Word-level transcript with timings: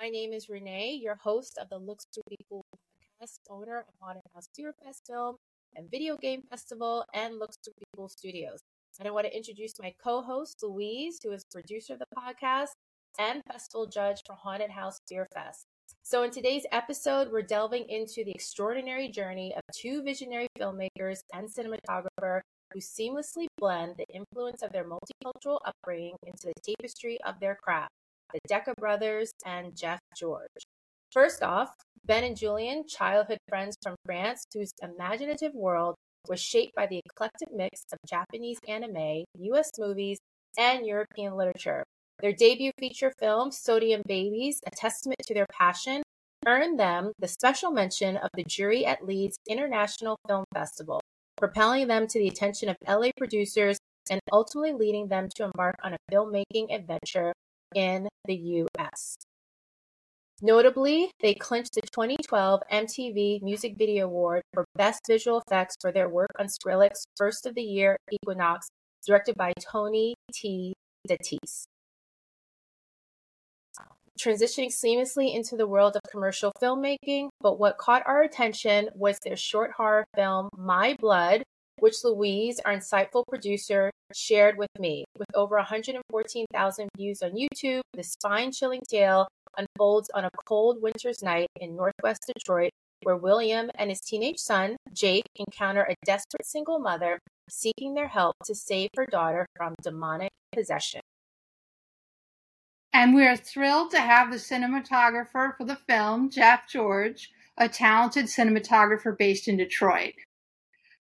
My 0.00 0.08
name 0.08 0.32
is 0.32 0.48
Renee, 0.48 0.98
your 1.02 1.16
host 1.16 1.58
of 1.60 1.68
the 1.68 1.76
Looks 1.76 2.06
Creepy 2.14 2.42
Cool 2.48 2.64
podcast, 2.72 3.36
owner 3.50 3.80
of 3.80 3.84
Haunted 4.00 4.22
House 4.34 4.48
Fear 4.56 4.72
Fest 4.82 5.02
Film 5.06 5.36
and 5.76 5.90
Video 5.90 6.16
Game 6.16 6.40
Festival, 6.48 7.04
and 7.12 7.38
Looks 7.38 7.56
Creepy 7.62 7.84
Cool 7.94 8.08
Studios. 8.08 8.60
And 8.98 9.06
I 9.06 9.10
want 9.10 9.26
to 9.26 9.36
introduce 9.36 9.74
my 9.78 9.92
co 10.02 10.22
host, 10.22 10.56
Louise, 10.62 11.18
who 11.22 11.32
is 11.32 11.44
producer 11.52 11.92
of 11.92 11.98
the 11.98 12.06
podcast 12.16 12.70
and 13.18 13.42
festival 13.44 13.84
judge 13.84 14.22
for 14.26 14.32
Haunted 14.36 14.70
House 14.70 14.98
Fear 15.06 15.28
Fest. 15.34 15.66
So, 16.02 16.22
in 16.22 16.30
today's 16.30 16.64
episode, 16.72 17.30
we're 17.30 17.42
delving 17.42 17.84
into 17.90 18.24
the 18.24 18.32
extraordinary 18.32 19.10
journey 19.10 19.52
of 19.54 19.60
two 19.76 20.02
visionary 20.02 20.48
filmmakers 20.58 21.18
and 21.34 21.46
cinematographer 21.46 22.40
who 22.72 22.80
seamlessly 22.80 23.48
blend 23.58 23.96
the 23.98 24.06
influence 24.14 24.62
of 24.62 24.72
their 24.72 24.86
multicultural 24.86 25.58
upbringing 25.66 26.16
into 26.26 26.46
the 26.46 26.74
tapestry 26.74 27.18
of 27.26 27.38
their 27.38 27.58
craft 27.62 27.90
the 28.32 28.40
Deka 28.48 28.74
brothers 28.76 29.32
and 29.44 29.76
Geoff 29.76 30.00
George. 30.16 30.48
First 31.12 31.42
off, 31.42 31.74
Ben 32.04 32.24
and 32.24 32.36
Julian, 32.36 32.86
childhood 32.86 33.38
friends 33.48 33.76
from 33.82 33.96
France, 34.04 34.44
whose 34.54 34.72
imaginative 34.82 35.54
world 35.54 35.96
was 36.28 36.40
shaped 36.40 36.74
by 36.74 36.86
the 36.86 37.00
eclectic 37.04 37.48
mix 37.52 37.82
of 37.92 37.98
Japanese 38.08 38.58
anime, 38.68 39.24
US 39.34 39.70
movies, 39.78 40.18
and 40.58 40.86
European 40.86 41.36
literature. 41.36 41.84
Their 42.20 42.32
debut 42.32 42.72
feature 42.78 43.12
film, 43.18 43.50
Sodium 43.50 44.02
Babies, 44.06 44.60
a 44.66 44.70
testament 44.70 45.20
to 45.26 45.34
their 45.34 45.46
passion, 45.52 46.02
earned 46.46 46.78
them 46.78 47.12
the 47.18 47.28
special 47.28 47.70
mention 47.70 48.16
of 48.16 48.28
the 48.34 48.44
jury 48.44 48.84
at 48.84 49.06
Leeds 49.06 49.36
International 49.48 50.16
Film 50.28 50.44
Festival, 50.54 51.00
propelling 51.36 51.88
them 51.88 52.06
to 52.06 52.18
the 52.18 52.28
attention 52.28 52.68
of 52.68 52.76
LA 52.86 53.10
producers 53.16 53.78
and 54.10 54.20
ultimately 54.32 54.72
leading 54.72 55.08
them 55.08 55.28
to 55.36 55.44
embark 55.44 55.76
on 55.82 55.94
a 55.94 55.98
filmmaking 56.12 56.74
adventure 56.74 57.32
in 57.74 58.08
the 58.26 58.34
US. 58.34 59.16
Notably, 60.42 61.10
they 61.20 61.34
clinched 61.34 61.74
the 61.74 61.82
2012 61.82 62.62
MTV 62.72 63.42
Music 63.42 63.74
Video 63.76 64.06
Award 64.06 64.42
for 64.54 64.64
Best 64.74 65.02
Visual 65.06 65.42
Effects 65.46 65.76
for 65.80 65.92
their 65.92 66.08
work 66.08 66.30
on 66.38 66.46
Skrillex's 66.46 67.04
First 67.16 67.44
of 67.44 67.54
the 67.54 67.62
Year 67.62 67.98
Equinox, 68.10 68.68
directed 69.06 69.34
by 69.34 69.52
Tony 69.60 70.14
T. 70.32 70.72
Datis. 71.06 71.64
Transitioning 74.18 74.68
seamlessly 74.68 75.34
into 75.34 75.56
the 75.56 75.66
world 75.66 75.96
of 75.96 76.02
commercial 76.10 76.52
filmmaking, 76.60 77.28
but 77.40 77.58
what 77.58 77.78
caught 77.78 78.02
our 78.06 78.22
attention 78.22 78.88
was 78.94 79.18
their 79.18 79.36
short 79.36 79.72
horror 79.76 80.04
film, 80.14 80.48
My 80.56 80.96
Blood, 80.98 81.42
which 81.80 82.04
Louise, 82.04 82.60
our 82.64 82.74
insightful 82.74 83.24
producer, 83.26 83.90
shared 84.14 84.56
with 84.58 84.70
me. 84.78 85.04
With 85.16 85.28
over 85.34 85.56
114,000 85.56 86.88
views 86.96 87.22
on 87.22 87.32
YouTube, 87.32 87.80
the 87.94 88.02
spine 88.02 88.52
chilling 88.52 88.82
tale 88.88 89.28
unfolds 89.56 90.10
on 90.14 90.24
a 90.24 90.30
cold 90.46 90.80
winter's 90.80 91.22
night 91.22 91.48
in 91.56 91.76
northwest 91.76 92.30
Detroit, 92.34 92.70
where 93.02 93.16
William 93.16 93.70
and 93.74 93.90
his 93.90 94.00
teenage 94.00 94.38
son, 94.38 94.76
Jake, 94.92 95.24
encounter 95.36 95.82
a 95.82 95.96
desperate 96.04 96.46
single 96.46 96.78
mother 96.78 97.18
seeking 97.48 97.94
their 97.94 98.08
help 98.08 98.36
to 98.44 98.54
save 98.54 98.90
her 98.96 99.06
daughter 99.06 99.46
from 99.56 99.74
demonic 99.82 100.30
possession. 100.52 101.00
And 102.92 103.14
we 103.14 103.26
are 103.26 103.36
thrilled 103.36 103.92
to 103.92 104.00
have 104.00 104.30
the 104.30 104.36
cinematographer 104.36 105.56
for 105.56 105.64
the 105.64 105.78
film, 105.88 106.30
Geoff 106.30 106.68
George, 106.68 107.30
a 107.56 107.68
talented 107.68 108.26
cinematographer 108.26 109.16
based 109.16 109.48
in 109.48 109.56
Detroit 109.56 110.14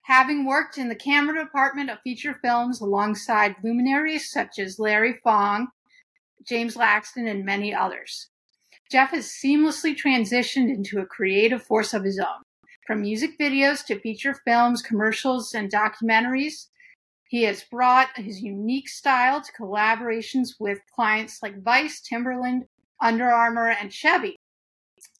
having 0.03 0.45
worked 0.45 0.79
in 0.79 0.89
the 0.89 0.95
camera 0.95 1.45
department 1.45 1.91
of 1.91 2.01
feature 2.01 2.39
films 2.43 2.81
alongside 2.81 3.56
luminaries 3.62 4.31
such 4.31 4.59
as 4.59 4.79
Larry 4.79 5.19
Fong, 5.23 5.69
James 6.47 6.77
Laxton, 6.77 7.31
and 7.31 7.45
many 7.45 7.75
others. 7.75 8.29
Geoff 8.91 9.11
has 9.11 9.27
seamlessly 9.27 9.95
transitioned 9.97 10.69
into 10.69 10.98
a 10.98 11.07
creative 11.07 11.62
force 11.62 11.95
of 11.95 12.03
his 12.03 12.19
own. 12.19 12.42
From 12.87 13.03
music 13.03 13.39
videos 13.39 13.84
to 13.87 14.01
feature 14.01 14.34
films, 14.34 14.83
commercials, 14.83 15.55
and 15.55 15.70
documentaries, 15.70 16.67
he 17.29 17.45
has 17.45 17.63
brought 17.63 18.08
his 18.17 18.42
unique 18.42 18.89
style 18.89 19.41
to 19.41 19.53
collaborations 19.53 20.55
with 20.58 20.80
clients 20.92 21.41
like 21.41 21.63
Vice, 21.63 22.01
Timberland, 22.01 22.64
Under 23.01 23.30
Armour, 23.30 23.69
and 23.69 23.92
Chevy. 23.92 24.36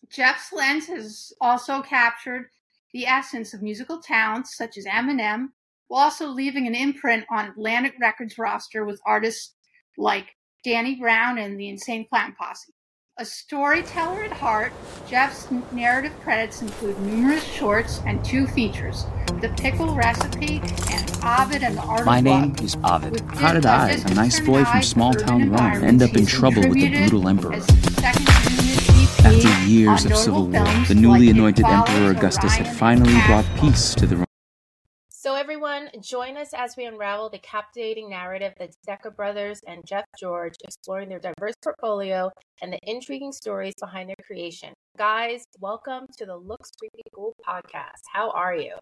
Geoff's 0.09 0.53
lens 0.53 0.89
has 0.89 1.33
also 1.41 1.81
captured 1.83 2.51
the 2.93 3.07
essence 3.07 3.55
of 3.55 3.63
musical 3.63 4.01
talents 4.01 4.57
such 4.57 4.77
as 4.77 4.85
Eminem, 4.87 5.49
while 5.89 6.05
also 6.05 6.29
leaving 6.29 6.67
an 6.67 6.75
imprint 6.75 7.25
on 7.31 7.47
Atlantic 7.49 7.95
Records 8.01 8.39
roster 8.39 8.85
with 8.85 9.01
artists 9.07 9.55
like 9.99 10.27
Danny 10.65 10.97
Brown 10.97 11.39
and 11.39 11.59
the 11.59 11.69
Insane 11.69 12.07
Clown 12.09 12.35
Posse. 12.39 12.73
A 13.19 13.25
storyteller 13.25 14.23
at 14.25 14.33
heart, 14.33 14.73
Geoff's 15.09 15.51
narrative 15.73 16.13
credits 16.23 16.63
include 16.63 16.99
numerous 17.01 17.45
shorts 17.45 18.01
and 18.07 18.25
two 18.25 18.47
features 18.47 19.05
The 19.43 19.51
Pickle 19.59 19.95
Recipe 19.95 20.63
and 20.91 21.11
Ovid 21.23 21.63
and 21.63 21.77
the 21.77 21.83
Art 21.83 22.07
My 22.07 22.19
of 22.19 22.25
name 22.25 22.53
Love. 22.53 22.61
is 22.63 22.77
Ovid. 22.83 23.21
How 23.35 23.53
did 23.53 23.67
I, 23.67 23.91
a 23.91 24.15
nice 24.15 24.41
boy 24.41 24.65
from 24.65 24.83
small 24.83 25.13
town 25.13 25.51
Rome, 25.51 25.85
end 25.85 26.03
up 26.03 26.17
in 26.17 26.25
trouble 26.25 26.63
with 26.67 26.79
the 26.79 26.89
brutal 26.89 27.29
emperor? 27.29 27.61
After 29.23 29.67
years 29.67 30.05
of 30.07 30.17
civil 30.17 30.47
war, 30.47 30.65
the 30.89 30.95
newly 30.95 31.29
anointed 31.29 31.67
Emperor 31.67 32.13
Augustus 32.13 32.55
had 32.55 32.67
finally 32.77 33.13
brought 33.27 33.45
peace 33.61 33.95
to 33.97 34.07
the 34.07 34.15
Roman. 34.17 34.27
So, 35.11 35.35
everyone, 35.35 35.91
join 36.01 36.39
us 36.39 36.55
as 36.55 36.77
we 36.77 36.87
unravel 36.87 37.29
the 37.29 37.39
captivating 37.39 38.09
narrative 38.09 38.55
that 38.59 38.71
Deka 38.89 39.15
brothers 39.15 39.61
and 39.67 39.87
Geoff 39.87 40.07
George 40.19 40.55
exploring 40.65 41.11
their 41.11 41.19
diverse 41.19 41.55
portfolio 41.63 42.31
and 42.63 42.73
the 42.73 42.79
intriguing 42.85 43.33
stories 43.33 43.75
behind 43.79 44.09
their 44.09 44.17
creation. 44.27 44.73
Guys, 44.97 45.45
welcome 45.61 46.07
to 46.17 46.25
the 46.25 46.37
Looks 46.37 46.71
Creepy 46.79 47.03
Cool 47.15 47.35
podcast. 47.47 48.01
How 48.11 48.31
are 48.31 48.57
you? 48.57 48.75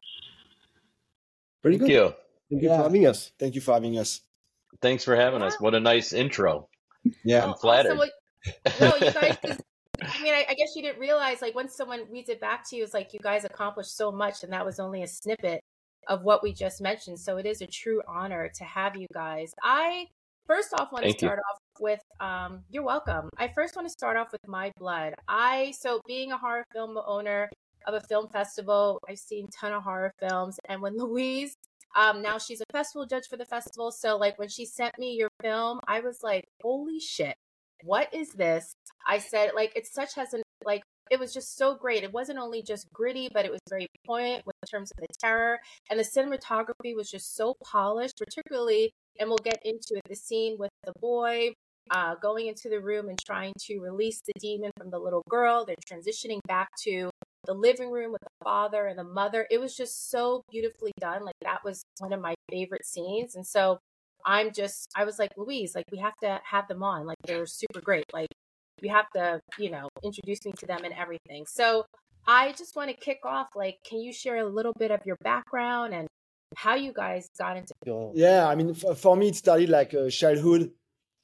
Pretty 1.62 1.78
Thank 1.78 1.90
good. 1.90 1.94
you. 1.94 2.14
Thank 2.50 2.62
you 2.62 2.68
for 2.68 2.76
having 2.76 3.06
us. 3.06 3.32
Thank 3.40 3.54
you 3.56 3.60
for 3.60 3.74
having 3.74 3.98
us. 3.98 4.20
Thanks 4.80 5.02
for 5.02 5.16
having 5.16 5.42
us. 5.42 5.60
What 5.60 5.74
a 5.74 5.80
nice 5.80 6.12
intro. 6.12 6.68
Yeah. 7.24 7.44
I'm 7.44 7.54
flattered. 7.54 7.98
Oh, 7.98 8.08
also, 8.66 8.80
well, 8.80 8.98
no, 9.00 9.06
you 9.06 9.12
guys. 9.12 9.58
I 10.02 10.22
mean, 10.22 10.34
I, 10.34 10.46
I 10.48 10.54
guess 10.54 10.74
you 10.76 10.82
didn't 10.82 11.00
realize, 11.00 11.42
like, 11.42 11.54
once 11.54 11.74
someone 11.74 12.04
reads 12.10 12.28
it 12.28 12.40
back 12.40 12.68
to 12.70 12.76
you, 12.76 12.84
it's 12.84 12.94
like 12.94 13.12
you 13.12 13.20
guys 13.20 13.44
accomplished 13.44 13.96
so 13.96 14.12
much, 14.12 14.44
and 14.44 14.52
that 14.52 14.64
was 14.64 14.78
only 14.78 15.02
a 15.02 15.08
snippet 15.08 15.60
of 16.08 16.22
what 16.22 16.42
we 16.42 16.52
just 16.52 16.80
mentioned. 16.80 17.18
So 17.18 17.36
it 17.36 17.46
is 17.46 17.60
a 17.62 17.66
true 17.66 18.00
honor 18.06 18.50
to 18.54 18.64
have 18.64 18.96
you 18.96 19.06
guys. 19.12 19.52
I 19.62 20.06
first 20.46 20.72
off 20.74 20.92
want 20.92 21.04
to 21.04 21.10
Thank 21.10 21.22
you. 21.22 21.28
start 21.28 21.40
off 21.50 21.58
with, 21.80 22.00
um, 22.20 22.62
you're 22.70 22.84
welcome. 22.84 23.28
I 23.38 23.48
first 23.48 23.76
want 23.76 23.86
to 23.86 23.92
start 23.92 24.16
off 24.16 24.32
with 24.32 24.40
My 24.46 24.72
Blood. 24.78 25.14
I 25.26 25.72
so 25.78 26.00
being 26.06 26.32
a 26.32 26.38
horror 26.38 26.64
film 26.72 26.98
owner 27.06 27.50
of 27.86 27.94
a 27.94 28.00
film 28.00 28.28
festival, 28.28 29.00
I've 29.08 29.18
seen 29.18 29.48
ton 29.48 29.72
of 29.72 29.82
horror 29.82 30.12
films, 30.18 30.58
and 30.68 30.80
when 30.80 30.96
Louise. 30.98 31.54
Um, 31.96 32.20
now 32.20 32.38
she's 32.38 32.60
a 32.60 32.64
festival 32.70 33.06
judge 33.06 33.24
for 33.28 33.38
the 33.38 33.46
festival. 33.46 33.90
So, 33.90 34.18
like, 34.18 34.38
when 34.38 34.48
she 34.48 34.66
sent 34.66 34.98
me 34.98 35.14
your 35.14 35.30
film, 35.40 35.80
I 35.88 36.00
was 36.00 36.22
like, 36.22 36.44
holy 36.62 37.00
shit 37.00 37.34
what 37.84 38.12
is 38.14 38.30
this? 38.30 38.72
I 39.06 39.18
said, 39.18 39.52
like, 39.54 39.72
it's 39.76 39.92
such 39.92 40.14
has 40.14 40.34
an 40.34 40.42
like 40.64 40.82
it 41.10 41.18
was 41.18 41.32
just 41.32 41.56
so 41.56 41.74
great. 41.74 42.02
It 42.02 42.12
wasn't 42.12 42.38
only 42.38 42.62
just 42.62 42.86
gritty, 42.92 43.28
but 43.32 43.44
it 43.44 43.50
was 43.50 43.60
very 43.68 43.86
poignant 44.06 44.44
in 44.46 44.68
terms 44.70 44.90
of 44.90 44.98
the 44.98 45.06
terror. 45.18 45.58
And 45.90 45.98
the 45.98 46.04
cinematography 46.04 46.94
was 46.94 47.10
just 47.10 47.34
so 47.34 47.54
polished, 47.64 48.18
particularly, 48.18 48.92
and 49.18 49.28
we'll 49.28 49.38
get 49.38 49.58
into 49.64 49.94
it, 49.96 50.02
the 50.08 50.14
scene 50.14 50.56
with 50.58 50.70
the 50.84 50.92
boy 51.00 51.54
uh, 51.90 52.14
going 52.16 52.46
into 52.48 52.68
the 52.68 52.80
room 52.80 53.08
and 53.08 53.18
trying 53.18 53.54
to 53.66 53.78
release 53.80 54.20
the 54.26 54.34
demon 54.38 54.70
from 54.76 54.90
the 54.90 54.98
little 54.98 55.24
girl. 55.28 55.64
They're 55.64 55.76
transitioning 55.90 56.40
back 56.46 56.68
to 56.84 57.10
the 57.46 57.54
living 57.54 57.90
room 57.90 58.12
with 58.12 58.20
the 58.20 58.44
father 58.44 58.86
and 58.86 58.98
the 58.98 59.04
mother. 59.04 59.46
It 59.50 59.58
was 59.58 59.74
just 59.74 60.10
so 60.10 60.42
beautifully 60.50 60.92
done. 61.00 61.24
Like 61.24 61.36
that 61.42 61.64
was 61.64 61.82
one 61.98 62.12
of 62.12 62.20
my 62.20 62.34
favorite 62.50 62.84
scenes. 62.84 63.36
And 63.36 63.46
so 63.46 63.78
I'm 64.28 64.52
just, 64.52 64.90
I 64.94 65.04
was 65.04 65.18
like, 65.18 65.30
Louise, 65.38 65.74
like 65.74 65.86
we 65.90 65.98
have 65.98 66.16
to 66.22 66.38
have 66.44 66.68
them 66.68 66.82
on. 66.82 67.06
Like 67.06 67.16
they're 67.24 67.46
super 67.46 67.80
great. 67.80 68.04
Like 68.12 68.28
we 68.82 68.88
have 68.88 69.06
to, 69.16 69.40
you 69.58 69.70
know, 69.70 69.88
introduce 70.04 70.44
me 70.44 70.52
to 70.58 70.66
them 70.66 70.84
and 70.84 70.92
everything. 70.92 71.46
So 71.46 71.86
I 72.26 72.52
just 72.52 72.76
want 72.76 72.90
to 72.90 72.96
kick 72.96 73.20
off. 73.24 73.48
Like, 73.56 73.76
can 73.88 74.00
you 74.00 74.12
share 74.12 74.36
a 74.36 74.46
little 74.46 74.74
bit 74.78 74.90
of 74.90 75.00
your 75.06 75.16
background 75.22 75.94
and 75.94 76.06
how 76.56 76.74
you 76.74 76.92
guys 76.92 77.26
got 77.38 77.56
into? 77.56 77.72
Yeah, 78.14 78.46
I 78.46 78.54
mean, 78.54 78.74
for, 78.74 78.94
for 78.94 79.16
me, 79.16 79.28
it 79.28 79.36
started 79.36 79.70
like 79.70 79.94
uh, 79.94 80.10
childhood. 80.10 80.72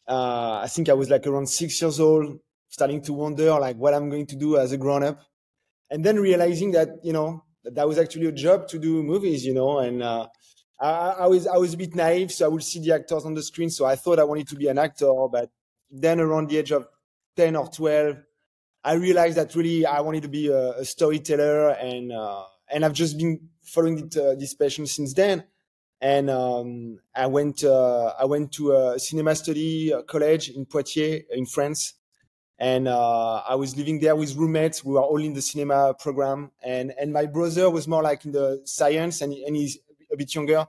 Uh, 0.09 0.61
I 0.63 0.69
think 0.69 0.89
I 0.89 0.95
was 0.95 1.11
like 1.11 1.27
around 1.27 1.47
six 1.47 1.81
years 1.83 2.01
old, 2.01 2.39
starting 2.71 3.03
to 3.03 3.13
wonder 3.13 3.51
like 3.61 3.77
what 3.77 3.93
I'm 3.93 4.09
going 4.09 4.27
to 4.29 4.37
do 4.37 4.57
as 4.57 4.73
a 4.73 4.79
grown 4.79 5.03
up, 5.03 5.21
and 5.91 6.03
then 6.03 6.19
realizing 6.19 6.73
that 6.73 6.89
you 7.03 7.13
know 7.13 7.45
that, 7.65 7.75
that 7.75 7.87
was 7.87 7.99
actually 7.99 8.27
a 8.27 8.33
job 8.33 8.69
to 8.69 8.79
do 8.79 9.03
movies, 9.03 9.45
you 9.45 9.53
know, 9.53 9.79
and 9.79 10.03
uh, 10.03 10.29
I, 10.81 11.17
I 11.21 11.27
was 11.27 11.47
I 11.47 11.57
was 11.57 11.75
a 11.75 11.77
bit 11.77 11.95
naive, 11.95 12.33
so 12.33 12.47
I 12.47 12.49
would 12.49 12.63
see 12.63 12.81
the 12.81 12.95
actors 12.95 13.25
on 13.25 13.35
the 13.35 13.43
screen, 13.43 13.71
so 13.71 13.85
I 13.85 13.97
thought 13.97 14.19
I 14.19 14.25
wanted 14.25 14.49
to 14.49 14.57
be 14.57 14.69
an 14.69 14.79
actor, 14.79 15.13
but 15.31 15.51
then 15.91 16.21
around 16.21 16.49
the 16.51 16.59
age 16.59 16.73
of 16.73 16.89
ten 17.37 17.57
or 17.57 17.69
twelve, 17.69 18.17
I 18.83 18.95
realized 18.95 19.37
that 19.37 19.55
really 19.55 19.87
I 19.87 20.01
wanted 20.01 20.23
to 20.23 20.29
be 20.29 20.49
a, 20.49 20.73
a 20.73 20.85
storyteller, 20.85 21.71
and 21.71 22.13
uh, 22.13 22.45
and 22.73 22.85
I've 22.85 22.93
just 22.93 23.17
been 23.17 23.49
following 23.63 23.99
it, 23.99 24.17
uh, 24.17 24.35
this 24.35 24.55
passion 24.55 24.87
since 24.87 25.15
then. 25.15 25.45
And 26.01 26.29
um, 26.29 26.99
I 27.15 27.27
went 27.27 27.65
uh, 27.65 28.13
I 28.19 28.27
went 28.27 28.53
to 28.53 28.73
a 28.73 28.99
cinema 28.99 29.35
study 29.37 29.93
uh, 29.93 30.03
college 30.03 30.51
in 30.51 30.67
Poitiers 30.67 31.23
in 31.31 31.47
France, 31.47 31.95
and 32.59 32.89
uh, 32.89 33.37
I 33.49 33.55
was 33.55 33.77
living 33.77 34.01
there 34.01 34.15
with 34.15 34.35
roommates. 34.35 34.85
We 34.85 34.95
were 34.95 35.03
all 35.03 35.23
in 35.23 35.33
the 35.33 35.41
cinema 35.41 35.95
program, 35.95 36.51
and 36.63 36.93
and 37.01 37.13
my 37.13 37.27
brother 37.27 37.71
was 37.71 37.89
more 37.89 38.03
like 38.03 38.25
in 38.27 38.33
the 38.33 38.61
science, 38.65 39.23
and 39.23 39.33
and 39.33 39.57
he's 39.57 39.79
a 40.15 40.17
bit 40.17 40.35
younger, 40.35 40.67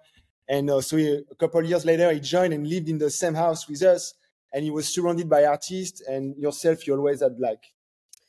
and 0.47 0.69
uh, 0.69 0.81
so 0.81 0.97
he, 0.97 1.23
a 1.29 1.35
couple 1.35 1.59
of 1.59 1.65
years 1.65 1.85
later 1.85 2.11
he 2.11 2.19
joined 2.19 2.53
and 2.53 2.67
lived 2.67 2.89
in 2.89 2.97
the 2.97 3.09
same 3.09 3.33
house 3.33 3.67
with 3.67 3.81
us, 3.81 4.13
and 4.53 4.63
he 4.63 4.71
was 4.71 4.87
surrounded 4.87 5.29
by 5.29 5.45
artists. 5.45 6.01
And 6.01 6.35
yourself, 6.37 6.85
you 6.85 6.95
always 6.95 7.21
had 7.21 7.39
like 7.39 7.63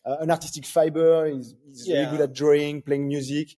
uh, 0.04 0.16
an 0.20 0.30
artistic 0.30 0.66
fiber. 0.66 1.26
He's, 1.26 1.54
he's 1.66 1.88
yeah. 1.88 1.96
really 1.96 2.10
good 2.12 2.20
at 2.20 2.32
drawing, 2.34 2.82
playing 2.82 3.08
music, 3.08 3.56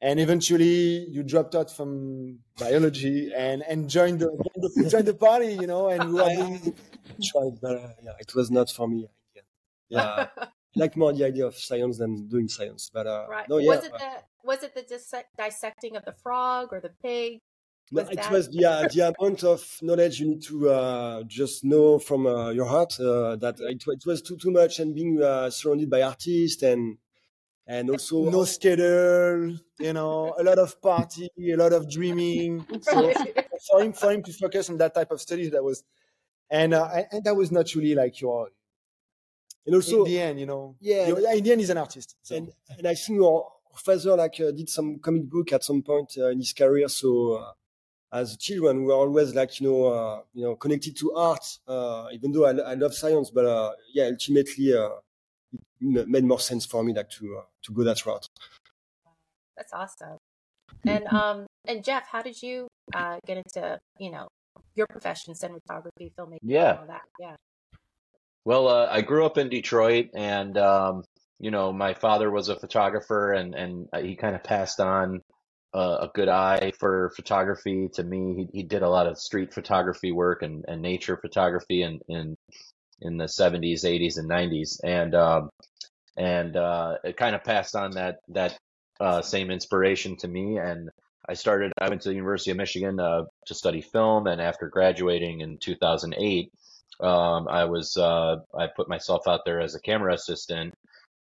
and 0.00 0.18
eventually 0.20 1.06
you 1.08 1.22
dropped 1.22 1.54
out 1.54 1.70
from 1.70 2.40
biology 2.58 3.32
and 3.34 3.62
and 3.62 3.88
joined 3.88 4.20
the 4.20 4.88
joined 4.90 5.06
the 5.06 5.14
party, 5.14 5.54
you 5.54 5.66
know, 5.66 5.88
and 5.88 6.12
we 6.12 6.20
were 6.20 6.28
doing... 6.34 6.74
tried, 7.22 7.60
but 7.60 7.76
uh, 7.76 7.88
yeah, 8.02 8.12
it 8.18 8.34
was 8.34 8.50
not 8.50 8.70
for 8.70 8.88
me 8.88 9.08
yeah, 9.88 10.26
like 10.76 10.96
more 10.96 11.12
the 11.12 11.24
idea 11.24 11.46
of 11.46 11.56
science 11.56 11.98
than 11.98 12.28
doing 12.28 12.48
science. 12.48 12.90
But 12.92 13.06
uh, 13.06 13.26
right. 13.28 13.48
no, 13.48 13.58
yeah, 13.58 13.80
was 14.48 14.62
it 14.62 14.74
the 14.74 14.80
was 14.80 14.90
dissect- 14.90 15.36
dissecting 15.36 15.94
of 15.94 16.04
the 16.06 16.14
frog 16.24 16.68
or 16.72 16.80
the 16.80 16.94
pig? 17.02 17.40
Was 17.92 18.06
no, 18.06 18.10
it 18.12 18.16
that... 18.16 18.32
was 18.32 18.48
the, 18.48 18.64
uh, 18.64 18.88
the 18.92 19.14
amount 19.14 19.44
of 19.44 19.60
knowledge 19.82 20.20
you 20.20 20.28
need 20.28 20.42
to 20.44 20.70
uh, 20.70 21.22
just 21.24 21.64
know 21.64 21.98
from 21.98 22.26
uh, 22.26 22.50
your 22.50 22.64
heart 22.64 22.98
uh, 22.98 23.36
that 23.36 23.56
it, 23.60 23.84
it, 23.86 24.06
was 24.06 24.22
too 24.22 24.36
too 24.36 24.50
much, 24.50 24.80
and 24.80 24.94
being 24.94 25.22
uh, 25.22 25.50
surrounded 25.50 25.90
by 25.90 26.00
artists 26.02 26.62
and 26.62 26.96
and 27.66 27.90
also 27.90 28.30
no 28.30 28.44
schedule, 28.44 29.54
you 29.78 29.92
know, 29.92 30.34
a 30.38 30.42
lot 30.42 30.58
of 30.58 30.80
party, 30.80 31.28
a 31.38 31.56
lot 31.56 31.74
of 31.74 31.90
dreaming. 31.90 32.64
So 32.80 33.12
for 33.70 33.82
him, 33.82 33.92
for 33.92 34.10
him 34.10 34.22
to 34.22 34.32
focus 34.32 34.70
on 34.70 34.78
that 34.78 34.94
type 34.94 35.10
of 35.10 35.20
studies, 35.20 35.50
that 35.50 35.62
was, 35.62 35.84
and 36.50 36.72
uh, 36.72 37.02
and 37.12 37.22
that 37.24 37.36
was 37.36 37.52
not 37.52 37.74
really 37.74 37.94
like 37.94 38.18
your 38.22 38.48
and 39.68 39.74
also 39.74 40.04
in 40.04 40.10
the 40.10 40.18
end, 40.18 40.40
you 40.40 40.46
know, 40.46 40.76
yeah, 40.80 41.08
in 41.08 41.44
the 41.44 41.52
end, 41.52 41.60
he's 41.60 41.68
an 41.68 41.76
artist. 41.76 42.16
So. 42.22 42.36
And 42.36 42.50
and 42.78 42.86
I 42.86 42.94
think 42.94 43.18
your 43.18 43.52
father 43.78 44.16
like 44.16 44.40
uh, 44.40 44.50
did 44.50 44.68
some 44.68 44.98
comic 44.98 45.28
book 45.28 45.52
at 45.52 45.64
some 45.64 45.82
point 45.82 46.12
uh, 46.18 46.28
in 46.28 46.38
his 46.38 46.52
career. 46.52 46.88
So 46.88 47.34
uh, 47.34 47.52
as 48.12 48.36
children, 48.36 48.80
we 48.80 48.86
were 48.86 48.94
always 48.94 49.34
like 49.34 49.60
you 49.60 49.68
know 49.68 49.86
uh, 49.86 50.20
you 50.34 50.44
know 50.44 50.56
connected 50.56 50.96
to 50.98 51.12
art. 51.14 51.44
Uh, 51.66 52.06
even 52.12 52.32
though 52.32 52.46
I, 52.46 52.72
I 52.72 52.74
love 52.74 52.94
science, 52.94 53.30
but 53.30 53.46
uh, 53.46 53.72
yeah, 53.92 54.04
ultimately 54.04 54.72
it 55.80 56.08
made 56.08 56.24
more 56.24 56.40
sense 56.40 56.66
for 56.66 56.82
me 56.82 56.92
like 56.92 57.10
to 57.10 57.42
to 57.62 57.72
go 57.72 57.84
that 57.84 58.04
route. 58.04 58.28
That's 59.56 59.72
awesome. 59.72 60.18
And 60.84 61.06
um 61.08 61.46
and 61.66 61.84
Geoff, 61.84 62.04
how 62.10 62.22
did 62.22 62.42
you 62.42 62.68
get 63.26 63.38
into 63.38 63.78
you 63.98 64.10
know 64.10 64.28
your 64.74 64.86
profession, 64.86 65.34
cinematography, 65.34 66.12
filmmaking, 66.18 66.38
yeah. 66.42 66.78
all 66.80 66.86
that? 66.86 67.02
Yeah. 67.20 67.36
Well, 68.48 68.68
uh, 68.68 68.88
I 68.90 69.02
grew 69.02 69.26
up 69.26 69.36
in 69.36 69.50
Detroit, 69.50 70.08
and 70.14 70.56
um, 70.56 71.04
you 71.40 71.50
know, 71.50 71.72
my 71.72 71.94
father 71.94 72.30
was 72.30 72.48
a 72.48 72.58
photographer, 72.58 73.32
and 73.32 73.54
and 73.54 73.88
he 74.00 74.16
kind 74.16 74.34
of 74.34 74.42
passed 74.42 74.80
on 74.80 75.22
uh, 75.74 75.98
a 76.00 76.10
good 76.14 76.28
eye 76.28 76.72
for 76.78 77.12
photography 77.14 77.88
to 77.94 78.02
me. 78.02 78.48
He 78.52 78.58
he 78.58 78.62
did 78.64 78.82
a 78.82 78.88
lot 78.88 79.06
of 79.06 79.18
street 79.18 79.54
photography 79.54 80.12
work 80.12 80.42
and, 80.42 80.64
and 80.66 80.82
nature 80.82 81.16
photography 81.16 81.82
in 81.82 82.00
in 82.08 82.36
in 83.00 83.16
the 83.16 83.26
70s, 83.26 83.84
80s, 83.84 84.18
and 84.18 84.28
90s, 84.28 84.80
and 84.82 85.14
um, 85.14 85.50
and 86.16 86.56
uh, 86.56 86.96
it 87.04 87.16
kind 87.16 87.36
of 87.36 87.44
passed 87.44 87.76
on 87.76 87.92
that 87.92 88.16
that 88.28 88.58
uh, 89.00 89.22
same 89.22 89.50
inspiration 89.50 90.16
to 90.16 90.28
me. 90.28 90.58
And 90.58 90.90
I 91.28 91.34
started. 91.34 91.72
I 91.78 91.88
went 91.88 92.02
to 92.02 92.08
the 92.08 92.16
University 92.16 92.50
of 92.50 92.56
Michigan 92.56 92.98
uh, 92.98 93.24
to 93.46 93.54
study 93.54 93.82
film, 93.82 94.26
and 94.26 94.40
after 94.40 94.68
graduating 94.68 95.40
in 95.40 95.58
2008. 95.58 96.50
Um, 97.00 97.46
I 97.48 97.64
was 97.64 97.96
uh, 97.96 98.38
I 98.58 98.66
put 98.74 98.88
myself 98.88 99.28
out 99.28 99.42
there 99.44 99.60
as 99.60 99.76
a 99.76 99.80
camera 99.80 100.14
assistant. 100.14 100.74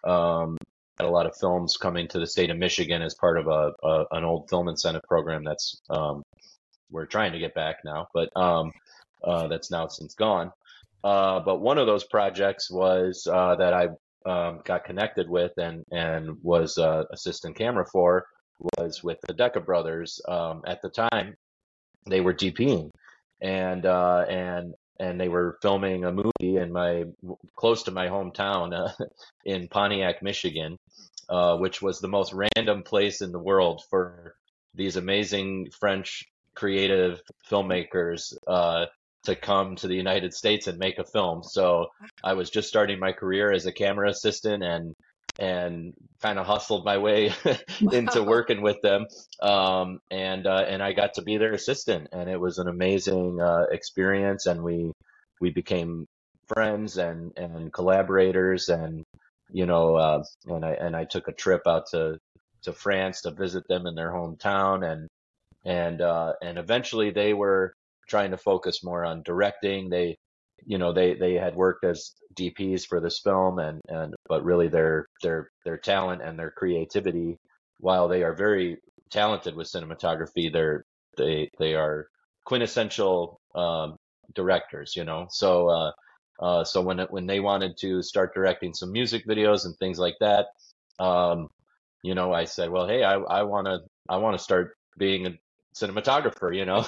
Um, 0.03 0.57
had 0.97 1.07
a 1.07 1.11
lot 1.11 1.25
of 1.25 1.35
films 1.37 1.77
coming 1.77 2.07
to 2.09 2.19
the 2.19 2.27
state 2.27 2.49
of 2.49 2.57
Michigan 2.57 3.01
as 3.01 3.15
part 3.15 3.37
of 3.37 3.47
a, 3.47 3.71
a 3.83 4.05
an 4.11 4.23
old 4.23 4.49
film 4.49 4.67
incentive 4.67 5.03
program 5.07 5.43
that's 5.43 5.81
um, 5.89 6.23
we're 6.91 7.05
trying 7.05 7.33
to 7.33 7.39
get 7.39 7.55
back 7.55 7.77
now, 7.83 8.07
but 8.13 8.29
um, 8.35 8.71
uh, 9.23 9.47
that's 9.47 9.71
now 9.71 9.87
since 9.87 10.13
gone. 10.13 10.51
Uh, 11.03 11.39
but 11.39 11.59
one 11.59 11.77
of 11.77 11.87
those 11.87 12.03
projects 12.03 12.71
was 12.71 13.27
uh, 13.29 13.55
that 13.55 13.73
I 13.73 13.87
um, 14.29 14.61
got 14.63 14.85
connected 14.85 15.29
with 15.29 15.51
and 15.57 15.83
and 15.91 16.37
was 16.41 16.77
uh, 16.77 17.03
assistant 17.11 17.57
camera 17.57 17.85
for 17.91 18.25
was 18.77 19.03
with 19.03 19.19
the 19.27 19.33
Deka 19.33 19.65
brothers. 19.65 20.21
Um, 20.27 20.61
at 20.65 20.81
the 20.81 20.89
time, 20.89 21.35
they 22.05 22.21
were 22.21 22.33
DPing, 22.33 22.89
and 23.41 23.85
uh, 23.85 24.25
and 24.29 24.73
and 24.99 25.19
they 25.19 25.29
were 25.29 25.57
filming 25.61 26.05
a 26.05 26.11
movie 26.11 26.57
in 26.57 26.71
my 26.71 27.05
close 27.55 27.83
to 27.83 27.91
my 27.91 28.07
hometown 28.07 28.73
uh, 28.73 28.91
in 29.45 29.67
Pontiac, 29.67 30.21
Michigan, 30.21 30.77
uh, 31.29 31.57
which 31.57 31.81
was 31.81 31.99
the 31.99 32.07
most 32.07 32.33
random 32.33 32.83
place 32.83 33.21
in 33.21 33.31
the 33.31 33.39
world 33.39 33.83
for 33.89 34.35
these 34.75 34.95
amazing 34.95 35.69
French 35.79 36.25
creative 36.55 37.21
filmmakers 37.49 38.33
uh, 38.47 38.85
to 39.23 39.35
come 39.35 39.75
to 39.75 39.87
the 39.87 39.95
United 39.95 40.33
States 40.33 40.67
and 40.67 40.77
make 40.77 40.99
a 40.99 41.05
film. 41.05 41.43
So 41.43 41.87
I 42.23 42.33
was 42.33 42.49
just 42.49 42.67
starting 42.67 42.99
my 42.99 43.13
career 43.13 43.51
as 43.51 43.65
a 43.65 43.71
camera 43.71 44.09
assistant 44.09 44.63
and 44.63 44.95
and 45.39 45.93
kind 46.21 46.37
of 46.37 46.45
hustled 46.45 46.85
my 46.85 46.97
way 46.97 47.33
into 47.91 48.21
wow. 48.21 48.27
working 48.27 48.61
with 48.61 48.81
them. 48.81 49.07
Um, 49.41 49.99
and 50.11 50.45
uh, 50.45 50.65
and 50.67 50.81
I 50.81 50.93
got 50.93 51.15
to 51.15 51.21
be 51.21 51.37
their 51.37 51.53
assistant, 51.53 52.09
and 52.11 52.29
it 52.29 52.39
was 52.39 52.59
an 52.59 52.67
amazing 52.67 53.41
uh, 53.41 53.65
experience. 53.71 54.45
And 54.45 54.63
we 54.63 54.91
we 55.41 55.49
became 55.49 56.07
friends 56.47 56.97
and 56.97 57.31
and 57.37 57.73
collaborators, 57.73 58.69
and 58.69 59.03
you 59.51 59.65
know, 59.65 59.95
uh, 59.95 60.23
and 60.47 60.63
I 60.63 60.71
and 60.73 60.95
I 60.95 61.05
took 61.05 61.27
a 61.27 61.33
trip 61.33 61.61
out 61.67 61.87
to 61.91 62.19
to 62.63 62.73
France 62.73 63.21
to 63.21 63.31
visit 63.31 63.67
them 63.67 63.87
in 63.87 63.95
their 63.95 64.11
hometown, 64.11 64.89
and 64.89 65.07
and 65.65 66.01
uh, 66.01 66.33
and 66.41 66.57
eventually 66.57 67.11
they 67.11 67.33
were 67.33 67.73
trying 68.07 68.31
to 68.31 68.37
focus 68.37 68.83
more 68.83 69.03
on 69.05 69.23
directing. 69.23 69.89
They 69.89 70.17
you 70.65 70.77
know 70.77 70.93
they 70.93 71.13
they 71.15 71.33
had 71.33 71.55
worked 71.55 71.83
as 71.83 72.13
DPs 72.35 72.85
for 72.85 72.99
this 72.99 73.19
film 73.19 73.59
and 73.59 73.81
and 73.87 74.13
but 74.27 74.43
really 74.43 74.67
their 74.67 75.07
their 75.21 75.49
their 75.65 75.77
talent 75.77 76.21
and 76.21 76.37
their 76.37 76.51
creativity 76.51 77.37
while 77.79 78.07
they 78.07 78.23
are 78.23 78.33
very 78.33 78.77
talented 79.11 79.55
with 79.55 79.71
cinematography 79.71 80.51
they're 80.51 80.85
they 81.17 81.49
they 81.59 81.75
are 81.75 82.07
quintessential 82.45 83.39
um, 83.55 83.95
directors 84.35 84.95
you 84.95 85.03
know? 85.03 85.27
So 85.29 85.69
uh, 85.69 85.91
uh, 86.41 86.63
so 86.63 86.81
when 86.81 86.99
when 87.09 87.27
they 87.27 87.39
wanted 87.39 87.77
to 87.81 88.01
start 88.01 88.33
directing 88.33 88.73
some 88.73 88.91
music 88.91 89.25
videos 89.27 89.65
and 89.65 89.75
things 89.77 89.99
like 89.99 90.15
that 90.19 90.47
um, 90.99 91.47
you 92.03 92.15
know 92.15 92.33
I 92.33 92.45
said 92.45 92.69
well 92.69 92.87
hey 92.87 93.03
I 93.03 93.15
I 93.15 93.43
want 93.43 93.67
to 93.67 93.79
I 94.09 94.17
want 94.17 94.37
to 94.37 94.43
start 94.43 94.75
being 94.97 95.27
a 95.27 95.31
cinematographer, 95.73 96.55
you 96.55 96.65
know, 96.65 96.85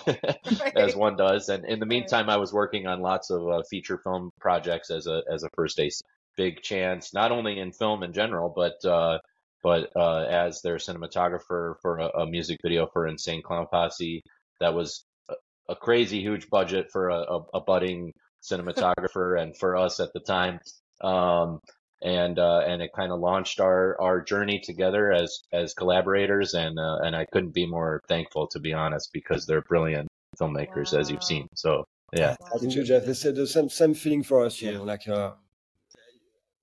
as 0.75 0.95
one 0.95 1.15
does. 1.15 1.49
And 1.49 1.65
in 1.65 1.79
the 1.79 1.85
meantime, 1.85 2.29
I 2.29 2.37
was 2.37 2.53
working 2.53 2.87
on 2.87 3.01
lots 3.01 3.29
of 3.29 3.47
uh, 3.47 3.63
feature 3.69 3.97
film 3.97 4.31
projects 4.39 4.89
as 4.89 5.07
a 5.07 5.23
as 5.31 5.43
a 5.43 5.49
first 5.55 5.79
AC. 5.79 6.01
Big 6.37 6.61
chance, 6.61 7.13
not 7.13 7.31
only 7.31 7.59
in 7.59 7.71
film 7.71 8.03
in 8.03 8.11
general, 8.11 8.51
but 8.53 8.83
uh, 8.85 9.19
but 9.63 9.89
uh, 9.95 10.25
as 10.29 10.61
their 10.61 10.75
cinematographer 10.75 11.75
for 11.81 11.99
a, 11.99 12.07
a, 12.21 12.25
music 12.27 12.59
video 12.61 12.87
for 12.87 13.07
Insane 13.07 13.41
Clown 13.41 13.67
Posse. 13.71 14.21
That 14.59 14.73
was 14.73 15.05
a, 15.29 15.33
a 15.69 15.75
crazy 15.75 16.21
huge 16.21 16.49
budget 16.49 16.91
for 16.91 17.09
a, 17.09 17.19
a, 17.19 17.39
a 17.55 17.61
budding 17.61 18.11
cinematographer, 18.43 19.41
and 19.41 19.57
for 19.57 19.75
us 19.75 19.99
at 19.99 20.13
the 20.13 20.19
time. 20.19 20.59
Um, 21.01 21.59
and 22.05 22.37
uh, 22.37 22.59
and 22.67 22.81
it 22.83 22.91
kind 22.95 23.11
of 23.11 23.19
launched 23.19 23.59
our 23.59 23.99
our 23.99 24.21
journey 24.21 24.61
together 24.63 25.11
as 25.11 25.41
as 25.51 25.73
collaborators 25.73 26.53
and 26.53 26.77
uh, 26.79 26.97
and 27.03 27.15
I 27.15 27.25
couldn't 27.25 27.53
be 27.53 27.65
more 27.65 28.01
thankful 28.07 28.47
to 28.49 28.59
be 28.59 28.73
honest 28.73 29.09
because 29.11 29.45
they're 29.45 29.63
brilliant 29.63 30.07
filmmakers 30.39 30.93
wow. 30.93 30.99
as 30.99 31.09
you've 31.09 31.23
seen. 31.23 31.47
So 31.55 31.85
yeah. 32.13 32.35
I 32.53 32.59
think 32.59 32.75
you 32.75 32.83
Geoff 32.83 33.05
they 33.05 33.13
said 33.13 33.35
the 33.35 33.47
same 33.47 33.69
same 33.69 33.95
feeling 33.95 34.23
for 34.23 34.45
us 34.45 34.59
here 34.59 34.77
like 34.77 35.07
uh, 35.07 35.31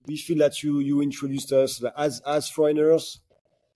we 0.06 0.16
feel 0.16 0.38
that 0.38 0.62
you 0.62 0.78
you 0.78 1.02
introduced 1.02 1.52
us 1.52 1.82
as 1.96 2.22
as 2.24 2.48
foreigners 2.48 3.20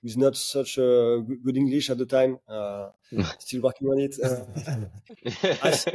with 0.04 0.16
not 0.16 0.36
such 0.36 0.78
a 0.78 1.24
good 1.44 1.56
English 1.56 1.90
at 1.90 1.98
the 1.98 2.06
time 2.06 2.38
uh, 2.48 2.90
still 3.40 3.62
working 3.62 3.88
on 3.88 3.98
it. 3.98 4.14
As, 5.62 5.86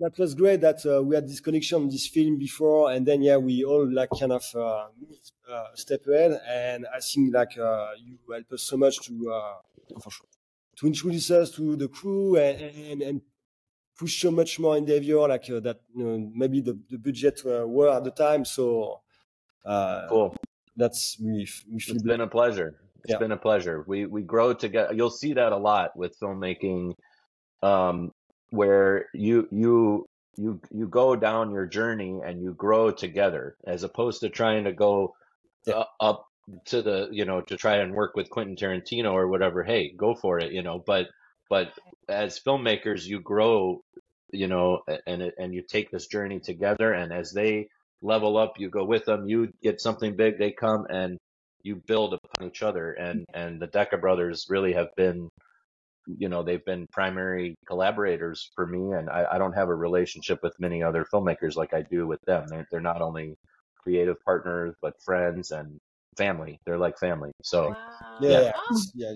that 0.00 0.18
was 0.18 0.34
great 0.34 0.60
that 0.60 0.84
uh, 0.86 1.02
we 1.02 1.14
had 1.14 1.28
this 1.28 1.40
connection, 1.40 1.88
this 1.88 2.08
film 2.08 2.38
before, 2.38 2.90
and 2.90 3.06
then 3.06 3.22
yeah, 3.22 3.36
we 3.36 3.64
all 3.64 3.88
like 3.90 4.10
kind 4.18 4.32
of 4.32 4.44
uh, 4.54 4.86
moved 5.00 5.32
uh, 5.50 5.66
step 5.74 6.06
ahead, 6.06 6.40
and 6.48 6.86
I 6.94 7.00
think 7.00 7.34
like 7.34 7.56
uh, 7.58 7.88
you 7.98 8.18
helped 8.32 8.52
us 8.52 8.62
so 8.62 8.76
much 8.76 9.00
to 9.06 9.32
uh, 9.32 10.00
to 10.76 10.86
introduce 10.86 11.30
us 11.30 11.50
to 11.52 11.76
the 11.76 11.88
crew 11.88 12.36
and, 12.36 12.60
and, 12.60 13.02
and 13.02 13.20
push 13.96 14.20
so 14.20 14.30
much 14.32 14.58
more 14.58 14.76
in 14.76 14.82
endeavor 14.88 15.28
like 15.28 15.48
uh, 15.48 15.60
that 15.60 15.80
you 15.94 16.04
know, 16.04 16.30
maybe 16.34 16.60
the, 16.60 16.76
the 16.90 16.98
budget 16.98 17.40
were 17.44 17.90
at 17.90 18.02
the 18.02 18.10
time. 18.10 18.44
So 18.44 19.00
cool. 19.64 20.36
That's 20.76 21.16
we. 21.20 21.48
we 21.70 21.76
it's 21.76 22.02
been 22.02 22.20
a 22.20 22.26
pleasure. 22.26 22.80
It's 23.04 23.12
yeah. 23.12 23.18
been 23.18 23.32
a 23.32 23.36
pleasure. 23.36 23.84
We 23.86 24.06
we 24.06 24.22
grow 24.22 24.54
together. 24.54 24.92
You'll 24.92 25.10
see 25.10 25.34
that 25.34 25.52
a 25.52 25.56
lot 25.56 25.96
with 25.96 26.18
filmmaking. 26.18 26.94
Um, 27.62 28.10
where 28.50 29.06
you 29.14 29.48
you 29.50 30.06
you 30.36 30.60
you 30.70 30.86
go 30.88 31.16
down 31.16 31.50
your 31.52 31.66
journey 31.66 32.20
and 32.24 32.42
you 32.42 32.52
grow 32.54 32.90
together 32.90 33.56
as 33.66 33.82
opposed 33.84 34.20
to 34.20 34.28
trying 34.28 34.64
to 34.64 34.72
go 34.72 35.14
Yeah. 35.66 35.74
uh, 35.74 35.84
up 36.00 36.26
to 36.66 36.82
the 36.82 37.08
you 37.10 37.24
know 37.24 37.40
to 37.42 37.56
try 37.56 37.76
and 37.76 37.94
work 37.94 38.14
with 38.16 38.30
Quentin 38.30 38.56
Tarantino 38.56 39.12
or 39.12 39.28
whatever. 39.28 39.62
Hey 39.64 39.92
go 39.96 40.14
for 40.14 40.38
it 40.38 40.52
you 40.52 40.62
know 40.62 40.78
but 40.84 41.08
but 41.48 41.72
as 42.08 42.40
filmmakers 42.40 43.04
you 43.06 43.20
grow 43.20 43.80
you 44.32 44.46
know 44.48 44.80
and 45.06 45.22
and 45.38 45.54
you 45.54 45.62
take 45.62 45.90
this 45.90 46.06
journey 46.06 46.40
together 46.40 46.92
and 46.92 47.12
as 47.12 47.32
they 47.32 47.68
level 48.02 48.36
up 48.36 48.54
you 48.58 48.68
go 48.68 48.84
with 48.84 49.04
them 49.06 49.28
you 49.28 49.50
get 49.62 49.80
something 49.80 50.16
big 50.16 50.38
they 50.38 50.52
come 50.52 50.86
and 50.90 51.18
you 51.64 51.76
build 51.86 52.12
upon 52.14 52.46
each 52.48 52.62
other. 52.62 52.92
And 52.92 53.24
and 53.34 53.60
the 53.60 53.66
Deka 53.68 54.00
brothers 54.00 54.46
really 54.50 54.74
have 54.74 54.94
been 54.96 55.30
you 56.18 56.28
know 56.28 56.42
they've 56.42 56.64
been 56.64 56.86
primary 56.92 57.54
collaborators 57.66 58.50
for 58.54 58.66
me 58.66 58.92
and 58.96 59.08
I, 59.10 59.26
I 59.32 59.38
don't 59.38 59.52
have 59.52 59.68
a 59.68 59.74
relationship 59.74 60.40
with 60.42 60.58
many 60.58 60.82
other 60.82 61.06
filmmakers 61.12 61.56
like 61.56 61.74
I 61.74 61.82
do 61.82 62.06
with 62.06 62.20
them 62.22 62.46
they're, 62.48 62.66
they're 62.70 62.80
not 62.80 63.00
only 63.02 63.36
creative 63.76 64.16
partners 64.24 64.74
but 64.82 64.94
friends 65.02 65.50
and 65.50 65.78
family 66.16 66.58
they're 66.64 66.78
like 66.78 66.98
family 66.98 67.32
so 67.42 67.68
Wow. 67.68 67.74
Yeah, 68.20 68.42
yeah, 68.42 68.52
Oh, 68.70 68.82
yeah, 68.94 69.14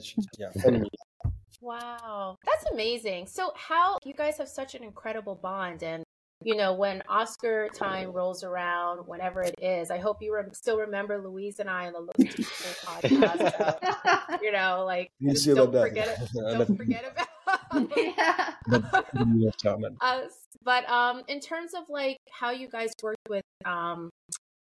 yeah. 0.65 0.79
Wow, 1.61 2.37
that's 2.45 2.65
amazing. 2.73 3.27
So, 3.27 3.53
how 3.57 3.99
you 4.05 4.15
guys 4.15 4.39
have 4.39 4.49
such 4.49 4.77
an 4.77 4.85
incredible 4.85 5.35
bond, 5.35 5.83
and 5.83 6.05
you 6.45 6.57
know, 6.57 6.73
when 6.75 7.03
Oscar 7.09 7.69
time 7.75 8.13
rolls 8.13 8.45
around, 8.45 9.07
whenever 9.07 9.43
it 9.43 9.57
is, 9.61 9.91
I 9.91 9.99
hope 9.99 10.19
you 10.21 10.35
rem- 10.35 10.53
still 10.53 10.79
remember 10.79 11.21
Louise 11.21 11.59
and 11.59 11.69
I 11.69 11.87
on 11.87 11.93
the 11.93 12.01
Look 12.01 12.17
podcast. 12.17 13.39
So, 14.29 14.39
you 14.43 14.53
know, 14.53 14.85
like 14.87 15.11
don't 15.21 15.73
forget 15.73 16.09
it. 16.09 16.19
Don't 16.35 16.77
forget 16.77 17.05
about 17.11 17.29
yeah. 17.97 18.55
But 20.65 20.89
um, 20.89 21.23
in 21.29 21.41
terms 21.41 21.73
of 21.75 21.85
like 21.89 22.19
how 22.31 22.51
you 22.51 22.69
guys 22.69 22.93
worked 23.03 23.29
with 23.29 23.45
um 23.65 24.11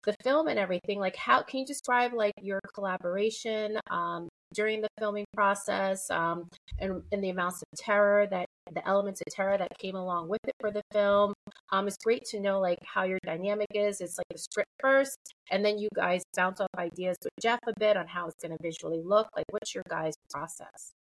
the 0.05 0.15
film 0.23 0.47
and 0.47 0.59
everything, 0.59 0.99
like 0.99 1.15
how 1.15 1.41
can 1.43 1.59
you 1.61 1.65
describe 1.65 2.13
like 2.13 2.33
your 2.41 2.59
collaboration 2.73 3.77
um 3.89 4.27
during 4.53 4.81
the 4.81 4.87
filming 4.99 5.25
process 5.33 6.09
um 6.09 6.49
and, 6.79 7.01
and 7.11 7.23
the 7.23 7.29
amounts 7.29 7.61
of 7.61 7.79
terror 7.79 8.27
that 8.29 8.45
the 8.73 8.87
elements 8.87 9.21
of 9.21 9.33
terror 9.33 9.57
that 9.57 9.71
came 9.79 9.95
along 9.95 10.29
with 10.29 10.39
it 10.47 10.55
for 10.59 10.71
the 10.71 10.81
film 10.91 11.33
um 11.71 11.87
it's 11.87 11.97
great 12.03 12.23
to 12.25 12.39
know 12.39 12.59
like 12.59 12.77
how 12.85 13.03
your 13.03 13.19
dynamic 13.25 13.67
is 13.73 14.01
it's 14.01 14.17
like 14.17 14.27
the 14.31 14.37
script 14.37 14.69
first 14.79 15.17
and 15.51 15.63
then 15.65 15.77
you 15.77 15.89
guys 15.95 16.21
bounce 16.35 16.59
off 16.61 16.69
ideas 16.77 17.17
with 17.23 17.33
geoff 17.41 17.59
a 17.67 17.73
bit 17.79 17.97
on 17.97 18.07
how 18.07 18.27
it's 18.27 18.41
going 18.41 18.55
to 18.55 18.61
visually 18.61 19.01
look 19.03 19.27
like 19.35 19.45
what's 19.51 19.73
your 19.75 19.83
guys 19.89 20.13
process 20.29 20.93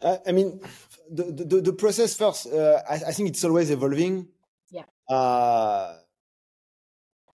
Uh, 0.00 0.18
I 0.28 0.32
mean, 0.32 0.60
the, 1.10 1.24
the, 1.24 1.60
the 1.60 1.72
process 1.72 2.14
first, 2.14 2.46
uh, 2.46 2.80
I, 2.88 2.94
I 2.94 3.12
think 3.12 3.30
it's 3.30 3.42
always 3.42 3.68
evolving. 3.70 4.28
Yeah. 4.70 4.84
Uh, 5.10 5.96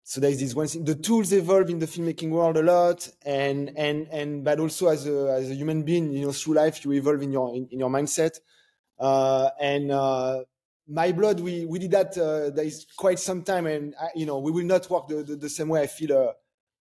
so 0.04 0.20
there's 0.20 0.40
this 0.40 0.54
one 0.54 0.66
thing, 0.66 0.84
the 0.84 0.94
tools 0.94 1.32
evolve 1.32 1.70
in 1.70 1.78
the 1.78 1.86
filmmaking 1.86 2.30
world 2.30 2.56
a 2.56 2.62
lot 2.62 3.08
and, 3.24 3.70
and, 3.76 4.08
and, 4.08 4.44
but 4.44 4.58
also 4.60 4.88
as 4.88 5.06
a, 5.06 5.30
as 5.32 5.50
a 5.50 5.54
human 5.54 5.82
being, 5.82 6.12
you 6.12 6.26
know, 6.26 6.32
through 6.32 6.54
life, 6.54 6.84
you 6.84 6.92
evolve 6.92 7.22
in 7.22 7.32
your, 7.32 7.54
in, 7.54 7.68
in 7.70 7.78
your 7.78 7.90
mindset. 7.90 8.38
Uh, 8.98 9.50
and, 9.60 9.90
uh, 9.92 10.42
my 10.88 11.12
blood, 11.12 11.40
we, 11.40 11.64
we 11.66 11.78
did 11.78 11.92
that, 11.92 12.18
uh, 12.18 12.50
there 12.50 12.64
is 12.64 12.86
quite 12.96 13.18
some 13.18 13.42
time 13.42 13.66
and, 13.66 13.94
I, 14.00 14.08
you 14.16 14.26
know, 14.26 14.38
we 14.38 14.50
will 14.50 14.64
not 14.64 14.88
work 14.90 15.08
the, 15.08 15.22
the, 15.22 15.36
the 15.36 15.48
same 15.48 15.68
way 15.68 15.82
I 15.82 15.86
feel, 15.86 16.16
uh, 16.16 16.32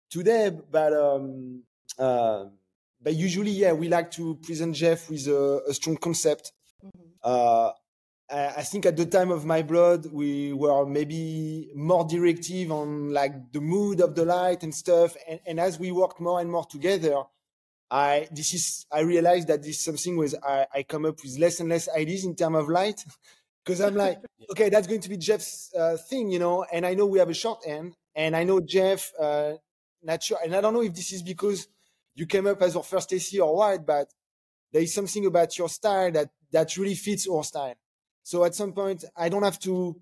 today, 0.09 0.51
but, 0.71 0.93
um, 0.93 1.63
uh, 1.97 2.45
but 3.01 3.15
usually, 3.15 3.51
yeah, 3.51 3.73
we 3.73 3.87
like 3.89 4.11
to 4.11 4.35
present 4.43 4.75
Jeff 4.75 5.09
with 5.09 5.27
a, 5.27 5.61
a 5.67 5.73
strong 5.73 5.97
concept. 5.97 6.51
Mhm. 6.83 7.73
I, 8.29 8.47
I 8.57 8.63
think 8.63 8.85
at 8.85 8.97
the 8.97 9.05
time 9.05 9.31
of 9.31 9.45
My 9.45 9.61
Blood, 9.61 10.07
we 10.11 10.53
were 10.53 10.85
maybe 10.85 11.71
more 11.75 12.05
directive 12.05 12.71
on 12.71 13.11
like 13.11 13.51
the 13.51 13.61
mood 13.61 14.01
of 14.01 14.15
the 14.15 14.25
light 14.25 14.63
and 14.63 14.73
stuff. 14.73 15.15
And, 15.27 15.39
and 15.45 15.59
as 15.59 15.79
we 15.79 15.91
worked 15.91 16.19
more 16.19 16.39
and 16.39 16.51
more 16.51 16.65
together, 16.65 17.23
I 17.91 18.27
this 18.31 18.53
is 18.53 18.85
I 18.91 19.01
realized 19.01 19.47
that 19.47 19.63
this 19.63 19.77
is 19.77 19.83
something 19.83 20.15
was 20.15 20.35
I, 20.35 20.67
I 20.73 20.83
come 20.83 21.05
up 21.05 21.17
with 21.23 21.39
less 21.39 21.59
and 21.59 21.69
less 21.69 21.89
ideas 21.89 22.23
in 22.23 22.35
terms 22.35 22.57
of 22.57 22.69
light 22.69 23.03
because 23.65 23.81
I'm 23.81 23.95
like, 23.95 24.19
okay, 24.51 24.69
that's 24.69 24.87
going 24.87 25.01
to 25.01 25.09
be 25.09 25.17
Geoff's 25.17 25.73
uh, 25.75 25.97
thing, 25.97 26.29
you 26.29 26.39
know. 26.39 26.65
And 26.71 26.85
I 26.85 26.93
know 26.93 27.07
we 27.07 27.19
have 27.19 27.29
a 27.29 27.33
short 27.33 27.59
end, 27.65 27.95
and 28.15 28.35
I 28.35 28.43
know 28.43 28.59
Geoff, 28.61 29.11
uh, 29.19 29.53
not 30.03 30.21
sure, 30.21 30.37
and 30.43 30.55
I 30.55 30.61
don't 30.61 30.73
know 30.73 30.83
if 30.83 30.93
this 30.93 31.11
is 31.13 31.23
because 31.23 31.67
you 32.13 32.25
came 32.25 32.47
up 32.47 32.61
as 32.61 32.75
our 32.75 32.83
first 32.83 33.11
AC 33.11 33.39
or 33.39 33.55
what, 33.55 33.85
but 33.85 34.07
there 34.71 34.83
is 34.83 34.93
something 34.93 35.25
about 35.25 35.57
your 35.57 35.69
style 35.69 36.11
that 36.11 36.29
that 36.51 36.77
really 36.77 36.95
fits 36.95 37.27
our 37.27 37.43
style. 37.43 37.75
So 38.29 38.45
at 38.45 38.53
some 38.53 38.73
point, 38.73 39.05
I 39.17 39.27
don't 39.27 39.41
have 39.41 39.57
to. 39.61 39.99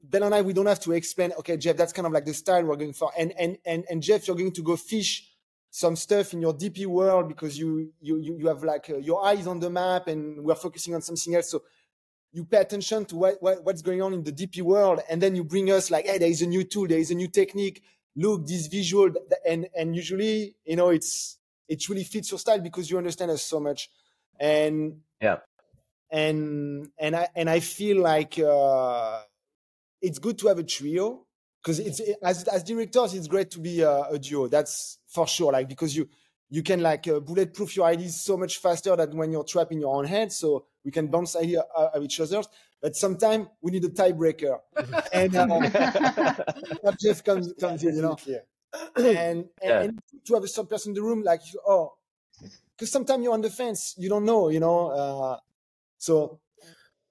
Ben 0.00 0.22
and 0.22 0.32
I, 0.32 0.40
we 0.40 0.52
don't 0.52 0.66
have 0.66 0.78
to 0.86 0.92
explain. 0.92 1.32
Okay, 1.40 1.56
Geoff, 1.56 1.76
that's 1.76 1.92
kind 1.92 2.06
of 2.06 2.12
like 2.12 2.24
the 2.24 2.32
style 2.32 2.64
we're 2.64 2.76
going 2.76 2.92
for. 2.92 3.10
And 3.18 3.32
and 3.36 3.58
and 3.66 3.84
and 3.90 4.00
Geoff, 4.00 4.28
you're 4.28 4.36
going 4.36 4.52
to 4.52 4.62
go 4.62 4.76
fish 4.76 5.28
some 5.68 5.96
stuff 5.96 6.32
in 6.32 6.40
your 6.40 6.54
DP 6.54 6.86
world 6.86 7.26
because 7.26 7.58
you 7.58 7.92
you 8.00 8.18
you, 8.18 8.46
have 8.46 8.62
like 8.62 8.88
uh, 8.88 8.98
your 8.98 9.26
eyes 9.26 9.48
on 9.48 9.58
the 9.58 9.68
map, 9.68 10.06
and 10.06 10.44
we're 10.44 10.54
focusing 10.54 10.94
on 10.94 11.02
something 11.02 11.34
else. 11.34 11.50
So 11.50 11.64
you 12.32 12.44
pay 12.44 12.58
attention 12.58 13.04
to 13.06 13.16
what, 13.16 13.42
what 13.42 13.64
what's 13.64 13.82
going 13.82 14.00
on 14.00 14.14
in 14.14 14.22
the 14.22 14.30
DP 14.30 14.62
world, 14.62 15.00
and 15.10 15.20
then 15.20 15.34
you 15.34 15.42
bring 15.42 15.68
us 15.72 15.90
like, 15.90 16.06
hey, 16.06 16.18
there 16.18 16.30
is 16.30 16.42
a 16.42 16.46
new 16.46 16.62
tool, 16.62 16.86
there 16.86 17.00
is 17.00 17.10
a 17.10 17.16
new 17.16 17.26
technique. 17.26 17.82
Look, 18.14 18.46
this 18.46 18.68
visual, 18.68 19.10
and 19.44 19.66
and 19.76 19.96
usually, 19.96 20.54
you 20.64 20.76
know, 20.76 20.90
it's 20.90 21.38
it 21.66 21.88
really 21.88 22.04
fits 22.04 22.30
your 22.30 22.38
style 22.38 22.60
because 22.60 22.88
you 22.88 22.96
understand 22.96 23.32
us 23.32 23.42
so 23.42 23.58
much, 23.58 23.90
and 24.38 25.00
Yeah. 25.20 25.38
And 26.10 26.88
and 26.98 27.16
I 27.16 27.28
and 27.34 27.50
I 27.50 27.60
feel 27.60 28.00
like 28.00 28.38
uh, 28.38 29.22
it's 30.00 30.18
good 30.18 30.38
to 30.38 30.48
have 30.48 30.58
a 30.58 30.62
trio 30.62 31.26
because 31.62 31.78
it's 31.80 32.00
as 32.22 32.44
as 32.48 32.62
directors, 32.62 33.14
it's 33.14 33.26
great 33.26 33.50
to 33.52 33.58
be 33.60 33.80
a, 33.82 34.02
a 34.02 34.18
duo. 34.18 34.48
That's 34.48 34.98
for 35.08 35.26
sure. 35.26 35.52
Like 35.52 35.68
because 35.68 35.96
you 35.96 36.08
you 36.48 36.62
can 36.62 36.80
like 36.80 37.08
uh, 37.08 37.18
bulletproof 37.20 37.74
your 37.76 37.86
ideas 37.86 38.20
so 38.20 38.36
much 38.36 38.58
faster 38.58 38.94
than 38.94 39.16
when 39.16 39.32
you're 39.32 39.44
trapped 39.44 39.72
in 39.72 39.80
your 39.80 39.96
own 39.96 40.04
head. 40.04 40.30
So 40.32 40.66
we 40.84 40.92
can 40.92 41.08
bounce 41.08 41.34
ideas 41.34 41.64
uh, 41.76 41.88
of 41.94 42.04
each 42.04 42.20
other's. 42.20 42.46
But 42.80 42.94
sometimes 42.94 43.48
we 43.60 43.72
need 43.72 43.84
a 43.84 43.88
tiebreaker, 43.88 44.58
and 45.12 45.34
uh, 45.34 46.92
Geoff 47.00 47.24
comes 47.24 47.52
comes 47.58 47.82
in, 47.82 47.96
you 47.96 48.02
know 48.02 48.16
Yeah. 48.26 48.38
and 48.96 49.16
and, 49.16 49.48
Yeah. 49.62 49.80
and 49.82 49.98
to 50.26 50.34
have 50.34 50.44
a 50.44 50.46
third 50.46 50.68
person 50.68 50.90
in 50.90 50.94
the 50.94 51.02
room, 51.02 51.22
like 51.22 51.40
oh, 51.66 51.94
because 52.76 52.92
sometimes 52.92 53.24
you're 53.24 53.32
on 53.32 53.40
the 53.40 53.50
fence, 53.50 53.94
you 53.98 54.08
don't 54.08 54.24
know, 54.24 54.48
you 54.50 54.60
know. 54.60 54.88
Uh, 54.90 55.38
so 56.06 56.38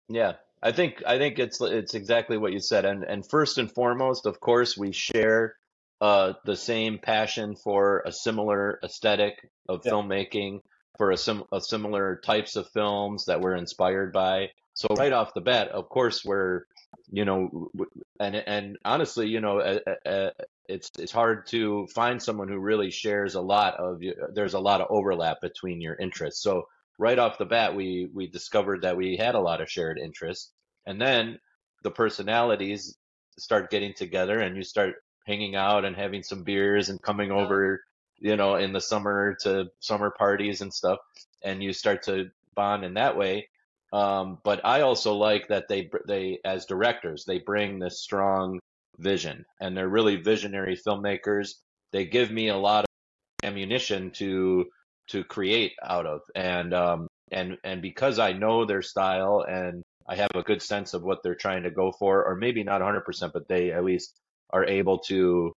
Yeah, 0.08 0.34
I 0.62 0.72
think 0.72 1.04
I 1.06 1.18
think 1.18 1.40
it's 1.40 1.60
it's 1.62 1.94
exactly 1.96 2.38
what 2.38 2.54
you 2.54 2.60
said, 2.60 2.86
and 2.86 3.04
and 3.04 3.28
first 3.28 3.58
and 3.58 3.72
foremost, 3.72 4.26
of 4.26 4.40
course, 4.40 4.78
we 4.78 4.92
share 4.92 5.56
uh, 6.02 6.34
the 6.46 6.56
same 6.56 7.00
passion 7.00 7.56
for 7.56 8.04
a 8.06 8.12
similar 8.12 8.80
aesthetic 8.84 9.50
of 9.68 9.84
Yeah. 9.84 9.92
filmmaking, 9.92 10.60
for 10.98 11.12
a 11.12 11.18
sim 11.18 11.44
a 11.52 11.60
similar 11.62 12.22
types 12.24 12.56
of 12.56 12.70
films 12.74 13.26
that 13.26 13.42
we're 13.42 13.56
inspired 13.56 14.14
by. 14.14 14.50
So 14.74 14.88
right 14.96 15.14
off 15.14 15.34
the 15.34 15.42
bat, 15.42 15.70
of 15.70 15.90
course, 15.90 16.24
we're 16.24 16.64
you 17.12 17.26
know, 17.26 17.72
and 18.20 18.36
and 18.36 18.78
honestly, 18.86 19.28
you 19.28 19.42
know, 19.42 19.60
uh, 19.60 19.80
uh, 19.88 20.10
uh, 20.10 20.32
it's 20.68 20.90
it's 21.00 21.12
hard 21.12 21.48
to 21.48 21.88
find 21.96 22.22
someone 22.22 22.48
who 22.48 22.60
really 22.60 22.92
shares 22.92 23.36
a 23.36 23.42
lot 23.42 23.76
of. 23.76 24.02
There's 24.34 24.54
a 24.54 24.60
lot 24.60 24.82
of 24.82 24.88
overlap 24.90 25.42
between 25.42 25.82
your 25.82 25.96
interests. 25.96 26.42
So 26.44 26.68
right 26.98 27.20
off 27.20 27.38
the 27.38 27.46
bat, 27.46 27.76
we 27.76 28.10
we 28.14 28.28
discovered 28.28 28.82
that 28.84 28.98
we 28.98 29.18
had 29.18 29.36
a 29.36 29.40
lot 29.40 29.62
of 29.62 29.70
shared 29.70 29.98
interests, 29.98 30.52
and 30.86 31.02
then 31.02 31.40
the 31.84 31.92
personalities 31.92 32.98
start 33.38 33.72
getting 33.72 33.94
together, 33.94 34.40
and 34.40 34.56
you 34.56 34.64
start 34.64 34.96
hanging 35.26 35.56
out 35.56 35.86
and 35.86 35.96
having 35.96 36.24
some 36.24 36.44
beers 36.44 36.90
and 36.90 37.02
coming 37.02 37.32
over, 37.32 37.84
you 38.20 38.36
know, 38.36 38.56
in 38.56 38.74
the 38.74 38.82
summer 38.82 39.36
to 39.42 39.66
summer 39.80 40.12
parties 40.18 40.62
and 40.62 40.74
stuff, 40.74 41.00
and 41.44 41.64
you 41.64 41.74
start 41.74 42.04
to 42.04 42.30
bond 42.56 42.84
in 42.86 42.94
that 42.94 43.18
way. 43.18 43.50
Um, 43.94 44.40
but 44.44 44.62
I 44.66 44.82
also 44.82 45.16
like 45.16 45.48
that 45.50 45.68
they 45.68 45.90
they 46.08 46.40
as 46.44 46.66
directors 46.66 47.26
they 47.26 47.40
bring 47.40 47.80
this 47.80 48.02
strong 48.02 48.60
vision, 48.98 49.46
and 49.60 49.76
they're 49.76 49.90
really 49.90 50.18
visionary 50.18 50.78
filmmakers. 50.78 51.56
They 51.92 52.06
give 52.06 52.32
me 52.32 52.50
a 52.50 52.58
lot 52.58 52.86
of 52.86 53.48
ammunition 53.48 54.12
to 54.12 54.66
to 55.10 55.24
create 55.24 55.74
out 55.84 56.06
of. 56.06 56.22
And 56.36 56.74
um 56.74 57.08
and 57.32 57.58
and 57.64 57.82
because 57.82 58.20
I 58.20 58.34
know 58.34 58.66
their 58.66 58.82
style 58.82 59.46
and 59.48 59.84
I 60.08 60.16
have 60.16 60.30
a 60.36 60.44
good 60.44 60.62
sense 60.62 60.94
of 60.94 61.04
what 61.04 61.24
they're 61.24 61.36
trying 61.36 61.64
to 61.64 61.72
go 61.72 61.92
for 61.92 62.24
or 62.26 62.36
maybe 62.36 62.64
not 62.64 62.82
100% 62.82 63.32
but 63.34 63.48
they 63.48 63.72
at 63.72 63.84
least 63.84 64.20
are 64.52 64.66
able 64.66 65.00
to 65.00 65.54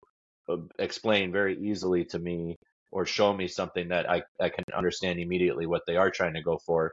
uh, 0.49 0.57
explain 0.79 1.31
very 1.31 1.59
easily 1.61 2.05
to 2.07 2.19
me 2.19 2.57
or 2.91 3.05
show 3.05 3.35
me 3.35 3.49
something 3.49 3.89
that 3.89 4.11
I 4.11 4.23
I 4.41 4.49
can 4.49 4.65
understand 4.75 5.21
immediately 5.21 5.67
what 5.67 5.83
they 5.87 5.97
are 5.97 6.11
trying 6.11 6.35
to 6.35 6.43
go 6.43 6.59
for. 6.67 6.93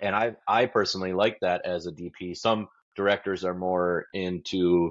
And 0.00 0.14
I 0.14 0.36
I 0.48 0.66
personally 0.66 1.12
like 1.12 1.38
that 1.40 1.64
as 1.64 1.86
a 1.86 1.92
DP 1.92 2.36
some 2.36 2.68
directors 2.96 3.44
are 3.44 3.54
more 3.54 4.06
into 4.14 4.90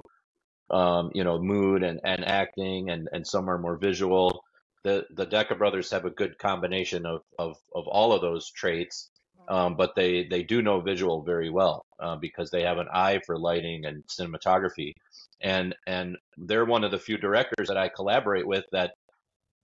um, 0.70 1.10
you 1.14 1.24
know, 1.24 1.40
mood 1.40 1.82
and, 1.82 2.00
and 2.04 2.24
acting, 2.24 2.90
and, 2.90 3.08
and 3.12 3.26
some 3.26 3.48
are 3.48 3.58
more 3.58 3.76
visual. 3.76 4.42
The 4.86 5.04
the 5.10 5.26
Deka 5.26 5.58
brothers 5.58 5.90
have 5.90 6.04
a 6.04 6.10
good 6.10 6.38
combination 6.38 7.06
of, 7.06 7.22
of, 7.40 7.56
of 7.74 7.88
all 7.88 8.12
of 8.12 8.20
those 8.20 8.52
traits, 8.52 9.10
um, 9.48 9.76
but 9.76 9.96
they 9.96 10.28
they 10.28 10.44
do 10.44 10.62
know 10.62 10.80
visual 10.80 11.22
very 11.22 11.50
well 11.50 11.84
uh, 11.98 12.16
because 12.16 12.50
they 12.50 12.62
have 12.62 12.78
an 12.78 12.86
eye 12.92 13.20
for 13.26 13.36
lighting 13.36 13.84
and 13.84 14.04
cinematography, 14.06 14.92
and 15.40 15.74
and 15.88 16.16
they're 16.36 16.64
one 16.64 16.84
of 16.84 16.92
the 16.92 17.00
few 17.00 17.18
directors 17.18 17.66
that 17.66 17.76
I 17.76 17.88
collaborate 17.88 18.46
with 18.46 18.64
that 18.70 18.92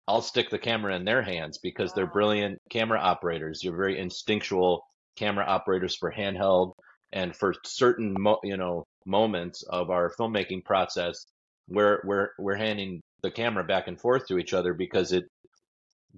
I'll 0.08 0.22
stick 0.22 0.50
the 0.50 0.58
camera 0.58 0.96
in 0.96 1.04
their 1.04 1.22
hands 1.22 1.58
because 1.62 1.92
they're 1.92 2.18
brilliant 2.18 2.58
camera 2.68 2.98
operators. 2.98 3.62
You're 3.62 3.76
very 3.76 3.98
instinctual 4.00 4.82
camera 5.16 5.44
operators 5.44 5.96
for 5.96 6.10
handheld 6.10 6.72
and 7.12 7.36
for 7.36 7.54
certain 7.64 8.16
mo- 8.18 8.40
you 8.42 8.56
know 8.56 8.84
moments 9.06 9.62
of 9.62 9.90
our 9.90 10.12
filmmaking 10.18 10.64
process 10.64 11.26
we're 11.68 12.00
we're 12.04 12.30
we're 12.38 12.56
handing 12.56 13.00
the 13.22 13.30
camera 13.30 13.64
back 13.64 13.88
and 13.88 14.00
forth 14.00 14.26
to 14.26 14.38
each 14.38 14.52
other 14.52 14.74
because 14.74 15.12
it 15.12 15.24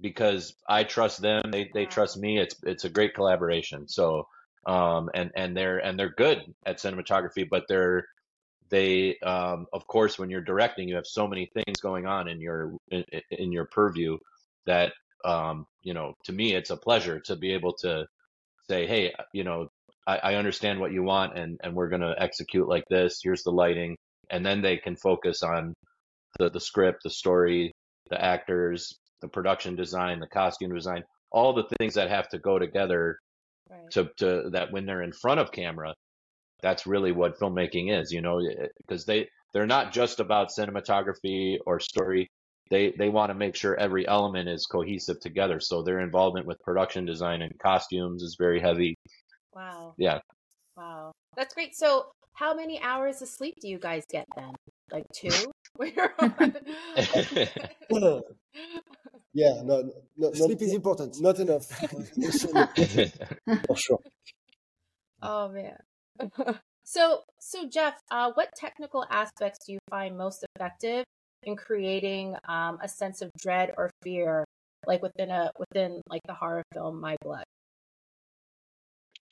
because 0.01 0.55
I 0.67 0.83
trust 0.83 1.21
them, 1.21 1.51
they 1.51 1.69
they 1.73 1.85
trust 1.85 2.17
me. 2.17 2.39
It's 2.39 2.55
it's 2.63 2.85
a 2.85 2.89
great 2.89 3.13
collaboration. 3.15 3.87
So 3.87 4.27
um 4.67 5.09
and 5.13 5.31
and 5.35 5.55
they're 5.55 5.77
and 5.77 5.97
they're 5.97 6.13
good 6.17 6.41
at 6.65 6.79
cinematography, 6.79 7.47
but 7.49 7.65
they're 7.67 8.05
they 8.69 9.17
um 9.19 9.67
of 9.73 9.85
course 9.87 10.17
when 10.17 10.29
you're 10.29 10.41
directing 10.41 10.87
you 10.89 10.95
have 10.95 11.05
so 11.05 11.27
many 11.27 11.49
things 11.53 11.79
going 11.81 12.05
on 12.07 12.27
in 12.27 12.41
your 12.41 12.73
in, 12.89 13.03
in 13.31 13.51
your 13.51 13.65
purview 13.65 14.17
that 14.65 14.93
um 15.23 15.65
you 15.83 15.93
know 15.93 16.13
to 16.23 16.33
me 16.33 16.55
it's 16.55 16.71
a 16.71 16.77
pleasure 16.77 17.19
to 17.19 17.35
be 17.35 17.53
able 17.53 17.73
to 17.73 18.05
say 18.67 18.87
hey 18.87 19.13
you 19.33 19.43
know 19.43 19.67
I, 20.07 20.17
I 20.17 20.35
understand 20.35 20.79
what 20.79 20.91
you 20.91 21.03
want 21.03 21.37
and 21.37 21.59
and 21.63 21.75
we're 21.75 21.89
gonna 21.89 22.15
execute 22.17 22.67
like 22.67 22.85
this 22.89 23.19
here's 23.23 23.43
the 23.43 23.51
lighting 23.51 23.97
and 24.31 24.45
then 24.45 24.61
they 24.61 24.77
can 24.77 24.95
focus 24.95 25.43
on 25.43 25.73
the 26.39 26.49
the 26.49 26.59
script 26.59 27.03
the 27.03 27.09
story 27.09 27.71
the 28.09 28.23
actors 28.23 28.99
the 29.25 29.27
production 29.27 29.75
design, 29.75 30.19
the 30.19 30.27
costume 30.27 30.73
design, 30.73 31.03
all 31.31 31.53
the 31.53 31.67
things 31.77 31.93
that 31.95 32.09
have 32.09 32.29
to 32.29 32.39
go 32.39 32.59
together 32.59 33.19
right. 33.69 33.89
to, 33.91 34.09
to 34.17 34.49
that 34.51 34.71
when 34.71 34.85
they're 34.85 35.01
in 35.01 35.11
front 35.11 35.39
of 35.39 35.51
camera, 35.51 35.93
that's 36.61 36.87
really 36.87 37.11
what 37.11 37.39
filmmaking 37.39 37.97
is, 37.99 38.11
you 38.11 38.21
know, 38.21 38.39
eh, 38.39 38.67
because 38.77 39.05
they, 39.05 39.27
they're 39.53 39.65
not 39.65 39.91
just 39.91 40.19
about 40.19 40.49
cinematography 40.49 41.57
or 41.65 41.79
story. 41.79 42.29
They, 42.71 42.93
they 42.97 43.09
want 43.09 43.29
to 43.29 43.35
make 43.35 43.55
sure 43.55 43.75
every 43.75 44.07
element 44.07 44.49
is 44.49 44.65
cohesive 44.65 45.19
together. 45.19 45.59
So 45.59 45.83
their 45.83 45.99
involvement 45.99 46.47
with 46.47 46.59
production 46.61 47.05
design 47.05 47.41
and 47.41 47.51
costumes 47.59 48.23
is 48.23 48.37
very 48.39 48.59
heavy. 48.59 48.95
Wow. 49.53 49.93
Yeah. 49.97 50.19
Wow. 50.75 51.11
That's 51.37 51.53
great. 51.53 51.75
So 51.75 52.07
how 52.33 52.55
many 52.55 52.81
hours 52.81 53.21
of 53.21 53.27
sleep 53.27 53.55
do 53.61 53.67
you 53.67 53.79
guys 53.79 54.03
get 54.09 54.25
then? 54.35 54.53
Like 54.91 55.05
two? 55.13 55.29
Yeah, 59.35 59.61
no, 59.65 59.91
no 60.15 60.31
sleep 60.31 60.61
not, 60.61 60.61
is 60.61 60.73
important. 60.73 61.21
Not 61.21 61.39
enough, 61.39 61.65
for 63.67 63.75
sure. 63.75 63.99
Oh 65.21 65.49
man. 65.49 65.75
so, 66.85 67.23
so 67.37 67.67
Geoff, 67.67 67.95
uh, 68.09 68.31
what 68.35 68.55
technical 68.55 69.05
aspects 69.11 69.65
do 69.65 69.73
you 69.73 69.79
find 69.89 70.17
most 70.17 70.45
effective 70.55 71.03
in 71.43 71.57
creating 71.57 72.37
um, 72.47 72.79
a 72.81 72.87
sense 72.87 73.21
of 73.21 73.29
dread 73.37 73.73
or 73.77 73.91
fear, 74.03 74.45
like 74.87 75.01
within 75.01 75.31
a 75.31 75.51
within 75.59 76.01
like 76.07 76.21
the 76.27 76.33
horror 76.33 76.63
film 76.73 77.01
My 77.01 77.17
Blood? 77.21 77.43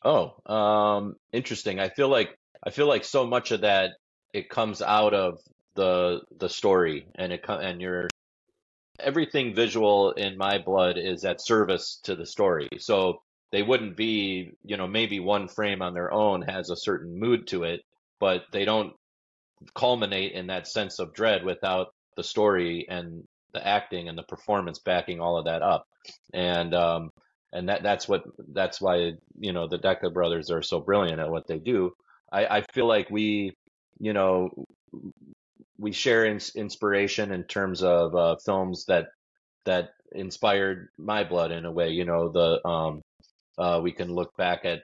Oh, 0.03 0.33
um, 0.53 1.15
interesting. 1.31 1.79
I 1.79 1.87
feel 1.87 2.09
like 2.09 2.35
I 2.61 2.71
feel 2.71 2.87
like 2.87 3.05
so 3.05 3.25
much 3.25 3.51
of 3.51 3.61
that 3.61 3.91
it 4.33 4.49
comes 4.49 4.81
out 4.81 5.13
of 5.13 5.39
the 5.75 6.21
the 6.37 6.49
story 6.49 7.07
and 7.15 7.33
it 7.33 7.43
and 7.47 7.81
you're 7.81 8.09
everything 8.99 9.55
visual 9.55 10.11
in 10.11 10.37
my 10.37 10.59
blood 10.59 10.97
is 10.97 11.25
at 11.25 11.41
service 11.41 11.99
to 12.03 12.15
the 12.15 12.25
story. 12.25 12.69
So 12.79 13.21
they 13.51 13.63
wouldn't 13.63 13.97
be, 13.97 14.51
you 14.63 14.77
know, 14.77 14.87
maybe 14.87 15.19
one 15.19 15.47
frame 15.47 15.81
on 15.81 15.93
their 15.93 16.11
own 16.11 16.41
has 16.43 16.69
a 16.69 16.77
certain 16.77 17.19
mood 17.19 17.47
to 17.47 17.63
it, 17.63 17.81
but 18.19 18.43
they 18.51 18.65
don't 18.65 18.93
culminate 19.75 20.33
in 20.33 20.47
that 20.47 20.67
sense 20.67 20.99
of 20.99 21.13
dread 21.13 21.43
without 21.43 21.87
the 22.15 22.23
story 22.23 22.85
and 22.89 23.23
the 23.53 23.65
acting 23.65 24.09
and 24.09 24.17
the 24.17 24.23
performance 24.23 24.79
backing 24.79 25.19
all 25.19 25.37
of 25.37 25.45
that 25.45 25.61
up. 25.61 25.85
And 26.33 26.73
um 26.73 27.11
and 27.51 27.69
that 27.69 27.83
that's 27.83 28.07
what 28.07 28.23
that's 28.51 28.81
why, 28.81 29.13
you 29.39 29.53
know, 29.53 29.67
the 29.67 29.77
Deka 29.77 30.11
brothers 30.11 30.49
are 30.49 30.63
so 30.63 30.79
brilliant 30.81 31.19
at 31.19 31.29
what 31.29 31.47
they 31.47 31.59
do. 31.59 31.91
I, 32.31 32.45
I 32.57 32.61
feel 32.73 32.87
like 32.87 33.11
we, 33.11 33.53
you 33.99 34.13
know, 34.13 34.49
we 35.83 35.91
share 35.91 36.25
ins- 36.25 36.55
inspiration 36.55 37.33
in 37.33 37.43
terms 37.43 37.83
of 37.83 38.15
uh, 38.15 38.37
films 38.45 38.85
that 38.85 39.07
that 39.65 39.89
inspired 40.13 40.87
my 40.97 41.25
blood 41.25 41.51
in 41.51 41.65
a 41.65 41.71
way. 41.71 41.89
You 41.89 42.05
know, 42.05 42.29
the 42.29 42.65
um, 42.65 43.01
uh, 43.57 43.81
we 43.83 43.91
can 43.91 44.09
look 44.13 44.35
back 44.37 44.63
at 44.63 44.83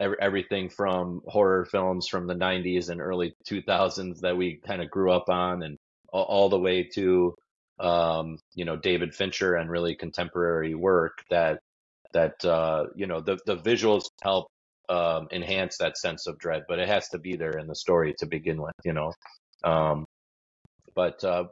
every, 0.00 0.16
everything 0.20 0.70
from 0.70 1.20
horror 1.26 1.66
films 1.66 2.08
from 2.08 2.26
the 2.26 2.34
90s 2.34 2.88
and 2.88 3.00
early 3.00 3.34
2000s 3.46 4.20
that 4.20 4.36
we 4.36 4.58
kind 4.66 4.80
of 4.80 4.90
grew 4.90 5.12
up 5.12 5.28
on, 5.28 5.62
and 5.62 5.76
all, 6.14 6.24
all 6.24 6.48
the 6.48 6.58
way 6.58 6.82
to 6.94 7.34
um, 7.78 8.38
you 8.54 8.64
know 8.64 8.76
David 8.76 9.14
Fincher 9.14 9.56
and 9.56 9.70
really 9.70 9.94
contemporary 9.94 10.74
work 10.74 11.18
that 11.28 11.60
that 12.14 12.42
uh, 12.42 12.86
you 12.96 13.06
know 13.06 13.20
the 13.20 13.38
the 13.44 13.58
visuals 13.58 14.04
help 14.22 14.46
um, 14.88 15.28
enhance 15.30 15.76
that 15.76 15.98
sense 15.98 16.26
of 16.26 16.38
dread, 16.38 16.62
but 16.68 16.78
it 16.78 16.88
has 16.88 17.06
to 17.10 17.18
be 17.18 17.36
there 17.36 17.58
in 17.58 17.66
the 17.66 17.76
story 17.76 18.14
to 18.18 18.26
begin 18.26 18.62
with. 18.62 18.76
You 18.82 18.94
know. 18.94 19.12
Um, 19.62 20.06
but 20.98 21.22
uh, 21.22 21.44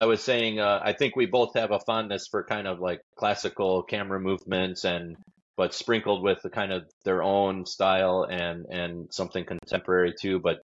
I 0.00 0.06
was 0.06 0.24
saying, 0.24 0.58
uh, 0.58 0.80
I 0.82 0.94
think 0.94 1.16
we 1.16 1.26
both 1.26 1.52
have 1.52 1.70
a 1.70 1.80
fondness 1.80 2.28
for 2.30 2.42
kind 2.44 2.66
of 2.66 2.80
like 2.80 3.02
classical 3.14 3.82
camera 3.82 4.18
movements 4.18 4.84
and 4.84 5.16
but 5.58 5.74
sprinkled 5.74 6.22
with 6.22 6.40
the 6.42 6.48
kind 6.48 6.72
of 6.72 6.84
their 7.04 7.22
own 7.22 7.66
style 7.66 8.26
and 8.28 8.64
and 8.70 9.12
something 9.12 9.44
contemporary 9.44 10.14
too. 10.18 10.40
But 10.40 10.60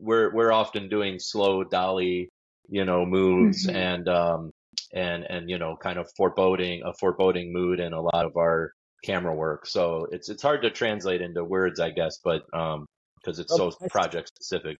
we're 0.00 0.34
we're 0.34 0.50
often 0.50 0.88
doing 0.88 1.20
slow 1.20 1.62
dolly, 1.62 2.30
you 2.68 2.84
know, 2.84 3.06
moves 3.06 3.64
mm-hmm. 3.64 3.76
and 3.76 4.08
um 4.08 4.50
and 4.92 5.22
and 5.22 5.48
you 5.48 5.58
know, 5.58 5.76
kind 5.80 6.00
of 6.00 6.10
foreboding 6.16 6.82
a 6.84 6.92
foreboding 6.94 7.52
mood 7.52 7.78
in 7.78 7.92
a 7.92 8.02
lot 8.02 8.26
of 8.26 8.36
our 8.36 8.72
camera 9.04 9.36
work. 9.36 9.66
So 9.66 10.08
it's 10.10 10.28
it's 10.28 10.42
hard 10.42 10.62
to 10.62 10.70
translate 10.70 11.20
into 11.20 11.44
words, 11.44 11.78
I 11.78 11.90
guess, 11.90 12.18
but 12.24 12.42
um 12.52 12.86
because 13.18 13.38
it's 13.38 13.54
so 13.54 13.70
project 13.88 14.32
specific. 14.34 14.78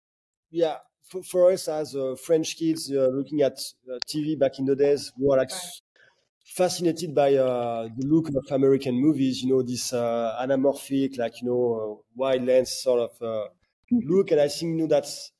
Yeah, 0.50 0.78
for, 1.08 1.22
for 1.22 1.52
us 1.52 1.68
as 1.68 1.94
uh, 1.94 2.14
French 2.16 2.56
kids 2.56 2.90
uh, 2.90 3.08
looking 3.08 3.42
at 3.42 3.58
uh, 3.88 3.98
TV 4.06 4.38
back 4.38 4.58
in 4.58 4.64
the 4.64 4.76
days, 4.76 5.12
we 5.18 5.26
were 5.26 5.36
like 5.36 5.50
fascinated 6.44 7.14
by 7.14 7.34
uh, 7.34 7.88
the 7.96 8.06
look 8.06 8.28
of 8.28 8.52
American 8.52 8.94
movies. 8.94 9.42
You 9.42 9.50
know, 9.50 9.62
this 9.62 9.92
uh, 9.92 10.36
anamorphic, 10.40 11.18
like 11.18 11.42
you 11.42 11.48
know, 11.48 12.04
wide 12.14 12.44
lens 12.44 12.72
sort 12.82 13.00
of 13.00 13.18
mm-hmm. 13.20 14.08
look, 14.08 14.30
and 14.30 14.40
I 14.40 14.48
think 14.48 14.70
you 14.70 14.76
know 14.82 14.86
that's 14.86 15.32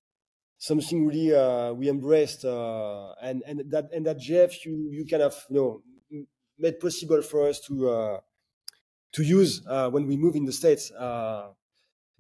something 0.59 1.07
really 1.07 1.75
we 1.75 1.88
embraced, 1.88 2.44
and 2.44 3.42
and 3.46 3.62
that 3.70 3.90
and 3.92 4.07
that 4.07 4.18
Geoff, 4.18 4.64
you 4.64 4.88
you 4.90 5.07
kind 5.07 5.23
of 5.23 5.35
you 5.49 5.57
know 5.57 5.83
made 6.59 6.81
possible 6.81 7.23
for 7.23 7.49
us 7.49 7.61
to 7.61 8.18
to 9.12 9.23
use 9.23 9.62
when 9.66 10.07
we 10.07 10.16
move 10.16 10.37
in 10.37 10.44
the 10.44 10.53
states 10.53 10.90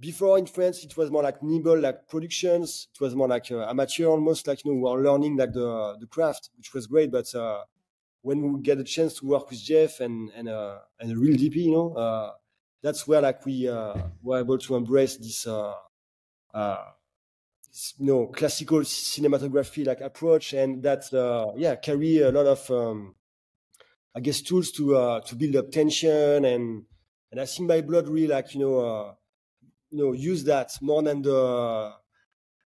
before 0.00 0.38
in 0.38 0.46
France, 0.46 0.82
it 0.82 0.96
was 0.96 1.10
more 1.10 1.22
like 1.22 1.42
nimble, 1.42 1.78
like 1.78 2.08
productions. 2.08 2.88
It 2.94 3.00
was 3.00 3.14
more 3.14 3.28
like 3.28 3.50
uh, 3.50 3.68
amateur, 3.68 4.06
almost 4.06 4.46
like 4.46 4.64
you 4.64 4.72
know, 4.72 4.76
we 4.76 4.82
were 4.82 5.02
learning 5.02 5.36
like 5.36 5.52
the 5.52 5.96
the 6.00 6.06
craft, 6.06 6.50
which 6.56 6.72
was 6.72 6.86
great. 6.86 7.10
But 7.12 7.32
uh, 7.34 7.64
when 8.22 8.54
we 8.54 8.60
get 8.62 8.78
a 8.78 8.84
chance 8.84 9.18
to 9.18 9.26
work 9.26 9.50
with 9.50 9.60
Geoff 9.62 10.00
and 10.00 10.30
and 10.34 10.48
uh, 10.48 10.78
and 10.98 11.12
a 11.12 11.16
real 11.16 11.36
DP, 11.36 11.56
you 11.56 11.72
know, 11.72 11.94
uh, 11.94 12.32
that's 12.82 13.06
where 13.06 13.20
like 13.20 13.44
we 13.44 13.68
uh, 13.68 13.94
were 14.22 14.40
able 14.40 14.56
to 14.56 14.74
embrace 14.74 15.16
this, 15.18 15.46
uh, 15.46 15.74
this, 17.68 17.94
you 17.98 18.06
know, 18.06 18.26
classical 18.28 18.80
cinematography 18.80 19.86
like 19.86 20.00
approach, 20.00 20.54
and 20.54 20.82
that 20.82 21.04
yeah, 21.58 21.76
carry 21.76 22.18
a 22.22 22.32
lot 22.32 22.46
of 22.46 22.70
um, 22.70 23.14
I 24.14 24.20
guess 24.20 24.40
tools 24.40 24.72
to 24.72 25.20
to 25.26 25.36
build 25.36 25.56
up 25.56 25.70
tension 25.70 26.46
and 26.46 26.84
and 27.30 27.38
I 27.38 27.44
think 27.44 27.68
my 27.68 27.82
blood 27.82 28.08
really 28.08 28.28
like 28.28 28.54
you 28.54 28.60
know 28.60 29.16
you 29.90 29.98
know 29.98 30.12
use 30.12 30.44
that 30.44 30.70
more 30.80 31.02
than 31.02 31.22
the 31.22 31.92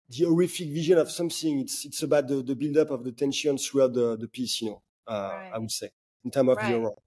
the 0.10 0.26
horrific 0.26 0.70
vision 0.70 0.98
of 0.98 1.10
something. 1.10 1.60
It's 1.60 1.86
it's 1.86 2.04
about 2.04 2.28
the, 2.28 2.42
the 2.42 2.56
build 2.56 2.78
up 2.78 2.92
of 2.92 3.04
the 3.04 3.12
tension 3.12 3.58
throughout 3.58 3.94
the, 3.94 4.18
the 4.18 4.28
piece. 4.28 4.62
You 4.62 4.72
know, 4.72 4.82
uh, 5.08 5.32
right. 5.34 5.52
I 5.54 5.58
would 5.58 5.72
say 5.72 5.90
in 6.24 6.32
terms 6.32 6.50
of 6.50 6.58
right. 6.58 6.70
the 6.70 6.76
overall. 6.76 7.04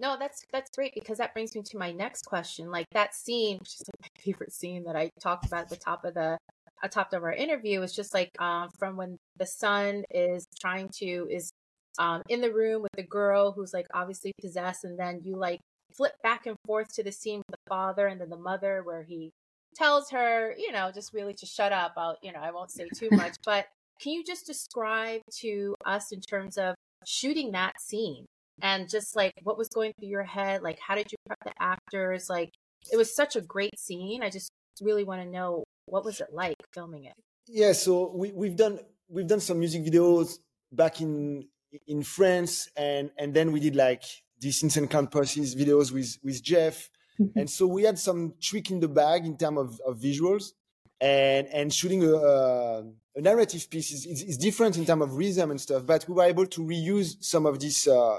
No, 0.00 0.16
that's 0.18 0.44
that's 0.52 0.70
great 0.70 0.94
because 0.94 1.18
that 1.18 1.34
brings 1.34 1.54
me 1.54 1.62
to 1.62 1.78
my 1.78 1.90
next 1.90 2.22
question. 2.22 2.70
Like 2.70 2.86
that 2.92 3.14
scene, 3.14 3.58
which 3.58 3.74
is 3.80 3.88
like 3.88 4.12
my 4.16 4.22
favorite 4.22 4.52
scene 4.52 4.84
that 4.84 4.96
I 4.96 5.10
talked 5.20 5.46
about 5.46 5.62
at 5.62 5.70
the 5.70 5.76
top 5.76 6.04
of 6.04 6.14
the 6.14 6.38
at 6.82 6.92
top 6.92 7.12
of 7.12 7.24
our 7.24 7.32
interview, 7.32 7.82
is 7.82 7.94
just 7.94 8.14
like 8.14 8.30
um, 8.40 8.68
from 8.78 8.96
when 8.96 9.18
the 9.36 9.46
son 9.46 10.04
is 10.10 10.46
trying 10.60 10.90
to 10.98 11.26
is 11.30 11.50
um, 11.98 12.22
in 12.28 12.40
the 12.40 12.52
room 12.52 12.82
with 12.82 12.92
the 12.96 13.02
girl 13.02 13.52
who's 13.52 13.74
like 13.74 13.86
obviously 13.92 14.32
possessed, 14.40 14.84
and 14.84 14.98
then 14.98 15.20
you 15.24 15.36
like 15.36 15.60
flip 15.92 16.12
back 16.22 16.46
and 16.46 16.56
forth 16.66 16.92
to 16.94 17.02
the 17.02 17.12
scene 17.12 17.38
with 17.38 17.58
the 17.58 17.68
father 17.68 18.06
and 18.06 18.20
then 18.20 18.30
the 18.30 18.36
mother 18.36 18.82
where 18.84 19.02
he 19.02 19.30
tells 19.74 20.10
her, 20.10 20.54
you 20.56 20.72
know, 20.72 20.90
just 20.92 21.12
really 21.12 21.34
to 21.34 21.46
shut 21.46 21.72
up. 21.72 21.94
I'll, 21.96 22.16
you 22.22 22.32
know, 22.32 22.40
I 22.40 22.50
won't 22.50 22.70
say 22.70 22.88
too 22.94 23.08
much, 23.12 23.36
but 23.44 23.66
can 24.00 24.12
you 24.12 24.24
just 24.24 24.46
describe 24.46 25.22
to 25.40 25.74
us 25.84 26.12
in 26.12 26.20
terms 26.20 26.58
of 26.58 26.74
shooting 27.04 27.52
that 27.52 27.80
scene? 27.80 28.26
and 28.62 28.88
just 28.88 29.16
like 29.16 29.34
what 29.42 29.58
was 29.58 29.68
going 29.68 29.92
through 29.98 30.08
your 30.08 30.24
head 30.24 30.62
like 30.62 30.78
how 30.80 30.94
did 30.94 31.10
you 31.10 31.18
prep 31.26 31.38
the 31.44 31.52
actors 31.60 32.28
like 32.28 32.52
it 32.92 32.96
was 32.96 33.14
such 33.14 33.36
a 33.36 33.40
great 33.40 33.78
scene 33.78 34.22
i 34.22 34.30
just 34.30 34.50
really 34.80 35.04
want 35.04 35.20
to 35.20 35.28
know 35.28 35.64
what 35.86 36.04
was 36.04 36.20
it 36.20 36.28
like 36.32 36.56
filming 36.72 37.04
it 37.04 37.14
yeah 37.46 37.72
so 37.72 38.10
we, 38.14 38.32
we've 38.32 38.56
done 38.56 38.78
we've 39.08 39.26
done 39.26 39.40
some 39.40 39.58
music 39.58 39.84
videos 39.84 40.38
back 40.72 41.00
in 41.00 41.46
in 41.86 42.02
france 42.02 42.68
and 42.76 43.10
and 43.18 43.34
then 43.34 43.52
we 43.52 43.60
did 43.60 43.76
like 43.76 44.04
these 44.40 44.62
Insane 44.62 44.88
Clown 44.88 45.06
Posse 45.08 45.40
videos 45.40 45.92
with 45.92 46.18
with 46.22 46.42
geoff 46.42 46.90
mm-hmm. 47.20 47.38
and 47.38 47.50
so 47.50 47.66
we 47.66 47.82
had 47.84 47.98
some 47.98 48.34
trick 48.40 48.70
in 48.70 48.80
the 48.80 48.88
bag 48.88 49.26
in 49.26 49.36
terms 49.36 49.58
of, 49.58 49.80
of 49.86 49.98
visuals 49.98 50.52
and 51.00 51.46
and 51.48 51.72
shooting 51.72 52.02
a, 52.04 52.12
a, 52.12 52.80
a 53.16 53.20
narrative 53.20 53.68
piece 53.70 53.92
is, 53.92 54.06
is, 54.06 54.22
is, 54.22 54.36
different 54.36 54.76
in 54.76 54.84
terms 54.84 55.02
of 55.02 55.14
rhythm 55.14 55.50
and 55.50 55.60
stuff 55.60 55.84
but 55.86 56.08
we 56.08 56.14
were 56.14 56.24
able 56.24 56.46
to 56.46 56.60
reuse 56.62 57.16
some 57.20 57.46
of 57.46 57.58
these 57.58 57.86
uh, 57.86 58.18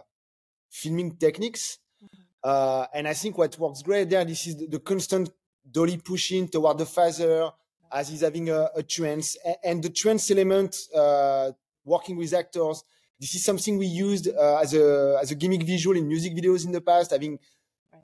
filming 0.69 1.15
techniques. 1.17 1.79
Mm-hmm. 2.03 2.21
Uh, 2.43 2.85
and 2.93 3.07
I 3.07 3.13
think 3.13 3.37
what 3.37 3.57
works 3.59 3.81
great 3.81 4.09
there, 4.09 4.23
this 4.23 4.47
is 4.47 4.57
the, 4.57 4.67
the 4.67 4.79
constant 4.79 5.29
dolly 5.69 5.97
pushing 5.97 6.47
toward 6.47 6.77
the 6.77 6.85
father 6.85 7.51
as 7.91 8.09
he's 8.09 8.21
having 8.21 8.49
a, 8.49 8.69
a 8.75 8.83
trance 8.83 9.37
and 9.63 9.83
the 9.83 9.89
trance 9.89 10.29
element, 10.31 10.77
uh, 10.95 11.51
working 11.83 12.15
with 12.17 12.33
actors. 12.33 12.83
This 13.19 13.35
is 13.35 13.43
something 13.43 13.77
we 13.77 13.87
used 13.87 14.29
uh, 14.29 14.59
as 14.59 14.73
a 14.73 15.17
as 15.21 15.31
a 15.31 15.35
gimmick 15.35 15.63
visual 15.63 15.97
in 15.97 16.07
music 16.07 16.33
videos 16.33 16.65
in 16.65 16.71
the 16.71 16.81
past, 16.81 17.11
having 17.11 17.39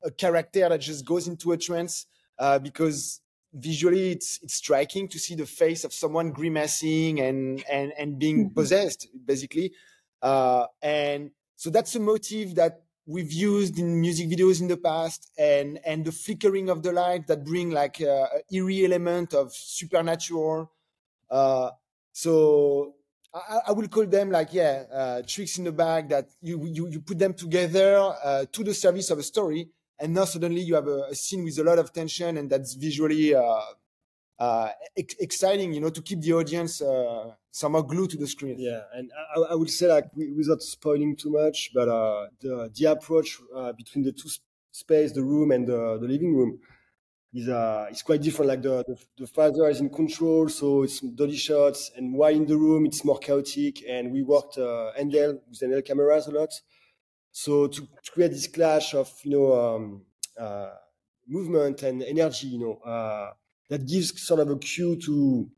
a 0.02 0.10
character 0.10 0.68
that 0.68 0.80
just 0.80 1.04
goes 1.04 1.26
into 1.26 1.52
a 1.52 1.56
trance 1.56 2.06
uh, 2.38 2.58
because 2.58 3.20
visually 3.52 4.10
it's 4.10 4.38
it's 4.42 4.54
striking 4.54 5.08
to 5.08 5.18
see 5.18 5.34
the 5.34 5.46
face 5.46 5.84
of 5.84 5.92
someone 5.92 6.30
grimacing 6.32 7.20
and 7.20 7.64
and 7.70 7.92
and 7.98 8.18
being 8.18 8.46
mm-hmm. 8.46 8.54
possessed 8.54 9.08
basically. 9.24 9.72
Uh, 10.20 10.66
and 10.82 11.30
so 11.56 11.70
that's 11.70 11.94
a 11.94 12.00
motif 12.00 12.54
that 12.54 12.82
we've 13.06 13.32
used 13.32 13.78
in 13.78 14.00
music 14.00 14.28
videos 14.28 14.60
in 14.60 14.68
the 14.68 14.76
past 14.76 15.30
and 15.38 15.78
and 15.86 16.04
the 16.04 16.12
flickering 16.12 16.68
of 16.68 16.82
the 16.82 16.92
light 16.92 17.26
that 17.26 17.44
bring 17.44 17.70
like 17.70 18.00
a, 18.00 18.28
a 18.34 18.54
eerie 18.54 18.84
element 18.84 19.32
of 19.32 19.54
supernatural. 19.54 20.70
Uh, 21.30 21.70
so 22.12 22.94
I, 23.36 23.58
I, 23.68 23.72
will 23.72 23.88
call 23.88 24.06
them 24.06 24.30
like 24.30 24.52
yeah 24.52 24.84
uh, 24.92 25.22
tricks 25.26 25.58
in 25.58 25.64
the 25.64 25.72
bag 25.72 26.08
that 26.08 26.28
you 26.40 26.64
you, 26.66 26.88
you 26.88 27.00
put 27.00 27.18
them 27.18 27.34
together 27.34 28.14
uh, 28.24 28.44
to 28.50 28.64
the 28.64 28.74
service 28.74 29.10
of 29.10 29.18
a 29.18 29.22
story 29.22 29.68
and 29.98 30.14
now 30.14 30.24
suddenly 30.24 30.60
you 30.60 30.74
have 30.74 30.88
a, 30.88 31.08
a 31.10 31.14
scene 31.14 31.44
with 31.44 31.58
a 31.58 31.64
lot 31.64 31.78
of 31.78 31.92
tension 31.92 32.36
and 32.38 32.50
that's 32.50 32.74
visually 32.74 33.34
uh, 33.34 33.60
uh, 34.38 34.68
ex- 34.96 35.16
exciting, 35.18 35.72
you 35.72 35.80
know, 35.80 35.90
to 35.90 36.02
keep 36.02 36.20
the 36.20 36.32
audience 36.32 36.82
uh, 36.82 37.32
somehow 37.50 37.80
glued 37.80 38.10
to 38.10 38.18
the 38.18 38.26
screen. 38.26 38.56
Yeah, 38.58 38.82
and 38.94 39.10
I, 39.34 39.52
I 39.52 39.54
would 39.54 39.70
say 39.70 39.86
like 39.88 40.10
without 40.14 40.62
spoiling 40.62 41.16
too 41.16 41.30
much, 41.30 41.70
but 41.74 41.88
uh, 41.88 42.26
the 42.40 42.70
the 42.74 42.84
approach 42.86 43.38
uh, 43.54 43.72
between 43.72 44.04
the 44.04 44.12
two 44.12 44.28
space, 44.72 45.12
the 45.12 45.22
room 45.22 45.52
and 45.52 45.66
the, 45.66 45.98
the 45.98 46.06
living 46.06 46.36
room, 46.36 46.58
is 47.36 47.48
uh 47.48 47.86
is 47.90 48.02
quite 48.02 48.22
different. 48.22 48.48
Like 48.48 48.62
the, 48.62 48.84
the, 48.86 48.98
the 49.18 49.26
father 49.26 49.68
is 49.68 49.80
in 49.80 49.90
control, 49.90 50.48
so 50.48 50.82
it's 50.82 51.00
dolly 51.00 51.36
shots, 51.36 51.90
and 51.96 52.14
while 52.14 52.34
in 52.34 52.46
the 52.46 52.56
room 52.56 52.86
it's 52.86 53.04
more 53.04 53.18
chaotic. 53.18 53.84
And 53.88 54.12
we 54.12 54.22
worked 54.22 54.58
uh, 54.58 54.92
handheld 54.98 55.40
with 55.48 55.60
handheld 55.60 55.84
cameras 55.84 56.26
a 56.26 56.30
lot, 56.32 56.52
so 57.32 57.66
to, 57.66 57.80
to 58.04 58.10
create 58.12 58.32
this 58.32 58.46
clash 58.46 58.94
of 58.94 59.12
you 59.22 59.32
know 59.32 59.46
um, 59.60 60.02
uh, 60.38 60.70
movement 61.28 61.82
and 61.82 62.02
energy, 62.02 62.48
you 62.48 62.58
know. 62.58 62.74
Uh, 62.84 63.32
that 63.68 63.86
gives 63.86 64.22
sort 64.22 64.40
of 64.40 64.48
a 64.48 64.56
cue 64.58 64.96
to 64.96 65.50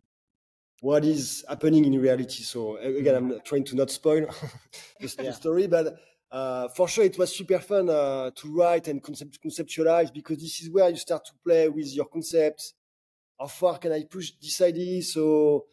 what 0.80 1.04
is 1.04 1.44
happening 1.48 1.84
in 1.84 2.00
reality. 2.00 2.42
So 2.42 2.76
again, 2.78 3.14
I'm 3.14 3.40
trying 3.44 3.64
to 3.64 3.76
not 3.76 3.90
spoil 3.90 4.26
the, 5.00 5.14
yeah. 5.22 5.32
story, 5.32 5.66
but 5.66 5.98
uh, 6.30 6.68
for 6.68 6.88
sure 6.88 7.04
it 7.04 7.16
was 7.18 7.34
super 7.34 7.58
fun 7.58 7.88
uh, 7.88 8.30
to 8.34 8.54
write 8.54 8.88
and 8.88 9.02
concept, 9.02 9.38
conceptualize 9.42 10.12
because 10.12 10.38
this 10.38 10.60
is 10.60 10.70
where 10.70 10.88
you 10.90 10.96
start 10.96 11.24
to 11.24 11.32
play 11.44 11.68
with 11.68 11.94
your 11.94 12.06
concepts. 12.06 12.74
How 13.38 13.46
far 13.46 13.78
can 13.78 13.92
I 13.92 14.04
push 14.04 14.32
this 14.42 14.60
idea 14.60 15.02
so 15.02 15.66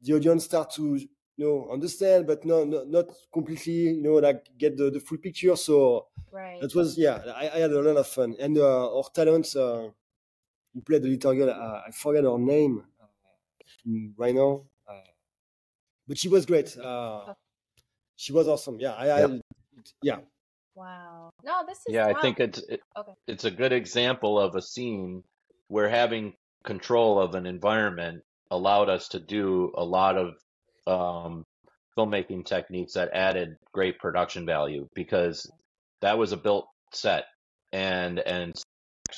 the 0.00 0.14
audience 0.14 0.44
start 0.44 0.70
to 0.72 0.96
you 0.96 1.08
know 1.36 1.68
understand, 1.72 2.26
but 2.26 2.44
no, 2.44 2.64
no 2.64 2.84
not 2.84 3.06
completely 3.32 3.72
you 3.72 4.02
know 4.02 4.14
like 4.14 4.46
get 4.58 4.76
the, 4.76 4.90
the 4.90 4.98
full 5.00 5.18
picture. 5.18 5.54
So 5.56 6.06
right. 6.32 6.60
that 6.60 6.74
was 6.74 6.98
yeah, 6.98 7.20
I, 7.36 7.50
I, 7.50 7.58
had 7.60 7.70
a 7.70 7.80
lot 7.80 7.96
of 7.96 8.06
fun, 8.06 8.34
and 8.40 8.58
uh, 8.58 8.96
our 8.96 9.04
talents 9.14 9.54
uh, 9.54 9.88
who 10.74 10.80
played 10.80 11.02
the 11.02 11.08
little 11.08 11.34
girl. 11.34 11.50
Uh, 11.50 11.82
I 11.86 11.90
forget 11.92 12.24
her 12.24 12.38
name 12.38 12.82
uh, 13.00 14.12
right 14.16 14.34
now, 14.34 14.64
uh, 14.88 14.94
but 16.08 16.18
she 16.18 16.28
was 16.28 16.44
great. 16.44 16.76
Uh, 16.76 17.34
she 18.16 18.32
was 18.32 18.48
awesome. 18.48 18.78
Yeah, 18.80 18.94
I, 18.94 19.08
I 19.08 19.20
yeah. 19.20 19.38
Wow. 20.74 21.30
No, 21.44 21.64
this 21.66 21.78
is. 21.86 21.94
Yeah, 21.94 22.06
I 22.06 22.20
think 22.20 22.40
it's 22.40 22.62
it, 22.68 22.80
okay. 22.96 23.12
It's 23.26 23.44
a 23.44 23.50
good 23.50 23.72
example 23.72 24.38
of 24.38 24.54
a 24.54 24.62
scene 24.62 25.22
where 25.68 25.88
having 25.88 26.34
control 26.64 27.20
of 27.20 27.34
an 27.34 27.46
environment 27.46 28.22
allowed 28.50 28.88
us 28.88 29.08
to 29.08 29.20
do 29.20 29.72
a 29.76 29.84
lot 29.84 30.16
of 30.16 30.34
um, 30.86 31.44
filmmaking 31.96 32.44
techniques 32.46 32.94
that 32.94 33.10
added 33.12 33.56
great 33.72 33.98
production 33.98 34.46
value 34.46 34.88
because 34.94 35.50
that 36.00 36.18
was 36.18 36.32
a 36.32 36.36
built 36.36 36.66
set 36.92 37.24
and 37.72 38.18
and 38.18 38.54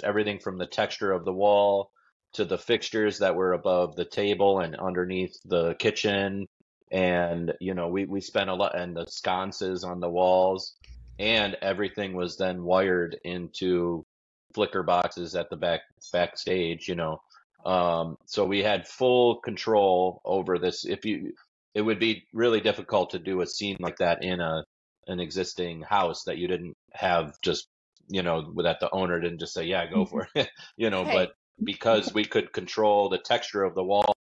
everything 0.02 0.38
from 0.38 0.58
the 0.58 0.66
texture 0.66 1.12
of 1.12 1.24
the 1.24 1.32
wall 1.32 1.90
to 2.32 2.44
the 2.44 2.58
fixtures 2.58 3.18
that 3.18 3.36
were 3.36 3.52
above 3.52 3.94
the 3.94 4.04
table 4.04 4.58
and 4.58 4.74
underneath 4.74 5.36
the 5.44 5.74
kitchen. 5.74 6.46
And, 6.94 7.52
you 7.60 7.74
know, 7.74 7.88
we, 7.88 8.04
we 8.04 8.20
spent 8.20 8.50
a 8.50 8.54
lot 8.54 8.78
and 8.78 8.96
the 8.96 9.06
sconces 9.06 9.82
on 9.82 9.98
the 9.98 10.08
walls 10.08 10.74
and 11.18 11.56
everything 11.60 12.14
was 12.14 12.36
then 12.36 12.62
wired 12.62 13.16
into 13.24 14.06
flicker 14.54 14.84
boxes 14.84 15.34
at 15.34 15.50
the 15.50 15.56
back 15.56 15.80
backstage, 16.12 16.88
you 16.88 16.94
know. 16.94 17.20
Um, 17.66 18.16
so 18.26 18.44
we 18.44 18.62
had 18.62 18.86
full 18.86 19.40
control 19.40 20.20
over 20.24 20.58
this. 20.58 20.84
If 20.84 21.04
you, 21.04 21.32
it 21.74 21.82
would 21.82 21.98
be 21.98 22.26
really 22.32 22.60
difficult 22.60 23.10
to 23.10 23.18
do 23.18 23.40
a 23.40 23.46
scene 23.46 23.78
like 23.80 23.96
that 23.96 24.22
in 24.22 24.40
a 24.40 24.64
an 25.06 25.20
existing 25.20 25.82
house 25.82 26.24
that 26.24 26.38
you 26.38 26.48
didn't 26.48 26.76
have 26.94 27.34
just 27.42 27.66
you 28.08 28.22
know, 28.22 28.52
that 28.62 28.80
the 28.80 28.90
owner 28.90 29.20
didn't 29.20 29.38
just 29.38 29.54
say, 29.54 29.64
yeah, 29.64 29.86
go 29.86 30.04
for 30.04 30.28
it, 30.34 30.48
you 30.76 30.90
know, 30.90 31.04
but 31.04 31.34
because 31.62 32.12
we 32.12 32.24
could 32.24 32.52
control 32.52 33.08
the 33.08 33.18
texture 33.18 33.62
of 33.62 33.74
the 33.74 33.84
wall, 33.84 34.16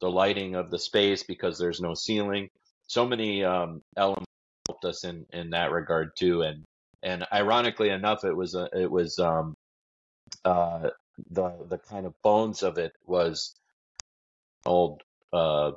the 0.00 0.10
lighting 0.10 0.54
of 0.54 0.70
the 0.70 0.78
space 0.78 1.22
because 1.22 1.58
there's 1.58 1.80
no 1.80 1.94
ceiling. 1.94 2.48
So 2.86 3.06
many 3.06 3.44
um, 3.44 3.82
elements 3.96 4.26
helped 4.68 4.84
us 4.84 5.04
in, 5.04 5.26
in 5.32 5.50
that 5.50 5.72
regard 5.72 6.10
too. 6.16 6.42
And, 6.42 6.64
and 7.02 7.26
ironically 7.32 7.90
enough, 7.90 8.24
it 8.24 8.36
was, 8.36 8.54
a, 8.54 8.68
it 8.72 8.90
was, 8.90 9.18
um, 9.18 9.54
uh, 10.44 10.90
the, 11.30 11.52
the 11.68 11.78
kind 11.78 12.06
of 12.06 12.14
bones 12.22 12.62
of 12.62 12.78
it 12.78 12.92
was 13.04 13.54
old, 14.64 15.02
uh, 15.32 15.72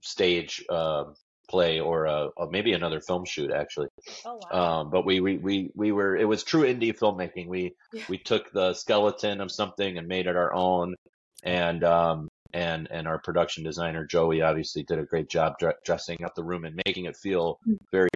stage, 0.00 0.64
uh, 0.68 1.04
play 1.48 1.78
or 1.78 2.06
a, 2.06 2.28
a, 2.38 2.50
maybe 2.50 2.72
another 2.72 3.00
film 3.00 3.24
shoot 3.24 3.50
actually. 3.52 3.88
Oh 4.24 4.40
wow! 4.50 4.80
Um, 4.80 4.90
but 4.90 5.04
we, 5.04 5.20
we 5.20 5.36
we 5.36 5.70
we 5.74 5.92
were 5.92 6.16
it 6.16 6.24
was 6.24 6.42
true 6.42 6.62
indie 6.62 6.96
filmmaking. 6.96 7.48
We 7.48 7.74
yeah. 7.92 8.02
we 8.08 8.16
took 8.16 8.50
the 8.52 8.72
skeleton 8.72 9.42
of 9.42 9.52
something 9.52 9.98
and 9.98 10.08
made 10.08 10.26
it 10.26 10.36
our 10.36 10.54
own, 10.54 10.94
and 11.42 11.84
um 11.84 12.28
and 12.54 12.88
and 12.90 13.06
our 13.06 13.18
production 13.18 13.62
designer 13.62 14.06
Joey 14.06 14.40
obviously 14.40 14.82
did 14.84 14.98
a 14.98 15.04
great 15.04 15.28
job 15.28 15.54
dressing 15.84 16.24
up 16.24 16.34
the 16.34 16.44
room 16.44 16.64
and 16.64 16.80
making 16.86 17.04
it 17.04 17.16
feel 17.16 17.58
mm. 17.68 17.76
very 17.92 18.08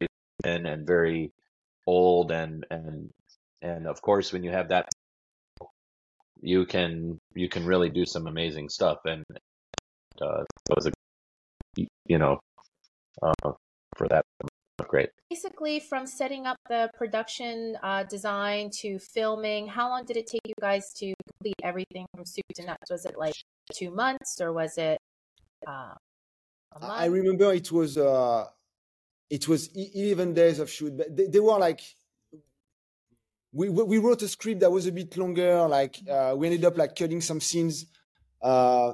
thin 0.42 0.64
and 0.64 0.86
very 0.86 1.30
old 1.86 2.30
and 2.32 2.64
and 2.70 3.10
and 3.60 3.86
of 3.86 4.00
course 4.00 4.32
when 4.32 4.42
you 4.42 4.50
have 4.50 4.68
that 4.68 4.88
you 6.40 6.64
can 6.64 7.18
you 7.34 7.48
can 7.48 7.66
really 7.66 7.90
do 7.90 8.06
some 8.06 8.26
amazing 8.26 8.68
stuff 8.68 8.98
and 9.04 9.24
uh, 10.22 10.44
was 10.74 10.86
a 10.86 10.92
you 12.06 12.18
know 12.18 12.38
uh, 13.22 13.52
for 13.96 14.08
that. 14.08 14.24
Great. 14.86 15.10
Basically, 15.28 15.80
from 15.80 16.06
setting 16.06 16.46
up 16.46 16.56
the 16.68 16.90
production 16.96 17.76
uh, 17.82 18.04
design 18.04 18.70
to 18.80 18.98
filming, 18.98 19.66
how 19.66 19.88
long 19.88 20.04
did 20.04 20.16
it 20.16 20.26
take 20.26 20.40
you 20.44 20.54
guys 20.60 20.92
to 20.94 21.12
complete 21.30 21.56
everything 21.62 22.06
from 22.14 22.24
soup 22.24 22.44
to 22.54 22.64
nuts? 22.64 22.90
Was 22.90 23.04
it 23.04 23.18
like 23.18 23.34
two 23.74 23.90
months 23.90 24.40
or 24.40 24.52
was 24.52 24.78
it? 24.78 24.98
Uh, 25.66 25.94
I 26.80 27.06
remember 27.06 27.52
it 27.52 27.72
was 27.72 27.98
uh, 27.98 28.44
it 29.28 29.48
was 29.48 29.68
eleven 29.74 30.32
days 30.32 30.58
of 30.58 30.70
shoot. 30.70 30.96
But 30.96 31.14
they, 31.14 31.26
they 31.26 31.40
were 31.40 31.58
like 31.58 31.80
we 33.52 33.68
we 33.68 33.98
wrote 33.98 34.22
a 34.22 34.28
script 34.28 34.60
that 34.60 34.70
was 34.70 34.86
a 34.86 34.92
bit 34.92 35.16
longer. 35.16 35.66
Like 35.66 35.98
uh, 36.08 36.34
we 36.36 36.46
ended 36.46 36.64
up 36.64 36.78
like 36.78 36.94
cutting 36.94 37.20
some 37.20 37.40
scenes. 37.40 37.86
Uh, 38.40 38.92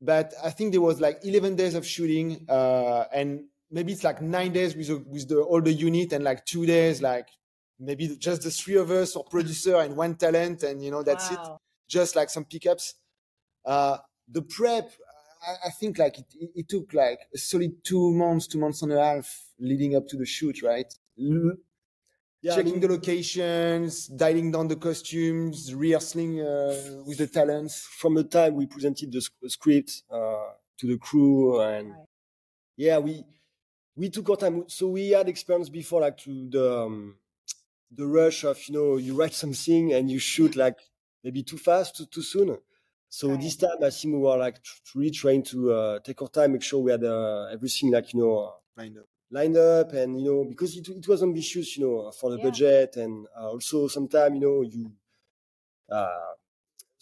but 0.00 0.34
I 0.42 0.50
think 0.50 0.72
there 0.72 0.80
was 0.80 1.00
like 1.00 1.24
11 1.24 1.56
days 1.56 1.74
of 1.74 1.86
shooting, 1.86 2.44
uh, 2.48 3.04
and 3.12 3.44
maybe 3.70 3.92
it's 3.92 4.04
like 4.04 4.20
nine 4.22 4.52
days 4.52 4.76
with 4.76 4.88
the, 4.88 4.98
with 4.98 5.28
the 5.28 5.40
all 5.40 5.60
the 5.60 5.72
unit, 5.72 6.12
and 6.12 6.24
like 6.24 6.44
two 6.44 6.66
days 6.66 7.02
like 7.02 7.28
maybe 7.78 8.16
just 8.18 8.42
the 8.42 8.50
three 8.50 8.76
of 8.76 8.90
us 8.90 9.16
or 9.16 9.24
producer 9.24 9.76
and 9.76 9.96
one 9.96 10.14
talent, 10.14 10.62
and 10.62 10.82
you 10.84 10.90
know 10.90 11.02
that's 11.02 11.30
wow. 11.30 11.54
it. 11.54 11.60
Just 11.88 12.16
like 12.16 12.30
some 12.30 12.44
pickups. 12.44 12.94
Uh, 13.64 13.98
the 14.28 14.42
prep, 14.42 14.90
I, 15.46 15.68
I 15.68 15.70
think 15.70 15.98
like 15.98 16.18
it, 16.18 16.26
it, 16.54 16.68
took 16.68 16.92
like 16.92 17.20
a 17.34 17.38
solid 17.38 17.84
two 17.84 18.12
months, 18.12 18.46
two 18.46 18.58
months 18.58 18.82
and 18.82 18.92
a 18.92 19.02
half 19.02 19.44
leading 19.58 19.94
up 19.94 20.06
to 20.08 20.16
the 20.16 20.26
shoot, 20.26 20.62
right? 20.62 20.92
Yeah, 21.16 22.52
I 22.52 22.56
checking 22.56 22.72
mean- 22.72 22.80
the 22.80 22.88
locations, 22.88 24.06
dialing 24.08 24.52
down 24.52 24.68
the 24.68 24.76
costumes, 24.76 25.74
rehearsing 25.74 26.40
uh, 26.40 27.02
with 27.06 27.18
the 27.18 27.26
talents. 27.26 27.80
from 27.80 28.14
the 28.14 28.24
time 28.24 28.54
we 28.54 28.66
presented 28.66 29.12
the 29.12 29.20
script 29.48 30.02
uh, 30.10 30.50
to 30.78 30.86
the 30.86 30.98
crew 30.98 31.60
and 31.60 31.90
Right. 31.90 32.06
yeah 32.76 32.98
we 32.98 33.24
we 33.96 34.10
took 34.10 34.28
our 34.30 34.36
time 34.36 34.68
so 34.68 34.88
we 34.88 35.10
had 35.10 35.28
experience 35.28 35.68
before 35.68 36.00
like 36.02 36.16
to 36.18 36.48
the 36.50 36.78
um, 36.80 37.18
the 37.90 38.06
rush 38.06 38.44
of 38.44 38.58
you 38.68 38.74
know 38.74 38.96
you 38.96 39.14
write 39.14 39.34
something 39.44 39.92
and 39.92 40.10
you 40.10 40.18
shoot 40.18 40.56
like 40.56 40.78
maybe 41.24 41.42
too 41.42 41.58
fast 41.58 41.96
too, 41.96 42.06
too 42.06 42.22
soon 42.22 42.58
so 43.08 43.36
Right. 43.36 43.38
this 43.38 43.56
time 43.56 43.78
i 43.82 43.90
think 43.90 44.14
we 44.14 44.20
were 44.20 44.36
like 44.36 44.58
really 44.94 45.10
trying 45.10 45.42
to 45.42 45.72
uh, 45.72 45.98
take 46.00 46.20
our 46.22 46.28
time 46.28 46.52
make 46.52 46.62
sure 46.62 46.80
we 46.80 46.90
had 46.92 47.04
uh, 47.04 47.46
everything 47.52 47.90
like 47.92 48.12
you 48.14 48.20
know 48.20 48.54
Lined 48.76 48.96
up. 48.98 49.08
lined 49.30 49.56
up 49.56 49.92
and 49.92 50.20
you 50.20 50.26
know 50.26 50.44
because 50.44 50.76
it, 50.76 50.88
it 50.88 51.08
was 51.08 51.22
ambitious 51.22 51.76
you 51.76 51.86
know 51.86 52.10
for 52.12 52.30
the 52.30 52.38
Yeah. 52.38 52.44
budget 52.46 52.96
and 52.96 53.26
uh, 53.38 53.50
also 53.50 53.88
sometimes 53.88 54.34
you 54.34 54.40
know 54.40 54.62
you 54.62 54.92
uh, 55.90 56.34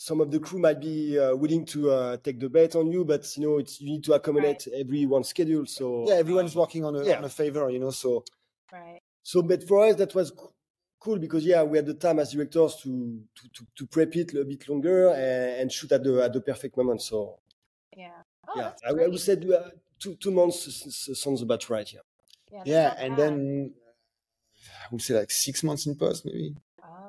some 0.09 0.21
of 0.21 0.29
the 0.31 0.39
crew 0.47 0.59
might 0.67 0.81
be 0.81 1.19
uh, 1.19 1.35
willing 1.43 1.65
to 1.65 1.79
uh, 1.91 2.17
take 2.19 2.39
the 2.39 2.49
bet 2.57 2.77
on 2.77 2.87
you 2.95 3.05
but 3.13 3.23
you 3.37 3.43
know 3.45 3.55
it's 3.63 3.81
you 3.81 3.89
need 3.93 4.05
to 4.05 4.13
accommodate 4.19 4.63
everyone's 4.83 5.29
schedule 5.29 5.65
so 5.79 6.05
Yeah, 6.09 6.17
everyone's 6.25 6.55
working 6.63 6.85
on 6.85 6.95
a, 6.97 7.03
Yeah. 7.05 7.19
on 7.19 7.25
a 7.25 7.29
favor, 7.41 7.71
you 7.71 7.79
know. 7.79 7.91
So 7.91 8.11
Right. 8.73 9.01
so 9.23 9.37
but 9.51 9.61
for 9.69 9.77
us 9.87 9.95
that 9.97 10.15
was 10.15 10.29
cool 11.05 11.19
because 11.19 11.45
yeah 11.53 11.63
we 11.63 11.79
had 11.79 11.87
the 11.87 11.95
time 12.07 12.19
as 12.19 12.33
directors 12.33 12.73
to 12.83 12.91
to, 13.37 13.43
to, 13.57 13.63
to 13.77 13.87
prep 13.87 14.15
it 14.17 14.35
a 14.35 14.45
bit 14.45 14.69
longer 14.69 15.09
and, 15.11 15.61
and 15.61 15.73
shoot 15.73 15.91
at 15.93 16.03
the 16.05 16.13
at 16.27 16.33
the 16.33 16.41
perfect 16.51 16.77
moment 16.77 17.01
so 17.11 17.39
Yeah. 17.97 18.21
Oh, 18.49 18.53
yeah 18.57 18.63
that's 18.71 18.83
I, 18.85 18.91
I 19.05 19.09
would 19.13 19.21
say 19.29 19.35
uh, 19.35 19.71
two 20.03 20.15
two 20.17 20.33
months 20.41 20.59
s- 20.69 21.09
s- 21.11 21.19
sounds 21.25 21.41
about 21.47 21.63
right 21.71 21.89
yeah 21.97 22.05
Yeah, 22.53 22.63
yeah, 22.67 22.89
and 23.05 23.11
bad. 23.17 23.21
then 23.23 23.35
I 24.85 24.87
would 24.93 25.03
say 25.03 25.15
like 25.21 25.31
six 25.31 25.63
months 25.63 25.87
in 25.87 25.95
post, 25.97 26.25
maybe. 26.27 26.55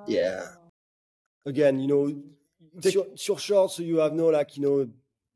Yeah. 0.08 0.44
Oh. 0.56 1.50
again, 1.52 1.80
you 1.80 1.88
know, 1.88 2.04
it's 2.78 2.94
your, 2.94 3.06
it's 3.14 3.24
short, 3.42 3.72
so 3.72 3.84
you 3.84 3.98
have 3.98 4.14
no 4.14 4.28
like 4.28 4.56
you 4.58 4.64
know 4.64 4.90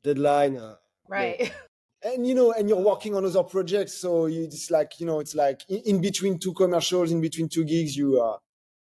deadline. 0.04 0.58
Uh, 0.58 0.76
Right. 1.08 1.52
and 2.04 2.26
you 2.28 2.36
know, 2.36 2.52
and 2.52 2.70
you're 2.70 2.80
working 2.82 3.16
on 3.16 3.26
other 3.26 3.44
projects, 3.44 3.94
so 3.96 4.28
you, 4.28 4.44
it's 4.44 4.70
like 4.72 5.00
you 5.00 5.06
know, 5.06 5.20
it's 5.20 5.36
like 5.36 5.62
in, 5.70 5.82
in 5.86 6.02
between 6.02 6.38
two 6.40 6.54
commercials, 6.54 7.12
in 7.12 7.22
between 7.22 7.50
two 7.50 7.64
gigs, 7.66 7.96
you 7.98 8.22
uh, 8.22 8.38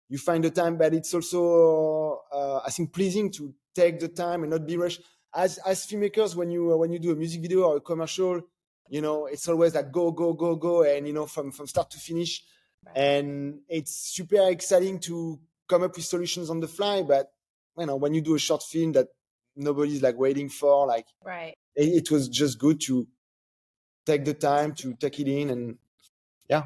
you 0.08 0.18
find 0.18 0.44
the 0.44 0.50
time, 0.50 0.76
but 0.78 0.94
it's 0.94 1.12
also 1.14 2.20
uh, 2.32 2.60
I 2.66 2.70
think 2.70 2.92
pleasing 2.92 3.30
to 3.32 3.54
take 3.74 4.00
the 4.00 4.08
time 4.08 4.42
and 4.42 4.50
not 4.50 4.66
be 4.66 4.76
rushed. 4.76 5.02
As 5.34 5.58
as 5.58 5.86
filmmakers, 5.86 6.34
when 6.36 6.50
you 6.50 6.72
uh, 6.72 6.76
when 6.76 6.92
you 6.92 6.98
do 6.98 7.12
a 7.12 7.16
music 7.16 7.42
video 7.42 7.64
or 7.64 7.76
a 7.76 7.80
commercial, 7.80 8.40
you 8.88 9.00
know, 9.02 9.26
it's 9.26 9.48
always 9.48 9.74
like 9.74 9.90
go 9.92 10.10
go 10.12 10.32
go 10.32 10.56
go, 10.56 10.82
and 10.84 11.06
you 11.06 11.12
know, 11.12 11.26
from 11.26 11.50
from 11.52 11.66
start 11.66 11.90
to 11.90 11.98
finish, 11.98 12.42
Right. 12.86 12.96
and 12.96 13.60
it's 13.68 13.96
super 14.14 14.48
exciting 14.48 14.98
to 15.00 15.40
come 15.68 15.82
up 15.82 15.96
with 15.96 16.04
solutions 16.04 16.50
on 16.50 16.60
the 16.60 16.68
fly. 16.68 17.02
But 17.02 17.32
you 17.78 17.86
know, 17.86 17.96
when 17.96 18.14
you 18.14 18.20
do 18.20 18.34
a 18.34 18.38
short 18.38 18.62
film 18.62 18.92
that 18.92 19.08
nobody's 19.56 20.02
like 20.02 20.18
waiting 20.18 20.48
for, 20.48 20.86
like 20.86 21.06
right. 21.24 21.54
it, 21.76 22.04
it 22.04 22.10
was 22.10 22.28
just 22.28 22.58
good 22.58 22.80
to 22.82 23.06
take 24.06 24.24
the 24.24 24.34
time 24.34 24.74
to 24.74 24.94
take 24.94 25.18
it 25.20 25.28
in 25.28 25.50
and 25.50 25.78
yeah. 26.48 26.64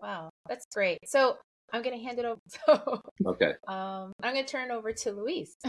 Wow. 0.00 0.30
That's 0.48 0.66
great. 0.72 0.98
So 1.06 1.36
I'm 1.72 1.82
gonna 1.82 1.98
hand 1.98 2.18
it 2.18 2.24
over. 2.24 2.40
So 2.66 3.02
Okay. 3.26 3.52
um, 3.68 4.12
I'm 4.22 4.34
gonna 4.34 4.44
turn 4.44 4.70
it 4.70 4.74
over 4.74 4.92
to 4.92 5.12
Louise. 5.12 5.56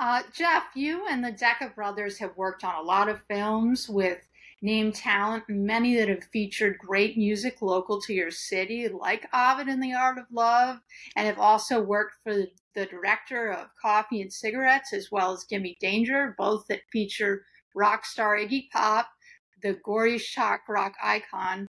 Uh, 0.00 0.22
Geoff, 0.32 0.64
you 0.74 1.06
and 1.08 1.24
the 1.24 1.30
Deka 1.30 1.72
brothers 1.74 2.18
have 2.18 2.36
worked 2.36 2.64
on 2.64 2.74
a 2.74 2.82
lot 2.82 3.08
of 3.08 3.20
films 3.30 3.88
with 3.88 4.18
named 4.64 4.94
talent, 4.94 5.44
many 5.46 5.94
that 5.94 6.08
have 6.08 6.24
featured 6.24 6.78
great 6.78 7.18
music 7.18 7.60
local 7.60 8.00
to 8.00 8.14
your 8.14 8.30
city, 8.30 8.88
like 8.88 9.28
Ovid 9.34 9.68
and 9.68 9.82
the 9.82 9.92
Art 9.92 10.16
of 10.16 10.24
Love, 10.32 10.78
and 11.16 11.26
have 11.26 11.38
also 11.38 11.82
worked 11.82 12.14
for 12.24 12.32
the, 12.34 12.48
the 12.74 12.86
director 12.86 13.52
of 13.52 13.68
Coffee 13.80 14.22
and 14.22 14.32
Cigarettes, 14.32 14.94
as 14.94 15.12
well 15.12 15.34
as 15.34 15.44
Gimme 15.44 15.76
Danger, 15.80 16.34
both 16.38 16.66
that 16.68 16.80
feature 16.90 17.44
rock 17.74 18.06
star 18.06 18.38
Iggy 18.38 18.70
Pop, 18.70 19.06
the 19.62 19.74
gory 19.84 20.16
shock 20.16 20.62
rock 20.66 20.94
icon 21.02 21.66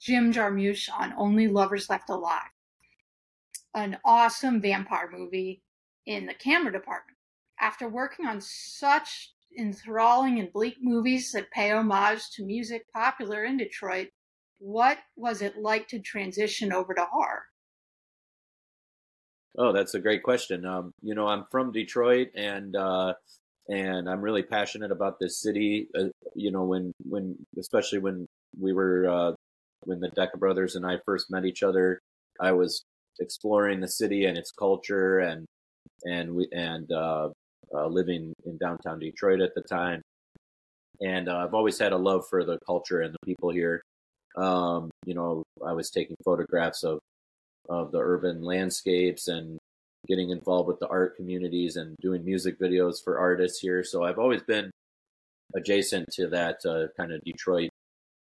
Jim 0.00 0.32
Jarmusch 0.32 0.88
on 0.96 1.12
Only 1.18 1.48
Lovers 1.48 1.90
Left 1.90 2.08
Alive, 2.08 2.52
an 3.74 3.98
awesome 4.04 4.60
vampire 4.60 5.10
movie 5.10 5.60
in 6.06 6.26
the 6.26 6.34
camera 6.34 6.70
department. 6.70 7.18
After 7.60 7.88
working 7.88 8.26
on 8.26 8.40
such 8.40 9.32
enthralling 9.58 10.38
and 10.38 10.52
bleak 10.52 10.76
movies 10.80 11.32
that 11.32 11.50
pay 11.50 11.72
homage 11.72 12.30
to 12.30 12.44
music 12.44 12.82
popular 12.94 13.44
in 13.44 13.56
Detroit, 13.56 14.08
what 14.58 14.98
was 15.16 15.42
it 15.42 15.56
like 15.58 15.88
to 15.88 16.00
transition 16.00 16.72
over 16.72 16.94
to 16.94 17.04
horror? 17.10 17.42
Oh, 19.56 19.72
that's 19.72 19.94
a 19.94 20.00
great 20.00 20.22
question. 20.22 20.64
Um, 20.64 20.92
you 21.02 21.14
know, 21.14 21.26
I'm 21.26 21.44
from 21.50 21.72
Detroit, 21.72 22.28
and 22.36 22.76
uh, 22.76 23.14
and 23.68 24.08
I'm 24.08 24.20
really 24.20 24.44
passionate 24.44 24.92
about 24.92 25.18
this 25.20 25.40
city. 25.40 25.88
Uh, 25.98 26.04
you 26.34 26.52
know, 26.52 26.64
when 26.64 26.92
when 27.04 27.36
especially 27.58 27.98
when 27.98 28.26
we 28.58 28.72
were 28.72 29.08
uh, 29.08 29.32
when 29.84 29.98
the 30.00 30.10
Deka 30.10 30.38
brothers 30.38 30.76
and 30.76 30.86
I 30.86 30.98
first 31.04 31.30
met 31.30 31.44
each 31.44 31.64
other, 31.64 31.98
I 32.40 32.52
was 32.52 32.84
exploring 33.18 33.80
the 33.80 33.88
city 33.88 34.26
and 34.26 34.38
its 34.38 34.52
culture, 34.52 35.18
and 35.18 35.44
and 36.04 36.34
we 36.36 36.48
and 36.52 36.90
uh, 36.92 37.30
uh, 37.74 37.86
living 37.86 38.32
in 38.44 38.56
downtown 38.58 38.98
Detroit 38.98 39.40
at 39.40 39.54
the 39.54 39.62
time. 39.62 40.02
And 41.00 41.28
uh, 41.28 41.38
I've 41.38 41.54
always 41.54 41.78
had 41.78 41.92
a 41.92 41.96
love 41.96 42.26
for 42.28 42.44
the 42.44 42.58
culture 42.66 43.02
and 43.02 43.14
the 43.14 43.26
people 43.26 43.50
here. 43.50 43.82
Um, 44.36 44.90
you 45.04 45.14
know, 45.14 45.42
I 45.64 45.72
was 45.72 45.90
taking 45.90 46.16
photographs 46.24 46.84
of 46.84 46.98
of 47.68 47.92
the 47.92 47.98
urban 47.98 48.42
landscapes 48.42 49.28
and 49.28 49.58
getting 50.06 50.30
involved 50.30 50.68
with 50.68 50.78
the 50.78 50.88
art 50.88 51.16
communities 51.16 51.76
and 51.76 51.94
doing 52.00 52.24
music 52.24 52.58
videos 52.58 53.02
for 53.02 53.18
artists 53.18 53.60
here. 53.60 53.84
So 53.84 54.04
I've 54.04 54.18
always 54.18 54.42
been 54.42 54.70
adjacent 55.54 56.08
to 56.12 56.28
that 56.28 56.64
uh, 56.64 56.86
kind 56.96 57.12
of 57.12 57.20
Detroit 57.24 57.70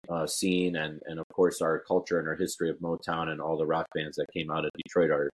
uh, 0.08 0.26
scene 0.26 0.76
and, 0.76 1.00
and 1.06 1.18
of 1.18 1.26
course 1.32 1.62
our 1.62 1.80
culture 1.80 2.18
and 2.18 2.28
our 2.28 2.36
history 2.36 2.68
of 2.68 2.78
Motown 2.78 3.28
and 3.28 3.40
all 3.40 3.56
the 3.56 3.66
rock 3.66 3.86
bands 3.94 4.16
that 4.16 4.26
came 4.32 4.50
out 4.50 4.64
of 4.64 4.70
Detroit 4.84 5.10
are, 5.10 5.30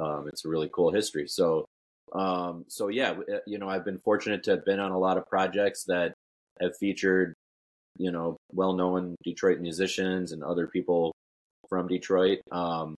um, 0.00 0.28
it's 0.28 0.44
a 0.44 0.48
really 0.48 0.70
cool 0.72 0.92
history. 0.92 1.26
So, 1.26 1.64
um, 2.12 2.64
so 2.68 2.88
yeah, 2.88 3.10
uh, 3.10 3.38
you 3.46 3.58
know, 3.58 3.68
I've 3.68 3.84
been 3.84 3.98
fortunate 3.98 4.42
to 4.44 4.52
have 4.52 4.64
been 4.64 4.80
on 4.80 4.92
a 4.92 4.98
lot 4.98 5.18
of 5.18 5.26
projects 5.26 5.84
that 5.84 6.14
have 6.60 6.76
featured, 6.76 7.34
you 7.96 8.10
know, 8.10 8.36
well-known 8.52 9.16
Detroit 9.24 9.60
musicians 9.60 10.32
and 10.32 10.42
other 10.42 10.66
people 10.66 11.12
from 11.68 11.88
Detroit. 11.88 12.38
Um, 12.50 12.94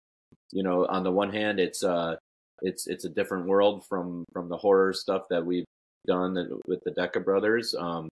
you 0.53 0.62
know, 0.62 0.87
on 0.87 1.05
the 1.05 1.12
one 1.12 1.33
hand, 1.33 1.61
it's 1.61 1.85
uh, 1.85 2.16
it's 2.62 2.87
it's 2.87 3.05
a 3.05 3.09
different 3.09 3.46
world 3.46 3.85
from 3.87 4.25
from 4.33 4.49
the 4.49 4.57
horror 4.57 4.92
stuff 4.92 5.25
that 5.31 5.44
we've 5.44 5.64
done 6.07 6.35
with 6.66 6.81
the 6.85 6.92
Deka 6.92 7.25
brothers. 7.25 7.75
Um, 7.75 8.09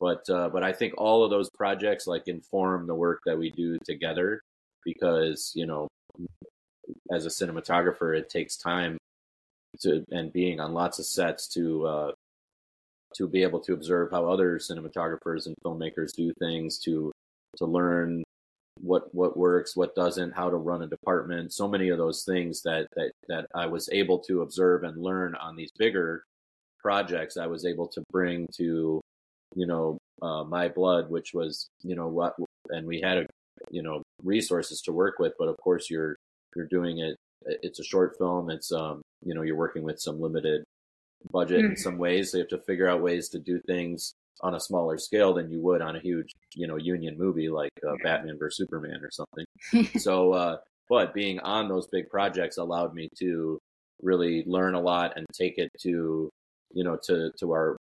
but 0.00 0.28
uh, 0.28 0.48
but 0.48 0.62
I 0.62 0.72
think 0.72 0.94
all 0.98 1.24
of 1.24 1.30
those 1.30 1.50
projects 1.56 2.06
like 2.06 2.28
inform 2.28 2.86
the 2.86 2.94
work 2.94 3.20
that 3.26 3.38
we 3.38 3.50
do 3.50 3.78
together 3.84 4.40
because 4.84 5.52
you 5.54 5.66
know, 5.66 5.88
as 7.12 7.26
a 7.26 7.30
cinematographer, 7.30 8.16
it 8.16 8.28
takes 8.28 8.56
time 8.56 8.98
to 9.80 10.04
and 10.10 10.32
being 10.32 10.60
on 10.60 10.72
lots 10.72 10.98
of 10.98 11.06
sets 11.06 11.48
to 11.48 11.86
uh, 11.86 12.12
to 13.16 13.28
be 13.28 13.42
able 13.42 13.60
to 13.60 13.72
observe 13.72 14.10
how 14.10 14.26
other 14.26 14.58
cinematographers 14.58 15.46
and 15.46 15.54
filmmakers 15.64 16.14
do 16.14 16.32
things 16.38 16.78
to 16.78 17.12
to 17.56 17.66
learn 17.66 18.24
what 18.80 19.14
what 19.14 19.36
works, 19.36 19.76
what 19.76 19.94
doesn't, 19.94 20.32
how 20.32 20.50
to 20.50 20.56
run 20.56 20.82
a 20.82 20.86
department. 20.86 21.52
So 21.52 21.68
many 21.68 21.88
of 21.88 21.98
those 21.98 22.24
things 22.24 22.62
that 22.62 22.88
that 22.96 23.12
that 23.28 23.46
I 23.54 23.66
was 23.66 23.88
able 23.92 24.18
to 24.20 24.42
observe 24.42 24.82
and 24.84 25.02
learn 25.02 25.34
on 25.36 25.56
these 25.56 25.70
bigger 25.78 26.24
projects, 26.80 27.36
I 27.36 27.46
was 27.46 27.64
able 27.64 27.88
to 27.88 28.02
bring 28.10 28.46
to 28.56 29.00
you 29.54 29.66
know 29.66 29.98
uh, 30.22 30.44
my 30.44 30.68
blood, 30.68 31.10
which 31.10 31.32
was 31.34 31.68
you 31.82 31.94
know 31.94 32.08
what, 32.08 32.34
and 32.70 32.86
we 32.86 33.00
had 33.00 33.18
a 33.18 33.26
you 33.70 33.82
know 33.82 34.02
resources 34.22 34.80
to 34.82 34.92
work 34.92 35.18
with, 35.18 35.34
but 35.38 35.48
of 35.48 35.56
course 35.58 35.90
you're 35.90 36.16
you're 36.56 36.66
doing 36.66 36.98
it. 36.98 37.16
It's 37.46 37.78
a 37.78 37.84
short 37.84 38.16
film. 38.18 38.50
It's 38.50 38.72
um 38.72 39.02
you 39.24 39.34
know 39.34 39.42
you're 39.42 39.56
working 39.56 39.82
with 39.82 40.00
some 40.00 40.20
limited 40.20 40.64
budget 41.30 41.64
in 41.64 41.72
Mhm. 41.72 41.78
some 41.78 41.98
ways, 41.98 42.30
so 42.30 42.36
you 42.38 42.42
have 42.42 42.48
to 42.50 42.58
figure 42.58 42.88
out 42.88 43.02
ways 43.02 43.28
to 43.30 43.38
do 43.38 43.60
things 43.66 44.14
on 44.42 44.54
a 44.54 44.60
smaller 44.60 44.98
scale 44.98 45.32
than 45.34 45.50
you 45.50 45.60
would 45.60 45.80
on 45.80 45.96
a 45.96 46.00
huge, 46.00 46.32
you 46.54 46.66
know, 46.66 46.76
union 46.76 47.16
movie 47.16 47.48
like 47.48 47.70
uh, 47.88 47.96
Batman 48.02 48.38
vs 48.38 48.56
Superman 48.58 49.00
or 49.02 49.10
something. 49.10 49.46
so, 50.00 50.32
uh, 50.32 50.58
but 50.88 51.14
being 51.14 51.38
on 51.40 51.68
those 51.68 51.86
big 51.88 52.10
projects 52.10 52.58
allowed 52.58 52.94
me 52.94 53.08
to 53.18 53.58
really 54.02 54.44
learn 54.46 54.74
a 54.74 54.80
lot 54.80 55.16
and 55.16 55.24
take 55.32 55.56
it 55.58 55.70
to, 55.80 56.28
you 56.72 56.84
know, 56.84 56.98
to 57.04 57.30
to 57.38 57.52
our 57.52 57.76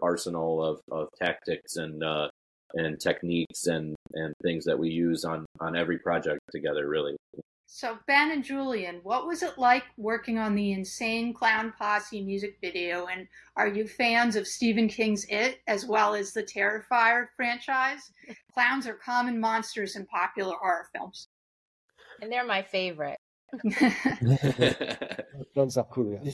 arsenal 0.00 0.62
of, 0.64 0.80
of 0.90 1.08
tactics 1.20 1.76
and 1.76 2.02
uh, 2.02 2.28
and 2.74 3.00
techniques 3.00 3.66
and 3.66 3.94
and 4.14 4.32
things 4.42 4.64
that 4.64 4.78
we 4.78 4.88
use 4.88 5.24
on 5.24 5.44
on 5.60 5.76
every 5.76 5.98
project 5.98 6.40
together. 6.52 6.88
Really, 6.88 7.16
So, 7.68 7.98
Ben 8.06 8.30
and 8.30 8.44
Julian, 8.44 9.00
what 9.02 9.26
was 9.26 9.42
it 9.42 9.58
like 9.58 9.82
working 9.96 10.38
on 10.38 10.54
the 10.54 10.72
Insane 10.72 11.34
Clown 11.34 11.72
Posse 11.76 12.22
music 12.22 12.58
video? 12.60 13.06
And 13.06 13.26
are 13.56 13.66
you 13.68 13.86
fans 13.88 14.36
of 14.36 14.46
Stephen 14.46 14.88
King's 14.88 15.26
It 15.28 15.58
as 15.66 15.84
well 15.84 16.14
as 16.14 16.32
the 16.32 16.42
Terrifier 16.44 17.26
franchise? 17.36 18.12
Clowns 18.54 18.86
are 18.86 18.94
common 18.94 19.40
monsters 19.40 19.96
in 19.96 20.06
popular 20.06 20.54
horror 20.56 20.86
films. 20.94 21.28
and 22.22 22.30
they're 22.32 22.46
my 22.46 22.62
favorite. 22.62 23.18
Clowns 25.54 25.76
are 25.76 25.84
cool. 25.90 26.20
Yeah. 26.22 26.32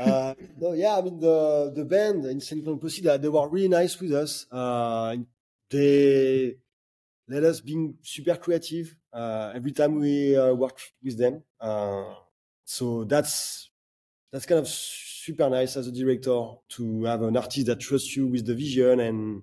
uh, 0.00 0.34
no, 0.58 0.72
yeah. 0.72 0.96
I 0.96 1.02
mean 1.02 1.20
the 1.20 1.72
the 1.74 1.84
band 1.84 2.24
Insane 2.24 2.62
Clown 2.62 2.78
Posse, 2.78 3.02
they 3.02 3.28
were 3.28 3.48
really 3.48 3.68
nice 3.68 4.00
with 4.00 4.12
us. 4.12 4.46
Uh, 4.50 5.16
they 5.70 6.54
let 7.28 7.42
us 7.44 7.60
being 7.60 7.96
super 8.02 8.36
creative 8.36 8.94
uh, 9.12 9.52
every 9.54 9.72
time 9.72 9.98
we 9.98 10.36
uh, 10.36 10.52
worked 10.52 10.92
with 11.02 11.16
them. 11.18 11.42
Uh, 11.60 12.14
so 12.64 13.04
that's 13.04 13.70
that's 14.32 14.46
kind 14.46 14.58
of 14.58 14.68
super 14.68 15.48
nice 15.48 15.76
as 15.76 15.86
a 15.86 15.92
director 15.92 16.54
to 16.68 17.04
have 17.04 17.22
an 17.22 17.36
artist 17.36 17.66
that 17.66 17.80
trusts 17.80 18.16
you 18.16 18.26
with 18.26 18.44
the 18.46 18.54
vision 18.54 19.00
and 19.00 19.42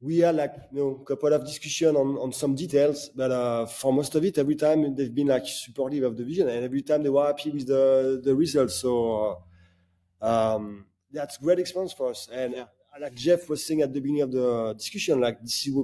we 0.00 0.18
had 0.18 0.36
like 0.36 0.54
you 0.72 0.78
know 0.78 1.00
a 1.02 1.04
couple 1.04 1.32
of 1.32 1.44
discussion 1.44 1.96
on, 1.96 2.16
on 2.18 2.32
some 2.32 2.54
details 2.54 3.10
but 3.14 3.30
uh, 3.30 3.66
for 3.66 3.92
most 3.92 4.14
of 4.14 4.24
it 4.24 4.38
every 4.38 4.54
time 4.54 4.94
they've 4.94 5.14
been 5.14 5.26
like 5.26 5.44
supportive 5.46 6.04
of 6.04 6.16
the 6.16 6.24
vision 6.24 6.48
and 6.48 6.64
every 6.64 6.82
time 6.82 7.02
they 7.02 7.08
were 7.08 7.26
happy 7.26 7.50
with 7.50 7.66
the 7.66 8.20
the 8.22 8.34
results 8.34 8.76
so 8.76 9.42
uh, 10.22 10.54
um, 10.54 10.86
that's 11.10 11.38
great 11.38 11.58
experience 11.58 11.92
for 11.92 12.10
us 12.10 12.28
and 12.32 12.54
yeah. 12.54 12.64
like 13.00 13.14
geoff 13.14 13.48
was 13.48 13.64
saying 13.64 13.80
at 13.80 13.92
the 13.92 14.00
beginning 14.00 14.22
of 14.22 14.32
the 14.32 14.74
discussion 14.78 15.20
like 15.20 15.40
this 15.40 15.66
is 15.66 15.74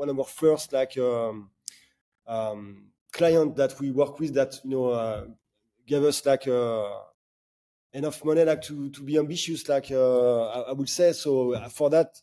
one 0.00 0.08
of 0.08 0.18
our 0.18 0.24
first 0.24 0.72
like 0.72 0.96
um, 0.96 1.50
um, 2.26 2.86
client 3.12 3.54
that 3.56 3.78
we 3.78 3.90
work 3.90 4.18
with 4.18 4.32
that 4.32 4.54
you 4.64 4.70
know 4.70 4.86
uh, 4.88 5.24
gave 5.86 6.02
us 6.04 6.24
like 6.24 6.48
uh, 6.48 6.88
enough 7.92 8.24
money 8.24 8.42
like 8.42 8.62
to 8.62 8.88
to 8.90 9.02
be 9.02 9.18
ambitious 9.18 9.68
like 9.68 9.90
uh, 9.90 10.46
I, 10.46 10.60
I, 10.70 10.72
would 10.72 10.88
say 10.88 11.12
so 11.12 11.52
uh, 11.52 11.68
for 11.68 11.90
that 11.90 12.18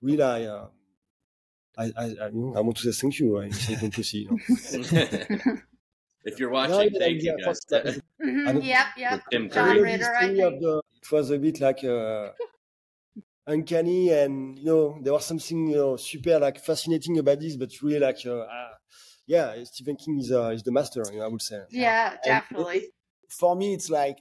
really 0.00 0.22
I, 0.22 0.44
uh, 0.44 0.68
I, 1.76 1.84
I, 1.84 2.04
I, 2.04 2.26
I 2.26 2.60
want 2.66 2.76
to 2.76 2.92
say 2.92 3.00
thank 3.00 3.18
you 3.18 3.36
right? 3.36 3.68
you 4.14 4.30
know? 4.30 4.38
if 6.24 6.38
you're 6.38 6.50
watching 6.50 6.92
no, 6.92 6.98
thank 7.00 7.22
you 7.24 7.36
guys 7.44 7.60
mm-hmm, 7.72 8.60
yep 8.60 8.86
yep 8.96 9.20
John 9.52 9.78
Ritter, 9.82 10.14
I 10.14 10.26
think. 10.28 10.60
The, 10.60 10.80
it 11.02 11.10
was 11.10 11.30
a 11.30 11.38
bit 11.38 11.60
like 11.60 11.82
uh, 11.82 12.28
uncanny 13.46 14.10
and 14.10 14.58
you 14.58 14.66
know 14.66 14.98
there 15.02 15.12
was 15.12 15.24
something 15.24 15.68
you 15.68 15.76
know 15.76 15.96
super 15.96 16.38
like 16.38 16.58
fascinating 16.58 17.18
about 17.18 17.38
this 17.38 17.56
but 17.56 17.70
really 17.82 18.00
like 18.00 18.18
uh, 18.26 18.38
uh, 18.38 18.68
yeah 19.26 19.54
Stephen 19.64 19.96
King 19.96 20.18
is 20.18 20.32
uh, 20.32 20.48
is 20.48 20.62
the 20.62 20.72
master 20.72 21.02
you 21.12 21.18
know, 21.18 21.24
I 21.24 21.28
would 21.28 21.42
say 21.42 21.62
yeah 21.70 22.16
definitely 22.24 22.78
it, 22.78 22.90
for 23.28 23.54
me 23.54 23.74
it's 23.74 23.88
like 23.88 24.18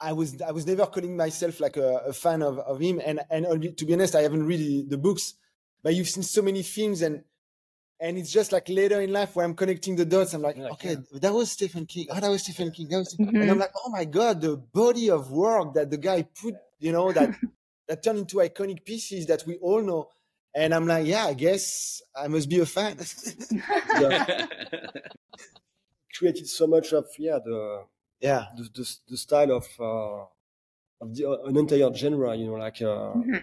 I 0.00 0.12
was 0.12 0.40
I 0.42 0.52
was 0.52 0.66
never 0.66 0.86
calling 0.86 1.16
myself 1.16 1.60
like 1.60 1.76
a, 1.76 1.98
a 2.06 2.12
fan 2.12 2.42
of, 2.42 2.58
of 2.58 2.80
him, 2.80 3.00
and 3.04 3.20
and 3.30 3.76
to 3.76 3.84
be 3.86 3.94
honest, 3.94 4.14
I 4.14 4.22
haven't 4.22 4.44
read 4.44 4.90
the 4.90 4.98
books, 4.98 5.34
but 5.82 5.94
you've 5.94 6.08
seen 6.08 6.22
so 6.22 6.42
many 6.42 6.62
films, 6.62 7.00
and 7.00 7.22
and 8.00 8.18
it's 8.18 8.32
just 8.32 8.52
like 8.52 8.68
later 8.68 9.00
in 9.00 9.12
life 9.12 9.34
where 9.34 9.46
I'm 9.46 9.54
connecting 9.54 9.96
the 9.96 10.04
dots. 10.04 10.34
I'm 10.34 10.42
like, 10.42 10.58
like 10.58 10.72
okay, 10.72 10.96
yeah. 11.10 11.18
that 11.20 11.32
was 11.32 11.52
Stephen 11.52 11.86
King. 11.86 12.08
Oh, 12.10 12.20
that 12.20 12.28
was 12.28 12.42
Stephen 12.42 12.70
King. 12.70 12.88
Was 12.90 13.16
mm-hmm. 13.16 13.36
And 13.36 13.50
I'm 13.50 13.58
like, 13.58 13.72
oh 13.82 13.90
my 13.90 14.04
god, 14.04 14.40
the 14.40 14.56
body 14.56 15.10
of 15.10 15.30
work 15.30 15.74
that 15.74 15.90
the 15.90 15.96
guy 15.96 16.22
put, 16.22 16.54
you 16.80 16.92
know, 16.92 17.12
that 17.12 17.34
that 17.88 18.02
turned 18.02 18.18
into 18.18 18.36
iconic 18.36 18.84
pieces 18.84 19.26
that 19.26 19.44
we 19.46 19.56
all 19.56 19.82
know. 19.82 20.08
And 20.54 20.72
I'm 20.72 20.86
like, 20.86 21.06
yeah, 21.06 21.26
I 21.26 21.34
guess 21.34 22.00
I 22.14 22.28
must 22.28 22.48
be 22.48 22.60
a 22.60 22.66
fan. 22.66 22.96
Created 26.16 26.46
so 26.46 26.66
much 26.68 26.92
of 26.92 27.06
yeah 27.18 27.38
the 27.44 27.84
yeah 28.20 28.46
the 28.56 28.62
the, 28.72 28.96
the 29.08 29.16
style 29.16 29.50
of 29.50 29.66
uh, 29.80 30.24
of 31.00 31.14
the, 31.14 31.28
uh, 31.28 31.44
an 31.44 31.56
entire 31.56 31.92
genre 31.92 32.34
you 32.36 32.46
know 32.46 32.54
like 32.54 32.80
uh, 32.82 33.12
mm-hmm. 33.14 33.36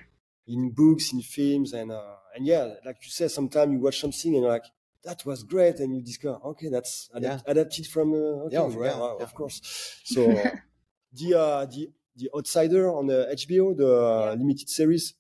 in 0.47 0.71
books 0.71 1.13
in 1.13 1.21
films 1.21 1.73
and 1.73 1.91
uh, 1.91 2.15
and 2.35 2.45
yeah 2.45 2.73
like 2.85 2.97
you 3.03 3.09
said 3.09 3.29
sometimes 3.29 3.71
you 3.71 3.79
watch 3.79 3.99
something 3.99 4.33
and 4.33 4.43
you're 4.43 4.51
like 4.51 4.65
that 5.03 5.25
was 5.25 5.43
great 5.43 5.79
and 5.79 5.95
you 5.95 6.01
discover 6.01 6.39
okay 6.45 6.69
that's 6.69 7.09
adapt- 7.13 7.43
yeah. 7.45 7.51
adapted 7.51 7.87
from 7.87 8.13
uh, 8.13 8.45
okay, 8.45 8.55
yeah, 8.55 8.69
right, 8.75 8.95
yeah, 8.95 9.23
of 9.23 9.33
course 9.33 9.61
so 10.03 10.25
the 11.13 11.37
uh, 11.37 11.65
the 11.65 11.91
the 12.21 12.29
outsider 12.35 12.89
on 12.89 13.07
the 13.07 13.19
hbo 13.33 13.75
the 13.75 14.35
limited 14.37 14.69
series 14.69 15.13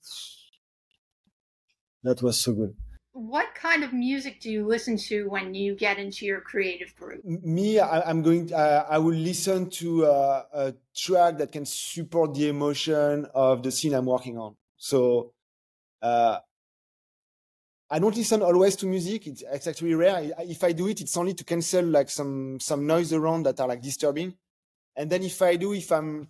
that 2.03 2.21
was 2.21 2.39
so 2.39 2.53
good 2.53 2.75
what 3.13 3.53
kind 3.55 3.83
of 3.83 3.91
music 3.91 4.39
do 4.39 4.49
you 4.49 4.65
listen 4.65 4.95
to 4.97 5.27
when 5.29 5.53
you 5.53 5.75
get 5.75 5.99
into 5.99 6.25
your 6.25 6.39
creative 6.39 6.95
group? 6.95 7.23
Me, 7.25 7.77
I, 7.77 8.09
am 8.09 8.21
going. 8.21 8.53
Uh, 8.53 8.85
I 8.89 8.97
will 8.99 9.15
listen 9.15 9.69
to 9.71 10.05
uh, 10.05 10.43
a 10.53 10.73
track 10.95 11.37
that 11.39 11.51
can 11.51 11.65
support 11.65 12.33
the 12.33 12.47
emotion 12.47 13.27
of 13.35 13.63
the 13.63 13.71
scene 13.71 13.93
I'm 13.93 14.05
working 14.05 14.37
on. 14.37 14.55
So, 14.77 15.33
uh, 16.01 16.39
I 17.89 17.99
don't 17.99 18.15
listen 18.15 18.41
always 18.41 18.77
to 18.77 18.85
music. 18.85 19.27
It's, 19.27 19.43
it's 19.51 19.67
actually 19.67 19.93
rare. 19.93 20.31
If 20.39 20.63
I 20.63 20.71
do 20.71 20.87
it, 20.87 21.01
it's 21.01 21.17
only 21.17 21.33
to 21.33 21.43
cancel 21.43 21.83
like 21.83 22.09
some 22.09 22.61
some 22.61 22.87
noise 22.87 23.11
around 23.11 23.43
that 23.43 23.59
are 23.59 23.67
like 23.67 23.81
disturbing. 23.81 24.33
And 24.95 25.09
then 25.09 25.23
if 25.23 25.41
I 25.41 25.57
do, 25.57 25.73
if 25.73 25.91
I'm 25.91 26.29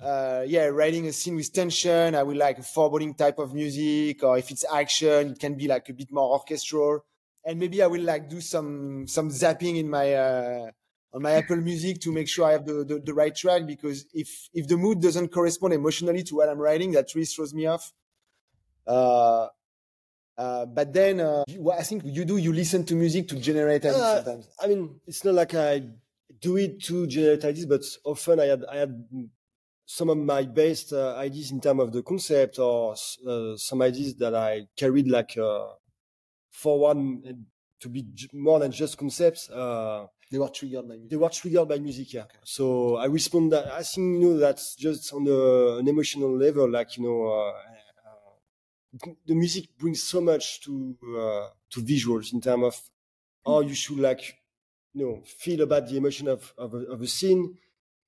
uh, 0.00 0.44
yeah, 0.46 0.66
writing 0.66 1.06
a 1.06 1.12
scene 1.12 1.34
with 1.34 1.52
tension, 1.52 2.14
I 2.14 2.22
will 2.22 2.36
like 2.36 2.58
a 2.58 2.62
foreboding 2.62 3.14
type 3.14 3.38
of 3.38 3.52
music, 3.52 4.22
or 4.22 4.38
if 4.38 4.50
it's 4.50 4.64
action, 4.72 5.32
it 5.32 5.38
can 5.40 5.54
be 5.54 5.66
like 5.66 5.88
a 5.88 5.92
bit 5.92 6.12
more 6.12 6.32
orchestral. 6.32 7.04
And 7.44 7.58
maybe 7.58 7.82
I 7.82 7.86
will 7.86 8.02
like 8.02 8.28
do 8.28 8.40
some 8.40 9.06
some 9.08 9.30
zapping 9.30 9.78
in 9.78 9.88
my 9.88 10.14
uh, 10.14 10.70
on 11.12 11.22
my 11.22 11.32
Apple 11.32 11.56
Music 11.56 12.00
to 12.02 12.12
make 12.12 12.28
sure 12.28 12.46
I 12.46 12.52
have 12.52 12.66
the, 12.66 12.84
the, 12.84 13.00
the 13.04 13.14
right 13.14 13.34
track 13.34 13.66
because 13.66 14.06
if 14.12 14.48
if 14.52 14.68
the 14.68 14.76
mood 14.76 15.00
doesn't 15.00 15.28
correspond 15.28 15.74
emotionally 15.74 16.22
to 16.24 16.36
what 16.36 16.48
I'm 16.48 16.58
writing, 16.58 16.92
that 16.92 17.14
really 17.14 17.26
throws 17.26 17.54
me 17.54 17.66
off. 17.66 17.92
Uh, 18.86 19.48
uh, 20.36 20.66
but 20.66 20.92
then 20.92 21.20
uh, 21.20 21.42
what 21.56 21.80
I 21.80 21.82
think 21.82 22.02
you 22.04 22.24
do, 22.24 22.36
you 22.36 22.52
listen 22.52 22.84
to 22.84 22.94
music 22.94 23.26
to 23.28 23.36
generate 23.36 23.84
ideas 23.84 23.96
uh, 23.96 24.22
sometimes. 24.22 24.48
I 24.60 24.68
mean, 24.68 25.00
it's 25.06 25.24
not 25.24 25.34
like 25.34 25.54
I 25.54 25.82
do 26.40 26.56
it 26.56 26.84
to 26.84 27.06
generate 27.08 27.44
ideas, 27.44 27.66
but 27.66 27.82
often 28.04 28.38
I 28.38 28.44
had 28.44 28.64
I 28.70 28.76
had 28.76 29.08
some 29.96 30.10
of 30.10 30.18
my 30.18 30.42
best 30.44 30.92
uh, 30.92 31.16
ideas 31.16 31.50
in 31.50 31.60
terms 31.62 31.80
of 31.80 31.92
the 31.92 32.02
concept 32.02 32.58
or 32.58 32.92
uh, 33.26 33.56
some 33.56 33.80
ideas 33.80 34.14
that 34.16 34.34
I 34.34 34.68
carried 34.76 35.08
like 35.08 35.36
uh, 35.38 35.68
forward 36.50 36.98
to 37.80 37.88
be 37.88 38.06
more 38.32 38.58
than 38.60 38.72
just 38.72 38.98
concepts. 38.98 39.48
Uh, 39.50 40.06
they 40.30 40.38
were 40.38 40.48
triggered 40.50 40.86
by 40.88 40.94
music. 40.96 41.10
They 41.10 41.16
were 41.16 41.30
triggered 41.30 41.68
by 41.68 41.78
music, 41.78 42.12
yeah. 42.12 42.24
Okay. 42.24 42.38
So 42.44 42.96
I 42.96 43.06
respond 43.06 43.52
that 43.52 43.66
I 43.72 43.82
think 43.82 44.20
you 44.22 44.30
know 44.30 44.36
that's 44.38 44.74
just 44.76 45.12
on 45.14 45.24
the, 45.24 45.78
an 45.80 45.88
emotional 45.88 46.36
level, 46.36 46.70
like 46.70 46.96
you 46.98 47.04
know. 47.04 47.18
Uh, 47.26 47.52
uh, 48.08 49.08
the 49.26 49.34
music 49.34 49.76
brings 49.78 50.02
so 50.02 50.20
much 50.20 50.60
to 50.62 50.96
to 51.70 51.80
visuals 51.80 52.32
in 52.32 52.40
terms 52.40 52.64
of 52.64 52.90
how 53.46 53.60
you 53.60 53.74
should 53.74 53.98
like 53.98 54.22
you 54.94 55.04
know 55.06 55.22
feel 55.24 55.60
about 55.62 55.88
the 55.88 55.96
emotion 55.96 56.28
of 56.28 56.54
of 56.58 56.74
a, 56.74 56.78
of 56.94 57.02
a 57.02 57.06
scene 57.06 57.58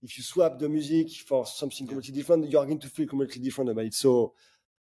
if 0.02 0.16
you 0.16 0.24
swap 0.24 0.58
the 0.58 0.68
music 0.68 1.10
for 1.26 1.46
something 1.46 1.86
completely 1.86 2.14
different, 2.14 2.50
you 2.50 2.58
are 2.58 2.64
going 2.64 2.78
to 2.78 2.88
feel 2.88 3.06
completely 3.06 3.42
different 3.42 3.70
about 3.70 3.84
it. 3.84 3.94
So 3.94 4.34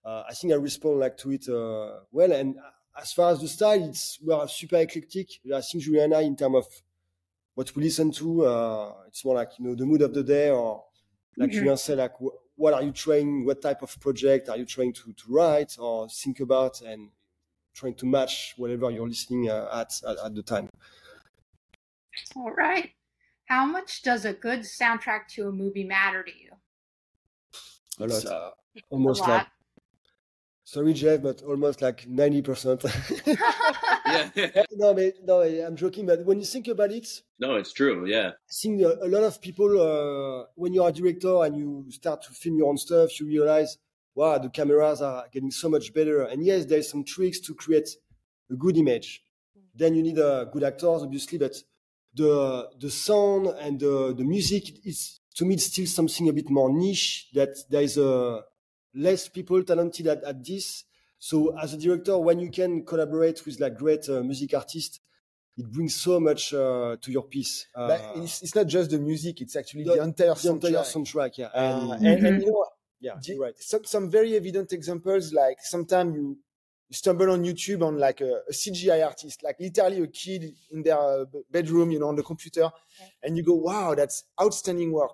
uh, 0.04 0.24
I 0.30 0.34
think 0.34 0.54
I 0.54 0.58
respond 0.58 1.00
like 1.00 1.18
to 1.18 1.32
it 1.32 1.48
uh, 1.50 2.00
well. 2.12 2.32
And 2.32 2.56
as 3.00 3.14
far 3.14 3.32
as 3.32 3.42
the 3.42 3.48
style, 3.48 3.84
it's 3.84 4.20
we 4.26 4.34
are 4.34 4.48
super 4.48 4.78
eclectic. 4.78 5.28
I 5.54 5.62
think 5.62 5.84
Julian 5.84 6.06
and 6.06 6.14
I, 6.16 6.22
in 6.22 6.36
terms 6.36 6.58
of 6.58 6.68
what 7.54 7.76
we 7.76 7.84
listen 7.84 8.12
to, 8.12 8.46
uh, 8.46 8.94
it's 9.08 9.24
more 9.24 9.36
like 9.36 9.52
you 9.58 9.66
know 9.66 9.76
the 9.76 9.86
mood 9.86 10.02
of 10.02 10.14
the 10.14 10.24
day, 10.24 10.50
or 10.50 10.84
like 11.38 11.50
mm-hmm. 11.50 11.60
Julian 11.60 11.78
said, 11.78 11.98
like 11.98 12.14
what 12.56 12.74
are 12.74 12.84
you 12.84 12.92
trying? 12.92 13.46
What 13.46 13.62
type 13.62 13.82
of 13.82 14.00
project 14.00 14.50
are 14.50 14.58
you 14.58 14.66
trying 14.66 14.94
to 14.94 15.14
to 15.14 15.24
write 15.30 15.78
or 15.80 16.08
think 16.10 16.40
about, 16.42 16.82
and 16.82 17.10
trying 17.74 17.96
to 17.96 18.06
match 18.06 18.54
whatever 18.58 18.90
you're 18.90 19.08
listening 19.08 19.50
uh, 19.50 19.68
at, 19.74 19.92
at 20.08 20.18
at 20.26 20.36
the 20.36 20.44
time. 20.44 20.70
All 22.36 22.52
right. 22.52 22.92
How 23.46 23.66
much 23.66 24.02
does 24.02 24.26
a 24.26 24.34
good 24.34 24.62
soundtrack 24.62 25.28
to 25.36 25.48
a 25.48 25.52
movie 25.52 25.84
matter 25.84 26.24
to 26.24 26.32
you? 26.32 26.52
A 28.00 28.08
lot. 28.08 28.26
Uh, 28.26 28.52
almost 28.90 29.22
a 29.22 29.24
lot. 29.24 29.30
like 29.30 29.48
sorry 30.66 30.94
geoff 30.94 31.22
but 31.22 31.44
almost 31.44 31.82
like 31.82 32.06
90% 32.06 32.84
yeah. 34.36 34.64
no, 34.72 34.94
but, 34.96 35.14
no 35.24 35.42
i'm 35.44 35.76
joking 35.76 36.08
but 36.08 36.26
when 36.26 36.40
you 36.40 36.46
think 36.46 36.68
about 36.68 36.92
it 36.92 37.08
no 37.40 37.56
it's 37.56 37.72
true 37.72 38.08
yeah 38.08 38.30
i 38.30 38.54
think 38.62 38.82
a, 38.82 38.98
a 39.04 39.08
lot 39.08 39.24
of 39.24 39.40
people 39.40 39.70
uh, 39.80 40.46
when 40.56 40.74
you're 40.74 40.90
a 40.90 40.92
director 40.92 41.44
and 41.44 41.56
you 41.56 41.86
start 41.90 42.24
to 42.24 42.32
film 42.32 42.58
your 42.58 42.68
own 42.68 42.78
stuff 42.78 43.20
you 43.20 43.28
realize 43.28 43.78
wow 44.16 44.40
the 44.40 44.50
cameras 44.50 45.04
are 45.04 45.26
getting 45.32 45.52
so 45.52 45.70
much 45.70 45.94
better 45.94 46.24
and 46.24 46.44
yes 46.44 46.66
there's 46.66 46.90
some 46.90 47.04
tricks 47.04 47.40
to 47.40 47.54
create 47.54 47.90
a 48.52 48.56
good 48.56 48.76
image 48.76 49.24
then 49.76 49.94
you 49.94 50.02
need 50.02 50.18
uh, 50.18 50.46
good 50.46 50.64
actors 50.64 51.04
obviously 51.04 51.38
but 51.38 51.56
the 52.16 52.70
the 52.80 52.90
sound 52.90 53.48
and 53.48 53.80
the, 53.80 54.14
the 54.18 54.24
music 54.24 54.86
is 54.86 55.20
to 55.36 55.46
me 55.46 55.56
it's 55.56 55.66
still 55.66 55.86
something 55.86 56.30
a 56.30 56.34
bit 56.34 56.50
more 56.50 56.72
niche 56.72 57.30
that 57.34 57.50
there 57.70 57.82
is 57.82 57.98
a 57.98 58.42
less 58.94 59.28
people 59.28 59.62
talented 59.64 60.08
at, 60.08 60.24
at 60.24 60.44
this. 60.44 60.86
So 61.20 61.58
as 61.58 61.74
a 61.74 61.78
director 61.78 62.18
when 62.18 62.40
you 62.40 62.50
can 62.50 62.86
collaborate 62.86 63.46
with 63.46 63.60
like 63.60 63.78
great 63.78 64.08
uh, 64.10 64.22
music 64.22 64.54
artists 64.54 65.00
it 65.58 65.72
brings 65.72 65.96
so 65.96 66.20
much 66.20 66.54
uh, 66.54 66.98
to 67.02 67.12
your 67.12 67.24
piece 67.24 67.68
uh, 67.76 67.88
but 67.88 68.02
it's, 68.18 68.44
it's, 68.44 68.56
not 68.56 68.68
just 68.68 68.92
the 68.92 69.00
music 69.00 69.40
it's 69.40 69.56
actually 69.56 69.84
the, 69.86 69.96
the 69.96 70.04
entire 70.04 70.28
the 70.28 70.34
soundtrack. 70.34 70.66
entire 70.66 70.84
soundtrack. 70.84 71.38
yeah. 71.38 71.46
Uh, 71.48 71.92
and, 71.94 72.08
and, 72.08 72.28
and, 72.28 72.42
you 72.42 72.52
know 72.52 72.66
yeah 73.00 73.14
the, 73.26 73.40
right. 73.40 73.54
some, 73.58 73.84
some 73.86 74.12
very 74.12 74.36
evident 74.36 74.74
examples 74.74 75.32
like 75.34 75.58
sometimes 75.62 76.16
you 76.16 76.38
stumble 76.92 77.32
on 77.32 77.44
YouTube 77.44 77.82
on 77.82 77.98
like 77.98 78.22
a, 78.22 78.42
a, 78.48 78.52
CGI 78.52 79.06
artist, 79.06 79.44
like 79.44 79.60
literally 79.60 80.02
a 80.02 80.08
kid 80.08 80.54
in 80.72 80.84
their 80.84 80.98
uh, 80.98 81.26
bedroom, 81.52 81.92
you 81.92 82.00
know, 82.00 82.10
on 82.10 82.16
the 82.16 82.24
computer, 82.24 82.70
and 83.24 83.36
you 83.36 83.44
go, 83.44 83.54
wow, 83.54 83.96
that's 83.96 84.24
outstanding 84.42 84.92
work. 84.92 85.12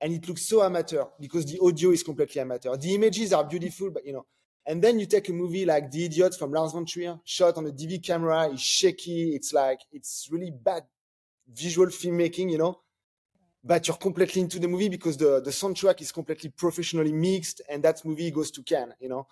And 0.00 0.14
it 0.14 0.26
looks 0.26 0.42
so 0.42 0.62
amateur 0.62 1.04
because 1.18 1.44
the 1.44 1.58
audio 1.60 1.90
is 1.90 2.02
completely 2.02 2.40
amateur. 2.40 2.76
The 2.76 2.94
images 2.94 3.32
are 3.32 3.44
beautiful, 3.44 3.90
but 3.90 4.06
you 4.06 4.14
know, 4.14 4.26
and 4.66 4.82
then 4.82 4.98
you 4.98 5.06
take 5.06 5.28
a 5.28 5.32
movie 5.32 5.64
like 5.64 5.90
The 5.90 6.04
Idiot 6.04 6.36
from 6.36 6.52
Lars 6.52 6.72
von 6.72 6.86
Trier, 6.86 7.18
shot 7.24 7.56
on 7.56 7.66
a 7.66 7.70
DV 7.70 8.04
camera, 8.04 8.50
it's 8.50 8.62
shaky, 8.62 9.34
it's 9.34 9.52
like, 9.52 9.80
it's 9.92 10.28
really 10.30 10.50
bad 10.50 10.84
visual 11.52 11.88
filmmaking, 11.88 12.50
you 12.50 12.58
know, 12.58 12.80
but 13.64 13.86
you're 13.88 13.96
completely 13.96 14.42
into 14.42 14.58
the 14.58 14.68
movie 14.68 14.88
because 14.88 15.16
the, 15.16 15.40
the 15.40 15.50
soundtrack 15.50 16.00
is 16.00 16.12
completely 16.12 16.50
professionally 16.50 17.12
mixed 17.12 17.62
and 17.68 17.82
that 17.82 18.04
movie 18.04 18.30
goes 18.30 18.50
to 18.50 18.62
Cannes, 18.62 18.94
you 19.00 19.08
know. 19.08 19.26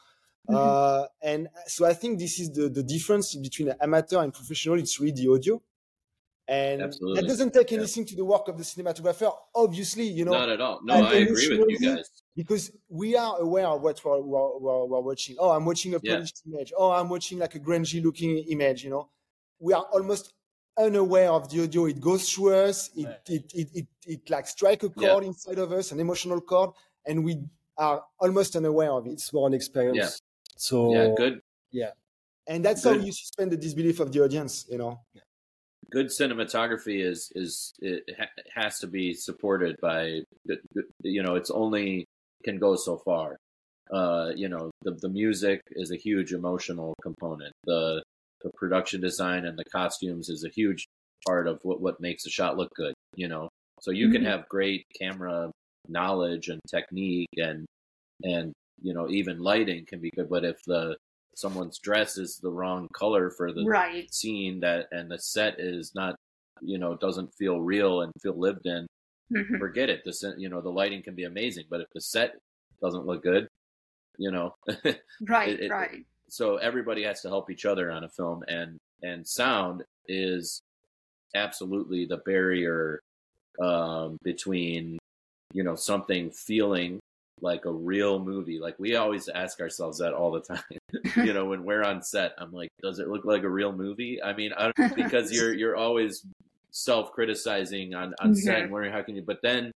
Mm-hmm. 0.49 0.57
Uh, 0.57 1.07
and 1.22 1.49
so 1.66 1.86
I 1.86 1.95
think 1.95 2.18
this 2.18 2.41
is 2.41 2.51
the, 2.53 2.68
the 2.68 2.82
difference 2.82 3.34
between 3.34 3.72
amateur 3.80 4.22
and 4.22 4.32
professional. 4.32 4.78
It's 4.78 4.99
really 5.01 5.12
the 5.12 5.32
audio. 5.32 5.62
And 6.51 6.80
Absolutely. 6.80 7.20
that 7.20 7.28
doesn't 7.28 7.53
take 7.53 7.72
anything 7.72 8.05
yeah. 8.05 8.09
to 8.11 8.16
the 8.16 8.24
work 8.24 8.49
of 8.49 8.57
the 8.57 8.64
cinematographer, 8.64 9.30
obviously, 9.55 10.05
you 10.05 10.24
know. 10.24 10.32
Not 10.32 10.49
at 10.49 10.61
all. 10.62 10.80
No, 10.82 10.95
I 10.95 11.16
agree 11.16 11.59
with 11.59 11.68
you 11.68 11.78
guys. 11.78 12.09
Because 12.34 12.72
we 12.89 13.14
are 13.16 13.39
aware 13.39 13.66
of 13.66 13.82
what 13.82 14.03
we're, 14.03 14.18
we're, 14.18 14.84
we're 14.86 15.01
watching. 15.01 15.36
Oh, 15.39 15.51
I'm 15.51 15.66
watching 15.66 15.93
a 15.95 16.01
polished 16.01 16.41
yeah. 16.47 16.57
image. 16.57 16.72
Oh, 16.74 16.91
I'm 16.91 17.11
watching 17.11 17.39
like 17.39 17.55
a 17.55 17.61
grungy 17.61 18.03
looking 18.03 18.39
image, 18.39 18.82
you 18.82 18.89
know. 18.89 19.11
We 19.61 19.74
are 19.74 19.84
almost 19.93 20.32
unaware 20.78 21.30
of 21.32 21.51
the 21.51 21.64
audio. 21.64 21.84
It 21.84 22.01
goes 22.01 22.32
through 22.32 22.55
us. 22.55 22.91
It, 22.97 23.05
right. 23.05 23.16
it, 23.26 23.53
it, 23.55 23.68
it, 23.74 23.86
it, 24.07 24.30
like 24.30 24.47
strike 24.47 24.84
a 24.84 24.89
chord 24.89 25.24
yeah. 25.24 25.28
inside 25.28 25.59
of 25.59 25.70
us, 25.72 25.93
an 25.93 26.01
emotional 26.01 26.41
chord, 26.41 26.70
and 27.05 27.24
we 27.24 27.43
are 27.76 28.03
almost 28.18 28.57
unaware 28.57 28.93
of 28.93 29.07
it. 29.07 29.11
It's 29.11 29.32
more 29.34 29.49
an 29.49 29.53
experience. 29.53 30.22
So 30.59 30.93
yeah, 30.93 31.15
good. 31.17 31.41
Yeah, 31.71 31.91
and 32.47 32.65
that's 32.65 32.83
good. 32.83 32.99
how 32.99 33.05
you 33.05 33.13
suspend 33.13 33.53
the 33.53 33.57
disbelief 33.57 34.01
of 34.01 34.13
the 34.13 34.23
audience. 34.23 34.67
You 34.69 34.79
know. 34.79 35.01
Good 35.91 36.09
cinematography 36.09 37.03
is 37.03 37.33
is 37.35 37.73
it 37.79 38.03
has 38.55 38.79
to 38.81 38.87
be 38.87 39.15
supported 39.15 39.77
by 39.81 40.21
you 41.03 41.23
know 41.23 41.37
it's 41.37 41.51
only 41.51 42.05
can 42.45 42.59
go 42.59 42.77
so 42.77 42.99
far. 43.05 43.37
Uh, 43.91 44.33
you 44.35 44.49
know 44.49 44.71
the 44.83 44.99
the 45.01 45.09
music 45.09 45.63
is 45.71 45.91
a 45.93 45.97
huge 45.97 46.33
emotional 46.33 46.95
component. 47.03 47.53
The 47.65 48.03
the 48.43 48.51
production 48.55 49.01
design 49.01 49.47
and 49.47 49.57
the 49.57 49.65
costumes 49.73 50.29
is 50.29 50.45
a 50.45 50.51
huge 50.51 50.87
part 51.27 51.47
of 51.47 51.61
what 51.63 51.81
what 51.81 52.01
makes 52.01 52.27
a 52.27 52.31
shot 52.31 52.57
look 52.57 52.71
good. 52.75 52.95
You 53.15 53.29
know, 53.29 53.49
so 53.81 53.93
you 53.93 54.07
mm-hmm. 54.07 54.15
can 54.15 54.25
have 54.25 54.49
great 54.49 54.85
camera 55.01 55.51
knowledge 55.89 56.49
and 56.49 56.61
technique 56.69 57.29
and 57.37 57.65
and 58.23 58.53
you 58.83 58.95
know 58.95 59.09
even 59.09 59.39
lighting 59.39 59.85
can 59.87 60.01
be 60.01 60.11
good 60.11 60.29
but 60.29 60.45
if 60.45 60.62
the 60.66 60.97
someone's 61.35 61.79
dress 61.79 62.18
is 62.18 62.39
the 62.43 62.51
wrong 62.51 62.89
color 62.93 63.31
for 63.31 63.53
the 63.53 63.64
right. 63.64 64.12
scene 64.12 64.61
that 64.61 64.87
and 64.91 65.11
the 65.11 65.18
set 65.18 65.55
is 65.59 65.93
not 65.95 66.16
you 66.61 66.79
know 66.79 66.97
doesn't 66.97 67.33
feel 67.35 67.61
real 67.61 68.03
and 68.03 68.12
feel 68.20 68.39
lived 68.39 68.66
in 68.66 68.87
mm-hmm. 69.33 69.57
forget 69.59 69.89
it 69.89 70.03
the 70.05 70.35
you 70.37 70.49
know 70.49 70.61
the 70.61 70.68
lighting 70.68 71.03
can 71.03 71.14
be 71.14 71.24
amazing 71.24 71.64
but 71.70 71.81
if 71.81 71.87
the 71.95 72.01
set 72.01 72.35
doesn't 72.83 73.07
look 73.07 73.22
good 73.22 73.47
you 74.18 74.31
know 74.31 74.55
right 75.29 75.49
it, 75.51 75.61
it, 75.61 75.70
right 75.70 76.05
so 76.29 76.57
everybody 76.57 77.05
has 77.05 77.20
to 77.22 77.29
help 77.29 77.51
each 77.51 77.64
other 77.64 77.91
on 77.91 78.05
a 78.05 78.09
film 78.09 78.43
and 78.49 78.79
and 79.03 79.26
sound 79.26 79.85
is 80.07 80.61
absolutely 81.35 82.07
the 82.07 82.16
barrier 82.18 83.01
um, 83.62 84.16
between 84.22 84.99
you 85.53 85.62
know 85.62 85.74
something 85.74 86.31
feeling 86.31 86.99
like 87.41 87.64
a 87.64 87.72
real 87.72 88.18
movie. 88.18 88.59
Like 88.59 88.78
we 88.78 88.97
always 88.97 89.28
ask 89.28 89.61
ourselves 89.61 89.99
that 89.99 90.12
all 90.12 90.30
the 90.30 90.41
time. 90.41 90.62
you 91.16 91.32
know, 91.32 91.47
when 91.47 91.64
we're 91.64 91.82
on 91.82 92.03
set, 92.03 92.34
I'm 92.39 92.53
like, 92.53 92.70
does 92.82 92.99
it 92.99 93.09
look 93.09 93.24
like 93.24 93.43
a 93.43 93.49
real 93.49 93.72
movie? 93.72 94.22
I 94.22 94.34
mean, 94.34 94.53
I 94.57 94.72
because 94.95 95.32
you're 95.32 95.55
you're 95.55 95.76
always 95.76 96.24
self 96.70 97.12
criticizing 97.12 97.95
on 97.95 98.14
on 98.20 98.30
mm-hmm. 98.30 98.34
set 98.34 98.62
and 98.62 98.72
wondering 98.72 98.93
how 98.93 99.03
can 99.03 99.16
you. 99.16 99.22
But 99.22 99.41
then 99.43 99.72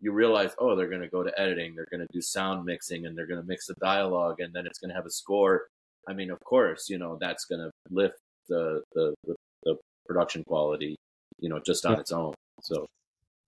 you 0.00 0.12
realize, 0.12 0.50
oh, 0.58 0.76
they're 0.76 0.88
going 0.88 1.00
to 1.00 1.08
go 1.08 1.22
to 1.22 1.40
editing, 1.40 1.74
they're 1.74 1.88
going 1.90 2.06
to 2.06 2.12
do 2.12 2.20
sound 2.20 2.64
mixing, 2.64 3.06
and 3.06 3.16
they're 3.16 3.26
going 3.26 3.40
to 3.40 3.46
mix 3.46 3.66
the 3.66 3.74
dialogue, 3.74 4.40
and 4.40 4.52
then 4.52 4.66
it's 4.66 4.78
going 4.78 4.90
to 4.90 4.94
have 4.94 5.06
a 5.06 5.10
score. 5.10 5.68
I 6.06 6.12
mean, 6.12 6.30
of 6.30 6.40
course, 6.44 6.90
you 6.90 6.98
know 6.98 7.16
that's 7.20 7.44
going 7.46 7.60
to 7.60 7.70
lift 7.90 8.18
the, 8.48 8.82
the 8.94 9.14
the, 9.24 9.34
the 9.64 9.76
production 10.06 10.44
quality, 10.44 10.96
you 11.40 11.48
know, 11.48 11.60
just 11.60 11.86
on 11.86 11.94
yeah. 11.94 12.00
its 12.00 12.12
own. 12.12 12.34
So 12.62 12.86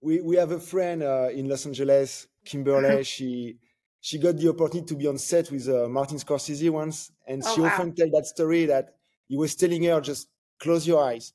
we 0.00 0.20
we 0.20 0.36
have 0.36 0.52
a 0.52 0.60
friend 0.60 1.02
uh, 1.02 1.28
in 1.32 1.48
Los 1.48 1.66
Angeles, 1.66 2.26
Kimberly. 2.46 3.04
she 3.14 3.58
she 4.00 4.18
got 4.18 4.36
the 4.36 4.48
opportunity 4.48 4.86
to 4.86 4.94
be 4.94 5.06
on 5.08 5.18
set 5.18 5.50
with 5.50 5.68
uh, 5.68 5.88
Martin 5.88 6.18
Scorsese 6.18 6.70
once, 6.70 7.10
and 7.26 7.42
oh, 7.44 7.54
she 7.54 7.60
wow. 7.60 7.68
often 7.68 7.94
tell 7.94 8.08
that 8.10 8.26
story 8.26 8.66
that 8.66 8.94
he 9.28 9.36
was 9.36 9.54
telling 9.54 9.82
her 9.84 10.00
just 10.00 10.28
close 10.60 10.86
your 10.86 11.02
eyes. 11.02 11.32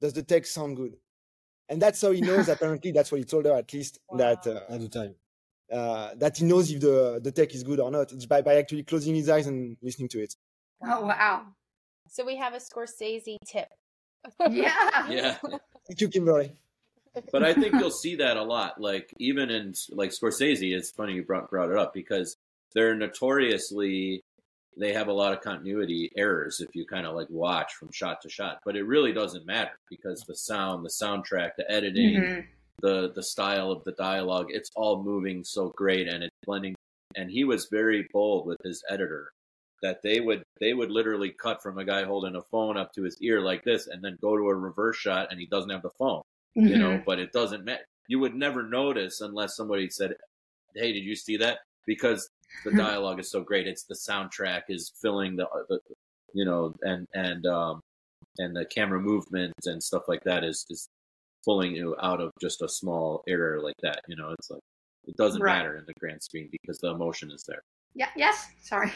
Does 0.00 0.12
the 0.12 0.22
text 0.22 0.54
sound 0.54 0.76
good? 0.76 0.96
And 1.68 1.80
that's 1.80 2.00
how 2.00 2.10
he 2.10 2.20
knows. 2.20 2.48
apparently, 2.48 2.92
that's 2.92 3.10
what 3.10 3.18
he 3.18 3.24
told 3.24 3.46
her 3.46 3.54
at 3.54 3.72
least 3.72 3.98
wow. 4.10 4.18
that 4.18 4.46
uh, 4.46 4.60
at 4.68 4.80
the 4.80 4.88
time. 4.88 5.14
Uh, 5.72 6.14
that 6.16 6.36
he 6.38 6.44
knows 6.44 6.70
if 6.70 6.80
the 6.80 7.20
the 7.22 7.32
tech 7.32 7.54
is 7.54 7.62
good 7.62 7.80
or 7.80 7.90
not. 7.90 8.12
It's 8.12 8.26
by, 8.26 8.42
by 8.42 8.56
actually 8.56 8.84
closing 8.84 9.14
his 9.14 9.28
eyes 9.28 9.46
and 9.46 9.76
listening 9.82 10.08
to 10.10 10.22
it. 10.22 10.34
Oh 10.84 11.06
wow! 11.06 11.46
So 12.08 12.24
we 12.24 12.36
have 12.36 12.54
a 12.54 12.58
Scorsese 12.58 13.36
tip. 13.46 13.68
yeah. 14.50 15.06
Yeah. 15.08 15.36
Thank 15.86 16.00
you, 16.00 16.08
Kimberly 16.08 16.52
but 17.32 17.42
I 17.42 17.54
think 17.54 17.74
you'll 17.74 17.90
see 18.04 18.16
that 18.16 18.36
a 18.36 18.42
lot. 18.42 18.80
Like 18.80 19.12
even 19.18 19.50
in 19.50 19.74
like 19.90 20.10
Scorsese, 20.10 20.76
it's 20.76 20.90
funny 20.90 21.14
you 21.14 21.22
brought 21.22 21.50
brought 21.50 21.70
it 21.70 21.78
up 21.78 21.92
because 21.94 22.36
they're 22.74 22.94
notoriously 22.94 24.22
they 24.76 24.92
have 24.92 25.08
a 25.08 25.12
lot 25.12 25.32
of 25.32 25.40
continuity 25.40 26.10
errors 26.16 26.60
if 26.60 26.74
you 26.74 26.86
kind 26.86 27.06
of 27.06 27.14
like 27.14 27.28
watch 27.30 27.74
from 27.74 27.90
shot 27.90 28.20
to 28.22 28.28
shot. 28.28 28.60
But 28.64 28.76
it 28.76 28.84
really 28.84 29.12
doesn't 29.12 29.46
matter 29.46 29.78
because 29.90 30.22
the 30.22 30.36
sound, 30.36 30.84
the 30.84 30.90
soundtrack, 30.90 31.52
the 31.56 31.70
editing, 31.70 32.20
mm-hmm. 32.20 32.40
the 32.80 33.12
the 33.14 33.22
style 33.22 33.70
of 33.70 33.84
the 33.84 33.92
dialogue, 33.92 34.46
it's 34.50 34.70
all 34.76 35.02
moving 35.02 35.44
so 35.44 35.70
great 35.70 36.08
and 36.08 36.22
it's 36.22 36.36
blending. 36.44 36.74
And 37.16 37.30
he 37.30 37.44
was 37.44 37.68
very 37.70 38.06
bold 38.12 38.46
with 38.46 38.58
his 38.62 38.82
editor 38.88 39.32
that 39.82 40.02
they 40.02 40.20
would 40.20 40.42
they 40.60 40.74
would 40.74 40.90
literally 40.90 41.30
cut 41.30 41.62
from 41.62 41.78
a 41.78 41.84
guy 41.84 42.04
holding 42.04 42.36
a 42.36 42.42
phone 42.42 42.76
up 42.76 42.92
to 42.92 43.02
his 43.02 43.16
ear 43.20 43.40
like 43.40 43.64
this 43.64 43.86
and 43.86 44.02
then 44.02 44.18
go 44.20 44.36
to 44.36 44.48
a 44.48 44.54
reverse 44.54 44.96
shot 44.96 45.28
and 45.30 45.38
he 45.38 45.46
doesn't 45.46 45.70
have 45.70 45.82
the 45.82 45.90
phone 45.90 46.22
mm-hmm. 46.56 46.68
you 46.68 46.78
know, 46.78 46.90
mm-hmm. 46.90 47.04
but 47.06 47.18
it 47.18 47.32
doesn't 47.32 47.64
matter. 47.64 47.84
You 48.08 48.18
would 48.20 48.34
never 48.34 48.62
notice 48.62 49.20
unless 49.20 49.56
somebody 49.56 49.90
said, 49.90 50.14
Hey, 50.74 50.92
did 50.92 51.04
you 51.04 51.16
see 51.16 51.36
that? 51.38 51.58
Because 51.86 52.28
the 52.64 52.72
dialogue 52.72 53.20
is 53.20 53.30
so 53.30 53.42
great. 53.42 53.66
It's 53.66 53.84
the 53.84 53.94
soundtrack 53.94 54.62
is 54.68 54.92
filling 55.00 55.36
the, 55.36 55.46
the 55.68 55.80
you 56.34 56.44
know, 56.44 56.74
and, 56.82 57.06
and, 57.14 57.44
um, 57.46 57.80
and 58.38 58.54
the 58.54 58.64
camera 58.66 59.00
movement 59.00 59.52
and 59.64 59.82
stuff 59.82 60.04
like 60.08 60.22
that 60.24 60.44
is, 60.44 60.64
is 60.70 60.88
pulling 61.44 61.74
you 61.74 61.96
out 62.02 62.20
of 62.20 62.30
just 62.40 62.62
a 62.62 62.68
small 62.68 63.22
error 63.28 63.60
like 63.62 63.76
that. 63.82 64.00
You 64.08 64.16
know, 64.16 64.34
it's 64.38 64.50
like, 64.50 64.60
it 65.06 65.16
doesn't 65.16 65.42
right. 65.42 65.56
matter 65.56 65.76
in 65.76 65.84
the 65.86 65.94
grand 65.98 66.22
scheme 66.22 66.48
because 66.50 66.78
the 66.78 66.90
emotion 66.90 67.30
is 67.30 67.42
there. 67.46 67.62
Yeah. 67.94 68.08
Yes. 68.16 68.48
Sorry. 68.62 68.92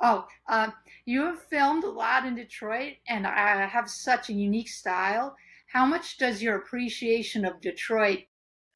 Oh, 0.00 0.26
uh, 0.48 0.70
you 1.06 1.22
have 1.22 1.42
filmed 1.42 1.82
a 1.82 1.90
lot 1.90 2.24
in 2.24 2.36
Detroit, 2.36 2.94
and 3.08 3.26
I 3.26 3.66
have 3.66 3.90
such 3.90 4.28
a 4.28 4.32
unique 4.32 4.68
style 4.68 5.34
how 5.68 5.84
much 5.84 6.18
does 6.18 6.42
your 6.42 6.56
appreciation 6.56 7.44
of 7.44 7.60
Detroit 7.60 8.20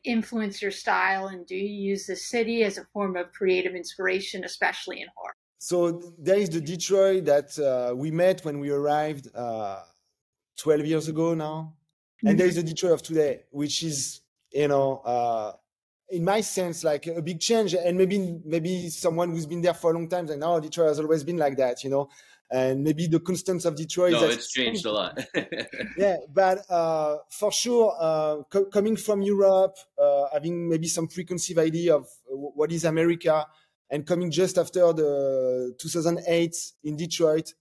influence 0.04 0.60
your 0.60 0.70
style, 0.70 1.28
and 1.28 1.46
do 1.46 1.56
you 1.56 1.90
use 1.90 2.06
the 2.06 2.16
city 2.16 2.64
as 2.64 2.78
a 2.78 2.84
form 2.92 3.16
of 3.16 3.32
creative 3.32 3.74
inspiration, 3.74 4.44
especially 4.44 5.00
in 5.00 5.08
horror? 5.16 5.34
So 5.58 6.14
there 6.18 6.36
is 6.36 6.50
the 6.50 6.60
Detroit 6.60 7.24
that 7.26 7.56
uh, 7.58 7.94
we 7.94 8.10
met 8.10 8.44
when 8.44 8.58
we 8.58 8.70
arrived 8.70 9.28
uh, 9.34 9.82
12 10.58 10.86
years 10.86 11.08
ago 11.08 11.34
now, 11.34 11.74
mm-hmm. 12.18 12.28
and 12.28 12.38
there 12.38 12.46
is 12.46 12.56
the 12.56 12.62
Detroit 12.62 12.92
of 12.92 13.02
today, 13.02 13.42
which 13.50 13.82
is 13.82 14.20
you 14.52 14.68
know. 14.68 14.98
Uh, 15.04 15.52
in 16.10 16.22
my 16.22 16.42
sense, 16.42 16.84
like 16.84 17.06
a 17.06 17.22
big 17.22 17.40
change, 17.40 17.72
and 17.72 17.96
maybe 17.96 18.38
maybe 18.44 18.90
someone 18.90 19.30
who's 19.30 19.46
been 19.46 19.62
there 19.62 19.72
for 19.72 19.92
a 19.92 19.94
long 19.94 20.06
time, 20.10 20.26
like, 20.26 20.36
no, 20.36 20.60
Detroit 20.60 20.88
has 20.88 21.00
always 21.00 21.24
been 21.24 21.38
like 21.38 21.56
that, 21.56 21.82
you 21.82 21.88
know 21.88 22.10
and 22.52 22.84
maybe 22.84 23.06
the 23.06 23.18
constants 23.18 23.64
of 23.64 23.74
Detroit. 23.74 24.12
No, 24.12 24.24
it's 24.24 24.52
changed 24.52 24.84
a 24.84 24.92
lot. 24.92 25.18
yeah, 25.96 26.16
but 26.32 26.70
uh, 26.70 27.16
for 27.30 27.50
sure, 27.50 27.96
uh, 27.98 28.42
co- 28.50 28.66
coming 28.66 28.96
from 28.96 29.22
Europe, 29.22 29.74
uh, 29.98 30.26
having 30.32 30.68
maybe 30.68 30.86
some 30.86 31.08
preconceived 31.08 31.58
idea 31.58 31.96
of 31.96 32.06
what 32.26 32.70
is 32.70 32.84
America, 32.84 33.46
and 33.90 34.06
coming 34.06 34.30
just 34.30 34.58
after 34.58 34.92
the 34.92 35.74
2008 35.78 36.54
in 36.84 36.96
Detroit 36.96 37.54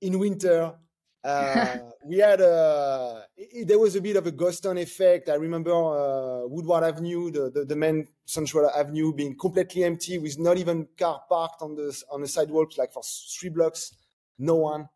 in 0.00 0.18
winter. 0.18 0.74
Uh, 1.22 1.78
we 2.04 2.18
had 2.18 2.40
a 2.40 3.24
there 3.64 3.78
was 3.78 3.94
a 3.94 4.00
bit 4.00 4.16
of 4.16 4.26
a 4.26 4.32
ghost 4.32 4.64
town 4.64 4.78
effect. 4.78 5.28
I 5.28 5.34
remember 5.34 5.72
uh, 5.72 6.46
Woodward 6.48 6.82
Avenue, 6.82 7.30
the, 7.30 7.50
the, 7.50 7.64
the 7.64 7.76
main 7.76 8.08
Central 8.24 8.68
Avenue, 8.70 9.12
being 9.12 9.36
completely 9.36 9.84
empty 9.84 10.18
with 10.18 10.36
not 10.38 10.58
even 10.58 10.88
car 10.98 11.22
parked 11.28 11.62
on 11.62 11.76
the 11.76 12.02
on 12.10 12.22
the 12.22 12.28
sidewalks, 12.28 12.76
like 12.76 12.92
for 12.92 13.02
three 13.04 13.50
blocks 13.50 13.92
no 14.38 14.56
one. 14.56 14.88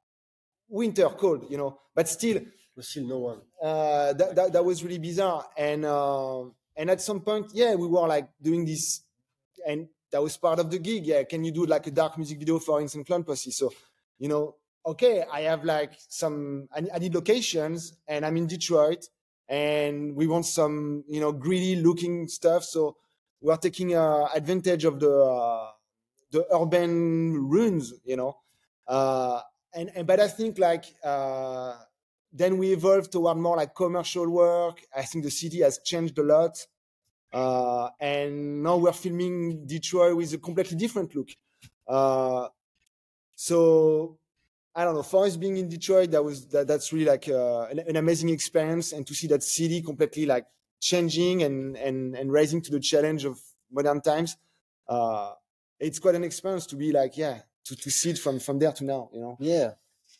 Winter 0.68 1.08
cold, 1.08 1.46
you 1.50 1.58
know, 1.58 1.78
but 1.94 2.08
still, 2.08 2.40
still 2.78 3.06
no 3.06 3.18
one. 3.18 3.40
Uh, 3.60 4.12
that, 4.12 4.34
that, 4.36 4.52
that 4.52 4.64
was 4.64 4.84
really 4.84 4.98
bizarre. 4.98 5.46
And 5.56 5.84
uh, 5.84 6.42
and 6.76 6.90
at 6.90 7.00
some 7.00 7.20
point, 7.20 7.50
yeah, 7.52 7.74
we 7.74 7.86
were 7.88 8.06
like 8.06 8.28
doing 8.40 8.64
this, 8.64 9.00
and 9.66 9.88
that 10.10 10.22
was 10.22 10.36
part 10.36 10.58
of 10.58 10.70
the 10.70 10.78
gig. 10.78 11.06
Yeah, 11.06 11.24
can 11.24 11.44
you 11.44 11.52
do 11.52 11.66
like 11.66 11.86
a 11.86 11.90
dark 11.90 12.16
music 12.16 12.38
video 12.38 12.58
for 12.58 12.80
Insane 12.80 13.04
Clown 13.04 13.24
Posse? 13.24 13.50
So, 13.50 13.72
you 14.18 14.28
know, 14.28 14.56
okay, 14.84 15.24
I 15.30 15.42
have 15.42 15.64
like 15.64 15.92
some, 16.08 16.68
I, 16.74 16.82
I 16.94 16.98
need 16.98 17.14
locations 17.14 17.94
and 18.08 18.24
I'm 18.24 18.36
in 18.36 18.46
Detroit 18.46 19.06
and 19.48 20.14
we 20.14 20.26
want 20.26 20.46
some, 20.46 21.04
you 21.08 21.20
know, 21.20 21.32
greedy 21.32 21.76
looking 21.76 22.28
stuff. 22.28 22.64
So 22.64 22.96
we're 23.40 23.56
taking 23.56 23.94
uh, 23.94 24.28
advantage 24.34 24.84
of 24.84 25.00
the, 25.00 25.12
uh, 25.12 25.70
the 26.30 26.46
urban 26.54 27.48
ruins, 27.48 27.94
you 28.04 28.16
know. 28.16 28.36
Uh, 28.86 29.40
and, 29.74 29.90
and, 29.94 30.06
but 30.06 30.20
I 30.20 30.28
think 30.28 30.58
like, 30.58 30.84
uh, 31.04 31.76
then 32.32 32.58
we 32.58 32.72
evolved 32.72 33.12
toward 33.12 33.38
more 33.38 33.56
like 33.56 33.74
commercial 33.74 34.28
work. 34.28 34.82
I 34.94 35.02
think 35.02 35.24
the 35.24 35.30
city 35.30 35.60
has 35.60 35.78
changed 35.84 36.18
a 36.18 36.22
lot. 36.22 36.56
Uh, 37.32 37.88
and 38.00 38.62
now 38.62 38.76
we're 38.76 38.92
filming 38.92 39.66
Detroit 39.66 40.16
with 40.16 40.32
a 40.34 40.38
completely 40.38 40.76
different 40.76 41.14
look. 41.14 41.28
Uh, 41.86 42.48
so 43.34 44.18
I 44.74 44.84
don't 44.84 44.94
know. 44.94 45.02
For 45.02 45.26
us 45.26 45.36
being 45.36 45.56
in 45.56 45.68
Detroit, 45.68 46.10
that 46.12 46.24
was 46.24 46.46
that, 46.48 46.66
that's 46.66 46.92
really 46.92 47.06
like 47.06 47.28
uh, 47.28 47.62
an, 47.64 47.80
an, 47.80 47.96
amazing 47.96 48.28
experience, 48.28 48.92
and 48.92 49.06
to 49.06 49.14
see 49.14 49.26
that 49.28 49.42
city 49.42 49.82
completely 49.82 50.26
like 50.26 50.46
changing 50.80 51.42
and 51.42 51.76
and 51.76 52.14
and 52.16 52.32
rising 52.32 52.62
to 52.62 52.70
the 52.70 52.80
challenge 52.80 53.24
of 53.24 53.40
modern 53.70 54.00
times. 54.00 54.36
Uh, 54.88 55.32
it's 55.78 55.98
quite 55.98 56.14
an 56.14 56.24
experience 56.24 56.66
to 56.66 56.76
be 56.76 56.92
like, 56.92 57.16
yeah, 57.16 57.40
to, 57.64 57.76
to 57.76 57.90
see 57.90 58.10
it 58.10 58.18
from 58.18 58.38
from 58.38 58.58
there 58.58 58.72
to 58.72 58.84
now, 58.84 59.10
you 59.12 59.20
know. 59.20 59.36
Yeah, 59.40 59.72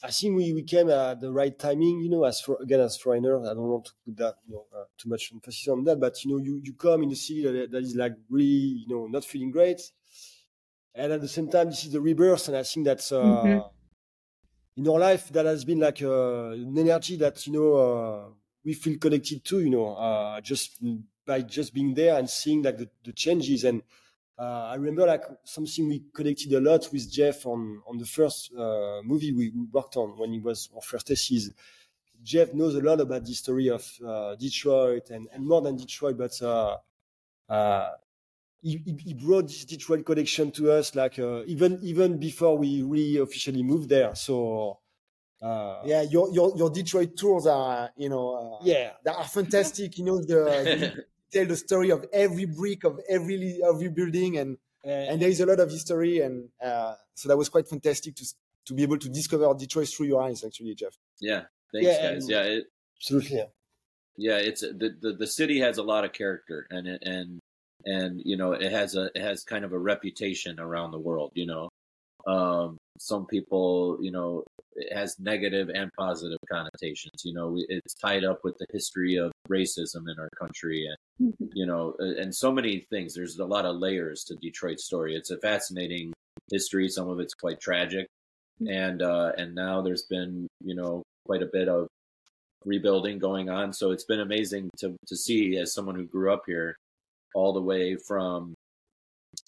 I 0.03 0.11
think 0.11 0.37
we, 0.37 0.53
we 0.53 0.63
came 0.63 0.89
at 0.89 1.21
the 1.21 1.31
right 1.31 1.57
timing, 1.59 2.01
you 2.01 2.09
know, 2.09 2.25
as 2.25 2.41
for, 2.41 2.57
again, 2.63 2.81
as 2.81 2.97
foreigner, 2.97 3.39
I 3.41 3.55
don't 3.55 3.69
want 3.69 3.85
to 3.87 3.93
put 4.05 4.17
that, 4.17 4.35
you 4.47 4.55
know, 4.55 4.67
uh, 4.75 4.85
too 4.97 5.11
much 5.11 5.31
emphasis 5.33 5.69
on 5.69 5.85
that, 5.85 6.01
but, 6.01 6.25
you 6.25 6.31
know, 6.31 6.43
you, 6.43 6.61
you 6.63 6.73
come 6.73 7.03
in 7.03 7.13
a 7.13 7.17
city 7.17 7.43
that, 7.43 7.71
that 7.71 7.83
is 7.83 7.95
like 7.95 8.13
really, 8.31 8.85
you 8.87 8.89
know, 8.89 9.07
not 9.07 9.25
feeling 9.25 9.51
great. 9.51 9.81
And 10.95 11.13
at 11.13 11.21
the 11.21 11.29
same 11.29 11.51
time, 11.51 11.69
this 11.69 11.85
is 11.85 11.93
the 11.93 12.01
rebirth. 12.01 12.49
And 12.49 12.57
I 12.57 12.63
think 12.63 12.87
that's, 12.87 13.13
uh, 13.13 13.23
mm-hmm. 13.23 13.61
in 14.77 14.89
our 14.89 14.99
life, 14.99 15.29
that 15.31 15.45
has 15.45 15.65
been 15.65 15.81
like 15.81 16.03
uh, 16.03 16.51
an 16.51 16.79
energy 16.79 17.17
that, 17.17 17.47
you 17.47 17.53
know, 17.53 17.75
uh, 17.75 18.29
we 18.65 18.73
feel 18.75 18.99
connected 18.99 19.45
to, 19.45 19.61
you 19.61 19.71
know, 19.71 19.95
uh, 19.97 20.41
just 20.41 20.83
by 21.27 21.43
just 21.43 21.75
being 21.75 21.95
there 21.95 22.19
and 22.19 22.29
seeing 22.29 22.63
like 22.63 22.79
the, 22.79 22.89
the 23.05 23.13
changes 23.13 23.65
and, 23.65 23.83
uh, 24.41 24.71
I 24.73 24.77
remember 24.77 25.07
like 25.07 25.25
something 25.45 25.87
we 25.87 26.03
connected 26.15 26.51
a 26.55 26.61
lot 26.61 26.89
with 26.91 27.13
Geoff 27.13 27.45
on 27.45 27.83
on 27.87 27.99
the 27.99 28.07
first 28.07 28.51
uh, 28.57 29.03
movie 29.05 29.33
we, 29.33 29.53
worked 29.71 29.97
on 29.99 30.17
when 30.17 30.33
he 30.33 30.41
was 30.41 30.71
our 30.75 30.81
first 30.81 31.09
thesis. 31.09 31.51
Geoff 32.23 32.55
knows 32.55 32.75
a 32.75 32.81
lot 32.81 33.01
about 33.01 33.25
the 33.27 33.35
story 33.35 33.69
of 33.69 33.87
uh, 34.07 34.37
Detroit 34.37 35.11
and, 35.11 35.29
and 35.33 35.47
more 35.47 35.61
than 35.61 35.77
Detroit, 35.77 36.17
but 36.17 36.41
uh, 36.41 36.77
uh, 37.51 37.91
he, 38.63 38.83
he, 39.05 39.15
brought 39.15 39.49
this 39.49 39.65
Detroit 39.67 40.05
connection 40.07 40.51
to 40.53 40.73
us 40.73 40.95
like 40.95 41.19
uh, 41.19 41.43
even 41.45 41.79
even 41.83 42.19
before 42.19 42.57
we 42.57 42.83
really 42.83 43.19
officially 43.19 43.63
moved 43.63 43.91
there. 43.91 44.15
So 44.15 44.79
yeah, 45.43 46.01
your 46.03 46.33
your 46.33 46.57
your 46.57 46.71
Detroit 46.71 47.15
tours 47.15 47.47
are 47.47 47.91
you 47.95 48.09
know 48.09 48.59
yeah 48.63 48.93
they 49.05 49.11
are 49.11 49.25
fantastic. 49.25 49.99
you 49.99 50.05
know 50.07 50.19
the 50.19 51.05
tell 51.33 51.47
the 51.47 51.57
story 51.57 51.91
of 51.91 52.05
every 52.13 52.45
brick 52.45 52.85
of 52.85 53.01
every 53.09 53.61
every 53.67 53.89
building 53.89 54.39
and 54.39 54.59
and 54.85 55.21
there 55.21 55.29
is 55.29 55.41
a 55.41 55.47
lot 55.47 55.61
of 55.61 55.71
history 55.71 56.21
and 56.21 56.49
uh, 56.63 56.95
so 57.15 57.29
that 57.29 57.37
was 57.37 57.49
quite 57.49 57.69
fantastic 57.69 58.15
to 58.17 58.25
to 58.67 58.75
be 58.75 58.83
able 58.83 58.99
to 58.99 59.09
discover 59.09 59.53
Detroit 59.55 59.89
through 59.89 60.07
your 60.07 60.23
eyes 60.23 60.45
actually 60.45 60.75
Geoff. 60.75 60.97
Yeah. 61.21 61.43
Thanks 61.73 61.87
yeah, 61.87 62.13
guys. 62.13 62.29
yeah 62.29 62.43
it, 62.43 62.65
absolutely 62.97 63.37
yeah. 63.37 63.45
yeah 64.17 64.37
it's 64.39 64.63
the, 64.63 64.97
the 65.01 65.13
the 65.13 65.27
city 65.27 65.61
has 65.61 65.79
a 65.79 65.83
lot 65.83 66.05
of 66.05 66.13
character 66.13 66.67
and 66.71 66.87
it, 66.87 67.03
and 67.03 67.41
and 67.85 68.21
you 68.25 68.37
know 68.37 68.53
it 68.53 68.73
has 68.73 68.97
a 68.97 69.11
it 69.15 69.23
has 69.23 69.45
kind 69.45 69.65
of 69.65 69.73
a 69.73 69.79
reputation 69.79 70.59
around 70.59 70.91
the 70.91 70.99
world 70.99 71.33
you 71.35 71.47
know 71.47 71.69
um 72.27 72.77
some 72.99 73.27
people 73.27 73.99
you 74.01 74.11
know 74.11 74.45
it 74.81 74.97
has 74.97 75.19
negative 75.19 75.69
and 75.75 75.91
positive 75.99 76.39
connotations. 76.51 77.23
You 77.25 77.35
know, 77.35 77.57
it's 77.69 77.95
tied 77.95 78.25
up 78.25 78.41
with 78.45 78.57
the 78.59 78.67
history 78.71 79.17
of 79.17 79.33
racism 79.49 80.09
in 80.09 80.19
our 80.19 80.29
country, 80.39 80.87
and 80.87 81.33
mm-hmm. 81.33 81.47
you 81.55 81.67
know, 81.67 81.95
and 81.99 82.35
so 82.35 82.53
many 82.53 82.87
things. 82.91 83.15
There's 83.15 83.39
a 83.39 83.45
lot 83.45 83.67
of 83.67 83.77
layers 83.77 84.25
to 84.25 84.37
Detroit's 84.37 84.85
story. 84.85 85.15
It's 85.15 85.31
a 85.31 85.39
fascinating 85.39 86.13
history. 86.51 86.89
Some 86.89 87.09
of 87.09 87.21
it's 87.21 87.35
quite 87.35 87.61
tragic, 87.61 88.07
mm-hmm. 88.63 88.73
and 88.73 89.03
uh, 89.03 89.33
and 89.37 89.55
now 89.55 89.83
there's 89.83 90.05
been 90.05 90.47
you 90.65 90.75
know 90.75 91.03
quite 91.27 91.43
a 91.43 91.51
bit 91.53 91.69
of 91.69 91.89
rebuilding 92.65 93.19
going 93.19 93.49
on. 93.49 93.73
So 93.73 93.91
it's 93.91 94.05
been 94.05 94.21
amazing 94.21 94.71
to 94.79 94.97
to 95.07 95.17
see 95.17 95.57
as 95.57 95.75
someone 95.75 95.97
who 95.97 96.07
grew 96.07 96.33
up 96.33 96.43
here, 96.47 96.77
all 97.35 97.53
the 97.53 97.63
way 97.63 97.97
from 97.97 98.55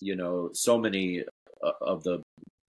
you 0.01 0.17
know 0.17 0.51
so 0.53 0.79
many 0.79 1.25
uh, 1.63 1.73
of 1.81 2.03
the 2.03 2.23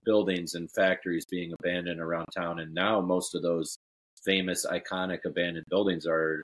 buildings 0.06 0.56
and 0.56 0.70
factories 0.72 1.26
being 1.26 1.54
abandoned 1.60 2.00
around 2.00 2.26
town, 2.36 2.60
and 2.60 2.74
now 2.74 3.02
most 3.02 3.36
of 3.36 3.42
those 3.42 3.78
famous 4.24 4.66
iconic 4.66 5.26
abandoned 5.26 5.66
buildings 5.70 6.06
are 6.06 6.44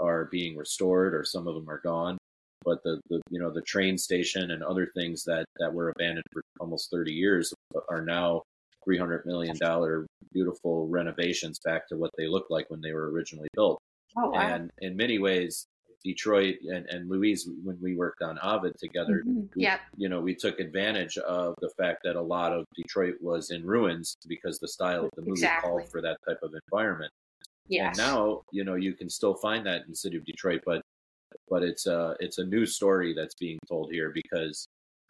are 0.00 0.26
being 0.26 0.56
restored, 0.56 1.14
or 1.14 1.24
some 1.24 1.46
of 1.46 1.54
them 1.54 1.68
are 1.68 1.80
gone. 1.82 2.16
But 2.64 2.82
the, 2.84 3.00
the 3.08 3.20
you 3.30 3.40
know 3.40 3.50
the 3.50 3.62
train 3.62 3.96
station 3.98 4.50
and 4.50 4.62
other 4.62 4.90
things 4.94 5.24
that 5.24 5.44
that 5.58 5.72
were 5.72 5.90
abandoned 5.90 6.26
for 6.32 6.42
almost 6.58 6.90
30 6.90 7.12
years 7.12 7.52
are 7.88 8.04
now 8.04 8.42
300 8.84 9.26
million 9.26 9.56
dollar 9.58 10.06
beautiful 10.32 10.88
renovations 10.88 11.58
back 11.64 11.88
to 11.88 11.96
what 11.96 12.10
they 12.16 12.26
looked 12.26 12.50
like 12.50 12.68
when 12.70 12.80
they 12.80 12.92
were 12.92 13.10
originally 13.10 13.48
built. 13.54 13.78
Oh, 14.16 14.30
wow. 14.30 14.40
And 14.40 14.70
in 14.80 14.96
many 14.96 15.18
ways, 15.18 15.66
Detroit 16.02 16.56
and, 16.62 16.86
and 16.86 17.10
Louise, 17.10 17.48
when 17.62 17.78
we 17.80 17.94
worked 17.94 18.22
on 18.22 18.38
Ovid 18.42 18.74
together, 18.78 19.22
mm-hmm. 19.26 19.46
yeah, 19.54 19.78
you 19.96 20.08
know, 20.08 20.20
we 20.20 20.34
took 20.34 20.58
advantage 20.58 21.18
of 21.18 21.54
the 21.60 21.70
fact 21.78 22.00
that 22.04 22.16
a 22.16 22.22
lot 22.22 22.52
of 22.52 22.64
Detroit 22.74 23.14
was 23.20 23.50
in 23.50 23.66
ruins 23.66 24.16
because 24.26 24.58
the 24.58 24.68
style 24.68 25.04
of 25.04 25.10
the 25.16 25.22
movie 25.22 25.32
exactly. 25.32 25.68
called 25.68 25.88
for 25.90 26.00
that 26.00 26.16
type 26.26 26.38
of 26.42 26.52
environment. 26.64 27.12
Yes. 27.68 27.98
And 27.98 28.08
now, 28.08 28.42
you 28.52 28.64
know, 28.64 28.74
you 28.74 28.94
can 28.94 29.08
still 29.08 29.34
find 29.34 29.64
that 29.66 29.82
in 29.82 29.90
the 29.90 29.96
city 29.96 30.16
of 30.16 30.24
Detroit, 30.24 30.62
but 30.64 30.82
but 31.48 31.62
it's 31.62 31.86
a 31.86 32.16
it's 32.18 32.38
a 32.38 32.44
new 32.44 32.66
story 32.66 33.14
that's 33.14 33.34
being 33.34 33.58
told 33.68 33.92
here 33.92 34.10
because 34.14 34.66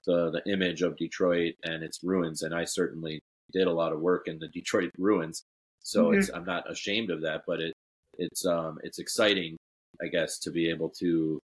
the 0.06 0.30
the 0.30 0.52
image 0.52 0.82
of 0.82 0.96
Detroit 0.96 1.54
and 1.64 1.82
its 1.82 2.00
ruins, 2.02 2.42
and 2.42 2.54
I 2.54 2.64
certainly 2.64 3.20
did 3.52 3.66
a 3.66 3.72
lot 3.72 3.92
of 3.92 4.00
work 4.00 4.28
in 4.28 4.38
the 4.38 4.48
Detroit 4.48 4.90
ruins, 4.98 5.42
so 5.82 6.06
mm-hmm. 6.06 6.18
it's 6.18 6.30
I'm 6.30 6.44
not 6.44 6.70
ashamed 6.70 7.10
of 7.10 7.22
that, 7.22 7.42
but 7.46 7.60
it 7.60 7.74
it's 8.18 8.44
um 8.44 8.78
it's 8.82 8.98
exciting 8.98 9.56
I 10.02 10.06
guess, 10.08 10.38
to 10.40 10.50
be 10.50 10.70
able 10.70 10.90
to 11.00 11.40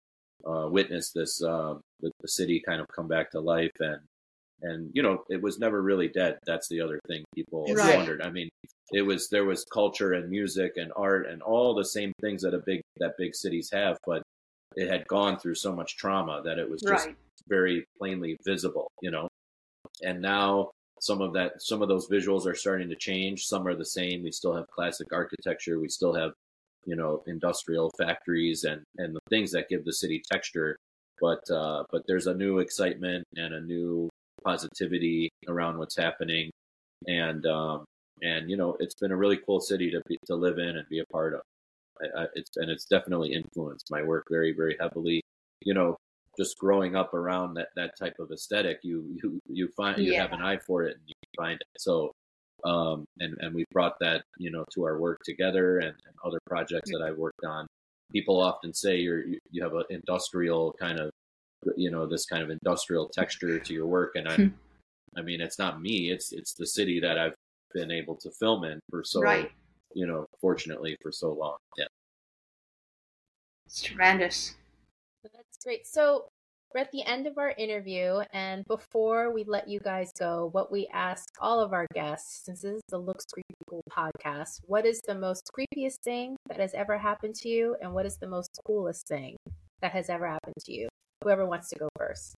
uh, 0.47 0.69
witness 0.71 1.11
this 1.11 1.43
uh, 1.43 1.75
the, 2.01 2.11
the, 2.21 2.29
city 2.29 2.63
kind 2.65 2.81
of 2.81 2.87
come 2.95 3.09
back 3.09 3.31
to 3.31 3.41
life 3.41 3.73
and 3.81 4.01
and 4.63 4.91
you 4.93 5.03
know 5.03 5.25
it 5.31 5.41
was 5.41 5.59
never 5.59 5.83
really 5.83 6.09
dead. 6.09 6.39
That's 6.47 6.69
the 6.69 6.81
other 6.81 7.01
thing 7.09 7.25
people 7.35 7.67
right. 7.73 7.97
wondered. 7.97 8.23
I 8.23 8.31
mean, 8.31 8.49
it 8.93 9.03
was 9.03 9.29
there 9.29 9.45
was 9.45 9.65
culture 9.73 10.13
and 10.13 10.31
music 10.31 10.73
and 10.77 10.93
art 10.97 11.27
and 11.27 11.43
all 11.43 11.75
the 11.75 11.85
same 11.85 12.13
things 12.21 12.43
that 12.43 12.55
a 12.55 12.63
big 12.65 12.83
that 12.99 13.15
big 13.19 13.35
cities 13.35 13.71
have, 13.73 13.99
but 14.07 14.23
it 14.77 14.89
had 14.89 15.07
gone 15.09 15.39
through 15.39 15.55
so 15.55 15.73
much 15.73 15.97
trauma 15.97 16.43
that 16.45 16.59
it 16.59 16.69
was 16.69 16.83
just 16.83 17.07
right. 17.07 17.17
very 17.49 17.85
plainly 17.99 18.37
visible, 18.45 18.89
you 19.01 19.11
know. 19.11 19.29
And 20.03 20.21
now 20.21 20.71
some 21.01 21.21
of 21.21 21.33
that 21.35 21.61
some 21.61 21.83
of 21.83 21.89
those 21.89 22.09
visuals 22.09 22.47
are 22.47 22.55
starting 22.55 22.89
to 22.89 22.97
change 22.97 23.45
some 23.45 23.67
are 23.67 23.75
the 23.75 23.85
same 23.85 24.23
we 24.23 24.33
still 24.33 24.55
have 24.55 24.67
classic 24.69 25.09
architecture 25.13 25.79
we 25.79 25.89
still 25.89 26.15
have 26.15 26.33
you 26.87 26.97
know 26.97 27.23
industrial 27.27 27.91
factories 27.99 28.65
and 28.65 28.83
and 28.99 29.15
the 29.15 29.21
things 29.31 29.53
that 29.53 29.69
give 29.69 29.85
the 29.85 29.93
city 29.93 30.23
texture. 30.31 30.77
But 31.21 31.49
uh, 31.51 31.85
but 31.91 32.03
there's 32.07 32.27
a 32.27 32.35
new 32.35 32.59
excitement 32.59 33.25
and 33.37 33.55
a 33.55 33.61
new 33.61 34.09
positivity 34.45 35.31
around 35.49 35.79
what's 35.79 35.97
happening. 35.97 36.51
And 37.07 37.47
um, 37.47 37.85
and 38.23 38.51
you 38.51 38.57
know 38.57 38.77
it's 38.81 38.95
been 38.95 39.13
a 39.13 39.17
really 39.17 39.39
cool 39.45 39.61
city 39.61 39.91
to 39.91 40.01
be, 40.09 40.19
to 40.27 40.35
live 40.35 40.59
in 40.59 40.77
and 40.77 40.89
be 40.89 41.01
a 41.01 41.07
part 41.13 41.35
of. 41.35 41.41
I, 42.01 42.23
I, 42.23 42.27
it's 42.35 42.57
and 42.57 42.71
it's 42.71 42.87
definitely 42.87 43.33
influenced 43.33 43.87
my 43.91 44.03
work 44.03 44.27
very 44.31 44.53
very 44.53 44.77
heavily. 44.81 45.23
You 45.63 45.75
know 45.75 45.97
just 46.37 46.59
growing 46.59 46.97
up 46.97 47.15
around 47.15 47.55
that 47.55 47.69
that 47.77 47.93
type 47.99 48.17
of 48.19 48.31
aesthetic 48.33 48.81
you 48.83 49.05
you 49.23 49.41
you 49.47 49.69
find 49.77 49.99
you 49.99 50.15
have 50.15 50.33
an 50.33 50.43
eye 50.43 50.59
for 50.59 50.83
it 50.83 50.97
and 50.97 51.03
you 51.07 51.15
find 51.37 51.61
it. 51.61 51.67
So 51.79 52.13
um, 52.65 53.05
and 53.21 53.37
and 53.41 53.55
we 53.55 53.65
brought 53.73 53.99
that 54.01 54.23
you 54.39 54.51
know 54.51 54.65
to 54.75 54.85
our 54.85 54.99
work 54.99 55.21
together 55.25 55.79
and, 55.79 55.95
and 56.07 56.15
other 56.25 56.39
projects 56.47 56.91
that 56.91 57.03
I've 57.03 57.19
worked 57.19 57.45
on. 57.45 57.67
People 58.13 58.41
often 58.41 58.73
say 58.73 58.97
you're 58.97 59.27
you, 59.27 59.39
you 59.51 59.63
have 59.63 59.75
an 59.75 59.85
industrial 59.91 60.75
kind 60.81 60.99
of 60.99 61.11
you 61.77 61.91
know 61.91 62.07
this 62.07 62.27
kind 62.27 62.43
of 62.43 62.51
industrial 62.51 63.09
texture 63.09 63.59
to 63.59 63.75
your 63.75 63.87
work, 63.87 64.13
and 64.15 64.29
I 64.29 64.37
hmm. 64.37 64.49
I 65.17 65.23
mean 65.23 65.41
it's 65.41 65.59
not 65.59 65.81
me, 65.81 66.11
it's 66.11 66.33
it's 66.33 66.55
the 66.55 66.67
city 66.67 67.01
that 67.01 67.19
I've 67.19 67.35
been 67.73 67.91
able 67.91 68.17
to 68.17 68.31
film 68.39 68.65
in 68.65 68.81
for 68.91 69.03
so 69.05 69.21
right. 69.21 69.51
you 69.95 70.07
know 70.07 70.27
fortunately 70.41 70.97
for 71.03 71.13
so 71.13 71.33
long. 71.33 71.57
Yeah, 71.77 71.87
it's 73.67 73.83
tremendous. 73.83 74.55
That's 75.23 75.65
great. 75.65 75.87
So 75.87 76.27
we're 76.75 76.81
at 76.81 76.91
the 76.91 77.05
end 77.05 77.29
of 77.29 77.39
our 77.39 77.55
interview, 77.57 78.21
and 78.33 78.65
before 78.67 79.33
we 79.33 79.45
let 79.45 79.69
you 79.69 79.79
guys 79.79 80.11
go, 80.19 80.49
what 80.51 80.73
we 80.73 80.89
ask 80.93 81.29
all 81.41 81.61
of 81.61 81.73
our 81.73 81.87
guests, 81.95 82.45
since 82.45 82.63
this 82.63 82.75
is 82.75 82.83
the 82.89 82.99
Looks 82.99 83.27
Creepy 83.33 83.55
Cool 83.71 83.85
podcast, 83.89 84.61
what 84.67 84.85
is 84.85 85.01
the 85.07 85.15
most 85.15 85.49
creepiest 85.57 86.01
thing 86.03 86.37
that 86.49 86.59
has 86.59 86.75
ever 86.75 86.99
happened 86.99 87.37
to 87.37 87.49
you, 87.49 87.77
and 87.81 87.95
what 87.95 88.07
is 88.07 88.17
the 88.17 88.27
most 88.27 88.51
coolest 88.67 89.07
thing 89.07 89.37
that 89.83 89.93
has 89.93 90.11
ever 90.11 90.27
happened 90.27 90.57
to 90.65 90.73
you? 90.73 90.89
Whoever 91.23 91.47
wants 91.47 91.69
to 91.69 91.79
go 91.79 91.89
first. 91.97 92.35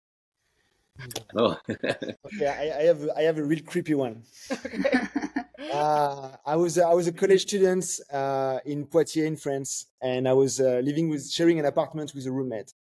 Oh, 1.37 1.57
Okay, 1.67 2.47
I, 2.47 2.79
I 2.79 2.83
have 2.83 3.09
I 3.17 3.21
have 3.23 3.37
a 3.37 3.43
real 3.43 3.61
creepy 3.65 3.95
one. 3.95 4.23
Okay. 4.51 4.99
Uh, 5.71 6.31
I 6.45 6.55
was 6.55 6.77
I 6.77 6.93
was 6.93 7.07
a 7.07 7.11
college 7.11 7.41
student 7.41 7.99
uh, 8.13 8.59
in 8.65 8.85
Poitiers 8.85 9.27
in 9.27 9.35
France, 9.35 9.87
and 10.01 10.27
I 10.27 10.33
was 10.33 10.61
uh, 10.61 10.81
living 10.83 11.09
with 11.09 11.29
sharing 11.29 11.59
an 11.59 11.65
apartment 11.65 12.13
with 12.13 12.25
a 12.27 12.31
roommate. 12.31 12.71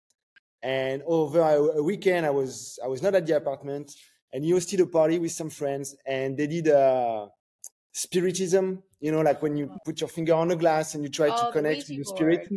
And 0.64 1.02
over 1.06 1.40
a, 1.40 1.60
a 1.78 1.82
weekend, 1.82 2.24
I 2.24 2.30
was 2.30 2.78
I 2.82 2.88
was 2.88 3.02
not 3.02 3.14
at 3.14 3.26
the 3.26 3.36
apartment, 3.36 3.94
and 4.32 4.42
he 4.42 4.50
hosted 4.52 4.80
a 4.80 4.86
party 4.86 5.18
with 5.18 5.32
some 5.32 5.50
friends, 5.50 5.94
and 6.06 6.38
they 6.38 6.46
did 6.46 6.68
a 6.68 7.28
spiritism. 7.92 8.82
You 9.00 9.12
know, 9.12 9.20
like 9.20 9.42
when 9.42 9.56
you 9.58 9.70
put 9.84 10.00
your 10.00 10.08
finger 10.08 10.32
on 10.34 10.50
a 10.50 10.56
glass 10.56 10.94
and 10.94 11.04
you 11.04 11.10
try 11.10 11.28
Oh, 11.28 11.36
to 11.36 11.46
the 11.46 11.52
connect 11.52 11.88
with 11.88 11.98
the 11.98 12.04
spirit. 12.04 12.48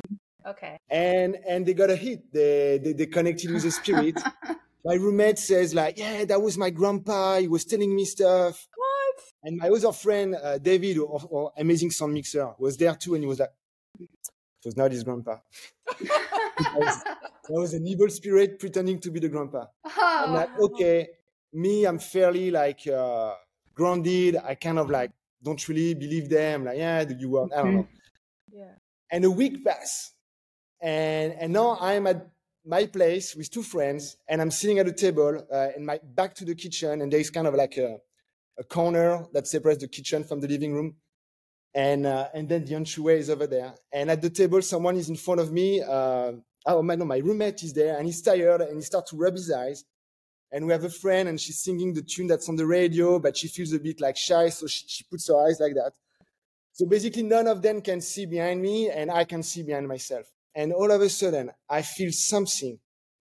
Okay. 0.47 0.78
and 0.89 1.36
and 1.45 1.66
they 1.66 1.74
got 1.74 1.89
a 1.89 1.97
hit. 1.97 2.32
They 2.32 2.80
they, 2.82 2.93
they 2.93 3.05
connected 3.08 3.51
with 3.51 3.64
the 3.64 3.72
spirit. 3.72 4.18
my 4.86 4.93
roommate 4.93 5.38
says 5.39 5.76
like, 5.76 5.97
yeah, 5.99 6.24
that 6.24 6.41
was 6.41 6.58
my 6.58 6.70
grandpa. 6.70 7.39
He 7.39 7.49
was 7.49 7.66
telling 7.66 7.93
me 7.93 8.05
stuff. 8.05 8.66
What? 8.74 9.24
And 9.43 9.58
my 9.58 9.68
other 9.68 9.91
friend 9.91 10.36
uh, 10.41 10.58
David, 10.60 10.97
or, 10.99 11.20
or 11.30 11.51
amazing 11.58 11.91
sound 11.91 12.14
mixer, 12.14 12.53
was 12.58 12.78
there 12.78 12.95
too, 12.95 13.16
and 13.16 13.24
he 13.24 13.28
was 13.28 13.39
like, 13.39 13.51
was 14.68 14.76
not 14.82 14.91
his 14.91 15.03
grandpa. 15.07 15.36
that, 16.01 17.03
was, 17.49 17.74
an 17.74 17.86
evil 17.88 18.09
spirit 18.09 18.59
pretending 18.59 18.99
to 18.99 19.09
be 19.11 19.20
the 19.26 19.30
grandpa. 19.30 19.65
I'm 19.86 20.34
like, 20.34 20.49
Oh. 20.59 20.65
okay, 20.65 20.97
me, 21.53 21.86
I'm 21.89 21.99
fairly 21.99 22.51
like 22.51 22.82
uh, 22.88 23.34
grounded. 23.74 24.34
I 24.51 24.53
kind 24.55 24.80
of 24.80 24.88
like 24.97 25.11
don't 25.45 25.61
really 25.70 25.93
believe 25.93 26.30
them. 26.30 26.65
Like, 26.65 26.78
yeah, 26.78 27.03
do 27.09 27.15
you 27.18 27.30
were. 27.34 27.47
I 27.55 27.61
don't 27.63 27.76
know 27.76 27.88
Yeah. 28.61 28.74
and 29.13 29.22
a 29.32 29.32
week 29.41 29.55
passed 29.68 30.13
and 30.82 31.30
and 31.41 31.49
now 31.59 31.70
i'm 31.89 32.05
at 32.13 32.20
my 32.76 32.84
place 32.97 33.28
with 33.38 33.47
two 33.55 33.63
friends 33.74 34.01
and 34.30 34.38
i'm 34.41 34.51
sitting 34.59 34.78
at 34.82 34.88
a 34.88 34.95
table 35.05 35.32
uh, 35.57 35.70
and 35.76 35.84
my 35.91 35.97
back 36.20 36.32
to 36.39 36.43
the 36.49 36.55
kitchen 36.63 36.93
and 37.01 37.07
there's 37.11 37.30
kind 37.38 37.47
of 37.51 37.53
like 37.63 37.76
a, 37.88 37.89
a 38.63 38.65
corner 38.78 39.09
that 39.34 39.45
separates 39.53 39.82
the 39.86 39.88
kitchen 39.97 40.20
from 40.30 40.38
the 40.43 40.47
living 40.55 40.72
room 40.78 40.89
and 41.74 42.05
uh, 42.05 42.28
and 42.34 42.47
then 42.49 42.65
the 42.65 42.76
entryway 42.76 43.20
is 43.20 43.30
over 43.30 43.47
there 43.47 43.74
and 43.91 44.09
at 44.09 44.22
the 44.22 44.30
table 44.30 44.61
someone 44.61 44.95
is 44.95 45.09
in 45.09 45.15
front 45.15 45.39
of 45.39 45.51
me 45.51 45.82
uh, 45.82 46.32
oh 46.65 46.82
my 46.82 46.95
no 46.95 47.05
my 47.05 47.18
roommate 47.18 47.63
is 47.63 47.74
there 47.74 47.97
and 47.97 48.05
he's 48.05 48.22
tired 48.22 48.61
and 48.61 48.76
he 48.76 48.82
starts 48.82 49.11
to 49.11 49.18
rub 49.18 49.34
his 49.34 49.51
eyes 49.51 49.86
and 50.51 50.65
we 50.65 50.72
have 50.72 50.86
a 50.86 50.89
friend 50.89 51.28
and 51.28 51.39
she's 51.39 51.59
singing 51.59 51.93
the 51.93 52.01
tune 52.01 52.28
that's 52.28 52.49
on 52.49 52.55
the 52.55 52.65
radio 52.65 53.20
but 53.20 53.36
she 53.36 53.47
feels 53.47 53.74
a 53.74 53.80
bit 53.80 53.99
like 53.99 54.18
shy 54.18 54.49
so 54.49 54.65
she, 54.65 54.86
she 54.88 55.03
puts 55.03 55.28
her 55.28 55.36
eyes 55.45 55.59
like 55.59 55.74
that 55.74 55.91
so 56.78 56.86
basically, 56.86 57.24
none 57.24 57.47
of 57.47 57.63
them 57.63 57.82
can 57.82 58.01
see 58.01 58.28
behind 58.28 58.61
me, 58.61 58.91
and 58.91 59.09
I 59.09 59.24
can 59.24 59.41
see 59.41 59.63
behind 59.63 59.88
myself. 59.88 60.28
And 60.53 60.72
all 60.72 60.91
of 60.91 61.01
a 61.01 61.09
sudden, 61.09 61.49
I 61.68 61.82
feel 61.82 62.11
something 62.11 62.78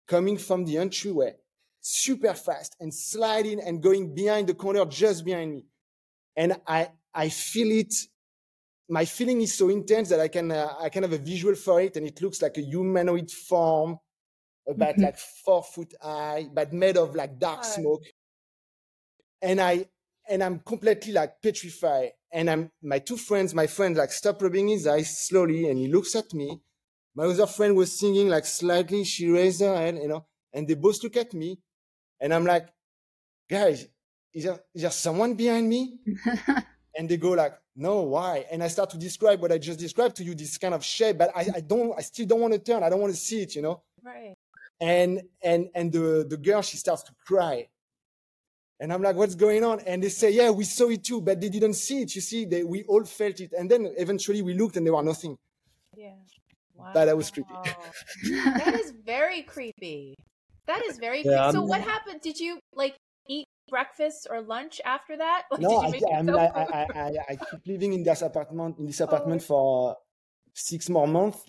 coming 0.08 0.38
from 0.38 0.64
the 0.64 0.78
entryway 0.78 1.34
super 1.82 2.32
fast 2.32 2.74
and 2.80 2.94
sliding 2.94 3.60
and 3.60 3.82
going 3.82 4.14
behind 4.14 4.46
the 4.46 4.54
corner 4.54 4.86
just 4.86 5.26
behind 5.26 5.52
me. 5.52 5.66
And 6.34 6.56
I, 6.66 6.88
I 7.14 7.28
feel 7.28 7.70
it. 7.70 7.94
My 8.88 9.04
feeling 9.04 9.40
is 9.40 9.54
so 9.56 9.68
intense 9.70 10.10
that 10.10 10.20
I 10.20 10.28
can, 10.28 10.50
uh, 10.52 10.74
I 10.78 10.88
can 10.90 11.02
have 11.04 11.12
a 11.12 11.18
visual 11.18 11.54
for 11.54 11.80
it, 11.80 11.96
and 11.96 12.06
it 12.06 12.20
looks 12.22 12.42
like 12.42 12.58
a 12.58 12.62
humanoid 12.62 13.30
form, 13.30 13.98
about 14.68 14.96
Mhm. 14.96 15.02
like 15.02 15.18
four 15.18 15.62
foot 15.62 15.94
high, 16.00 16.48
but 16.52 16.72
made 16.72 16.96
of 16.96 17.14
like 17.14 17.38
dark 17.38 17.64
smoke. 17.64 18.04
And 19.42 19.60
I, 19.60 19.86
and 20.28 20.42
I'm 20.42 20.60
completely 20.60 21.12
like 21.12 21.40
petrified. 21.42 22.12
And 22.32 22.50
I'm 22.50 22.70
my 22.82 22.98
two 22.98 23.16
friends, 23.16 23.54
my 23.54 23.66
friend 23.66 23.96
like 23.96 24.10
stop 24.10 24.42
rubbing 24.42 24.68
his 24.68 24.86
eyes 24.86 25.18
slowly, 25.18 25.68
and 25.68 25.78
he 25.78 25.86
looks 25.88 26.16
at 26.16 26.32
me. 26.34 26.60
My 27.14 27.24
other 27.26 27.46
friend 27.46 27.76
was 27.76 27.96
singing 27.98 28.28
like 28.28 28.44
slightly. 28.44 29.04
She 29.04 29.28
raised 29.28 29.60
her 29.60 29.76
hand, 29.76 29.98
you 29.98 30.08
know, 30.08 30.26
and 30.52 30.66
they 30.66 30.74
both 30.74 31.02
look 31.04 31.16
at 31.16 31.32
me, 31.34 31.60
and 32.20 32.34
I'm 32.34 32.44
like, 32.44 32.68
guys, 33.48 33.86
is 34.34 34.44
there 34.44 34.60
is 34.74 34.82
there 34.82 34.90
someone 34.90 35.34
behind 35.34 35.68
me? 35.68 35.98
And 36.96 37.08
they 37.08 37.16
go 37.16 37.30
like, 37.30 37.54
no, 37.76 38.02
why? 38.02 38.46
And 38.50 38.62
I 38.62 38.68
start 38.68 38.90
to 38.90 38.98
describe 38.98 39.40
what 39.42 39.50
I 39.50 39.58
just 39.58 39.80
described 39.80 40.14
to 40.16 40.24
you, 40.24 40.34
this 40.34 40.58
kind 40.58 40.74
of 40.74 40.84
shape, 40.84 41.18
but 41.18 41.30
I, 41.34 41.46
I 41.56 41.60
don't, 41.60 41.92
I 41.98 42.02
still 42.02 42.26
don't 42.26 42.40
want 42.40 42.52
to 42.54 42.60
turn. 42.60 42.82
I 42.84 42.88
don't 42.90 43.00
want 43.00 43.12
to 43.12 43.18
see 43.18 43.42
it, 43.42 43.54
you 43.56 43.62
know 43.62 43.82
Right. 44.02 44.34
and 44.80 45.22
and 45.42 45.68
and 45.74 45.90
the 45.92 46.26
the 46.28 46.36
girl 46.36 46.60
she 46.62 46.76
starts 46.76 47.02
to 47.04 47.12
cry 47.26 47.66
and 48.80 48.92
i'm 48.92 49.00
like 49.02 49.16
what's 49.16 49.34
going 49.34 49.62
on 49.64 49.80
and 49.86 50.02
they 50.02 50.08
say 50.10 50.30
yeah 50.30 50.50
we 50.50 50.64
saw 50.64 50.88
it 50.90 51.02
too 51.04 51.20
but 51.22 51.40
they 51.40 51.48
didn't 51.48 51.74
see 51.74 52.02
it 52.02 52.14
you 52.14 52.20
see 52.20 52.44
they 52.44 52.64
we 52.64 52.82
all 52.84 53.04
felt 53.04 53.38
it 53.40 53.52
and 53.58 53.70
then 53.70 53.82
eventually 53.96 54.42
we 54.42 54.52
looked 54.52 54.76
and 54.76 54.84
there 54.86 54.92
was 54.92 55.04
nothing 55.04 55.38
Yeah. 55.96 56.10
Wow. 56.76 56.90
But 56.92 57.04
that 57.06 57.16
was 57.16 57.30
creepy. 57.30 57.54
that 58.58 58.74
is 58.82 58.92
very 59.06 59.42
creepy. 59.42 60.16
That 60.66 60.82
is 60.88 60.98
very 60.98 61.22
creepy. 61.22 61.30
Yeah, 61.36 61.50
so 61.52 61.60
I'm- 61.60 61.68
what 61.68 61.80
happened? 61.80 62.20
Did 62.20 62.38
you 62.40 62.58
like 62.74 62.96
eat 63.28 63.46
breakfast 63.68 64.26
or 64.30 64.40
lunch 64.40 64.80
after 64.84 65.16
that? 65.16 65.44
Like, 65.52 65.62
no 65.62 65.76
I, 65.78 65.86
I, 66.18 66.22
mean, 66.22 66.34
I, 66.36 66.46
I. 66.46 66.86
I, 66.94 67.10
I 67.30 67.36
keep 67.36 67.66
living 67.66 67.92
in 67.92 68.02
this 68.02 68.22
apartment 68.22 68.78
in 68.78 68.86
this 68.86 69.00
Oh 69.00 69.04
apartment 69.04 69.42
my- 69.42 69.46
for 69.46 69.96
six 70.52 70.88
more 70.88 71.06
months 71.08 71.44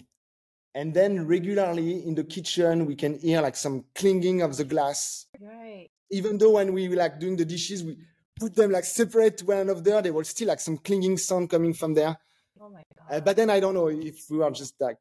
and 0.74 0.94
then 0.94 1.28
regularly 1.28 2.04
in 2.06 2.16
the 2.16 2.24
kitchen 2.24 2.86
we 2.86 2.96
can 2.96 3.20
hear 3.20 3.40
like 3.42 3.56
some 3.56 3.86
clinging 3.94 4.42
of 4.42 4.58
the 4.58 4.64
glass 4.64 5.28
Right. 5.40 5.90
even 6.10 6.38
though 6.40 6.52
when 6.52 6.74
we 6.74 6.90
were 6.90 6.96
like 6.96 7.20
doing 7.20 7.36
the 7.36 7.46
dishes 7.46 7.84
we 7.84 7.98
put 8.40 8.56
them 8.56 8.72
like 8.72 8.84
separate 8.84 9.44
one 9.44 9.58
another 9.60 10.02
there 10.02 10.12
was 10.14 10.30
still 10.30 10.48
like 10.48 10.60
some 10.60 10.78
clinging 10.80 11.18
sound 11.18 11.50
coming 11.52 11.74
from 11.74 11.94
there 11.94 12.18
Oh 12.60 12.70
my 12.70 12.82
god. 12.98 13.16
Uh, 13.18 13.20
but 13.20 13.36
then 13.36 13.50
I 13.52 13.60
don't 13.60 13.74
know 13.76 13.90
if 13.90 14.26
we 14.30 14.38
were 14.38 14.50
just 14.50 14.74
like 14.80 14.98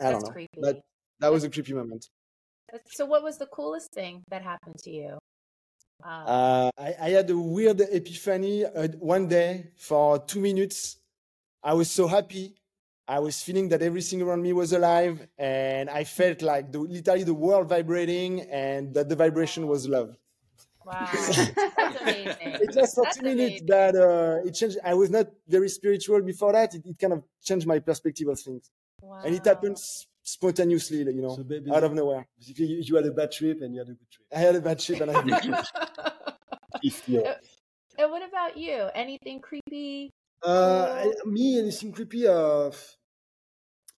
I 0.00 0.12
don't 0.12 0.22
know. 0.22 0.30
creepy. 0.30 0.60
But 0.60 0.80
that 1.18 1.32
was 1.32 1.42
a 1.44 1.50
creepy 1.50 1.72
moment. 1.72 2.06
So 2.86 3.06
what 3.06 3.22
was 3.22 3.38
the 3.38 3.46
coolest 3.46 3.92
thing 3.92 4.22
that 4.30 4.42
happened 4.42 4.76
to 4.84 4.90
you? 4.90 5.18
Um, 6.02 6.24
Uh, 6.26 6.70
I, 6.78 6.94
I 7.00 7.10
had 7.10 7.30
a 7.30 7.36
weird 7.38 7.80
epiphany 7.80 8.64
uh, 8.64 8.88
one 8.98 9.28
day 9.28 9.68
for 9.76 10.18
two 10.18 10.40
minutes. 10.40 10.96
I 11.62 11.74
was 11.74 11.90
so 11.90 12.06
happy. 12.06 12.54
I 13.08 13.18
was 13.18 13.42
feeling 13.42 13.68
that 13.70 13.82
everything 13.82 14.22
around 14.22 14.42
me 14.42 14.52
was 14.52 14.72
alive, 14.72 15.26
and 15.38 15.90
I 15.90 16.04
felt 16.04 16.42
like 16.42 16.70
the, 16.72 16.78
literally 16.78 17.24
the 17.24 17.34
world 17.34 17.68
vibrating, 17.68 18.42
and 18.42 18.94
that 18.94 19.08
the 19.08 19.16
vibration 19.16 19.66
was 19.66 19.88
love. 19.88 20.16
wow. 20.84 21.08
That's 21.12 22.00
amazing. 22.00 22.36
It 22.62 22.72
just 22.72 22.94
for 22.94 23.04
That's 23.04 23.16
two 23.16 23.22
minutes, 23.24 23.62
amazing. 23.62 23.66
but 23.66 23.96
uh, 23.96 24.38
it 24.46 24.52
changed. 24.52 24.78
I 24.84 24.94
was 24.94 25.10
not 25.10 25.26
very 25.48 25.68
spiritual 25.68 26.22
before 26.22 26.52
that. 26.52 26.74
It, 26.74 26.86
it 26.86 26.98
kind 26.98 27.14
of 27.14 27.24
changed 27.42 27.66
my 27.66 27.78
perspective 27.80 28.28
of 28.28 28.38
things, 28.40 28.70
Wow. 29.02 29.22
and 29.24 29.34
it 29.34 29.44
happens 29.44 30.06
spontaneously, 30.32 30.98
you 30.98 31.22
know, 31.22 31.34
So 31.36 31.44
baby, 31.44 31.70
out 31.70 31.84
of 31.84 31.92
nowhere. 31.94 32.26
basically, 32.38 32.66
you, 32.66 32.82
you 32.86 32.96
had 32.96 33.06
a 33.06 33.12
bad 33.12 33.30
trip 33.32 33.58
and 33.62 33.74
you 33.74 33.80
had 33.80 33.88
a 33.88 33.96
good 34.00 34.10
trip. 34.10 34.26
I 34.34 34.38
had 34.38 34.54
a 34.56 34.60
bad 34.60 34.78
trip, 34.78 35.00
and 35.00 35.10
I 35.10 35.14
had 35.14 35.24
a 35.26 35.30
good 35.30 35.42
trip. 35.42 35.64
If 36.82 37.08
you 37.08 37.24
and 37.98 38.10
what 38.10 38.22
about 38.26 38.56
you? 38.56 38.88
Anything 38.94 39.40
creepy? 39.40 40.10
Uh, 40.42 41.04
I- 41.04 41.26
me, 41.28 41.58
anything 41.58 41.92
creepy? 41.92 42.26
Uh, 42.26 42.70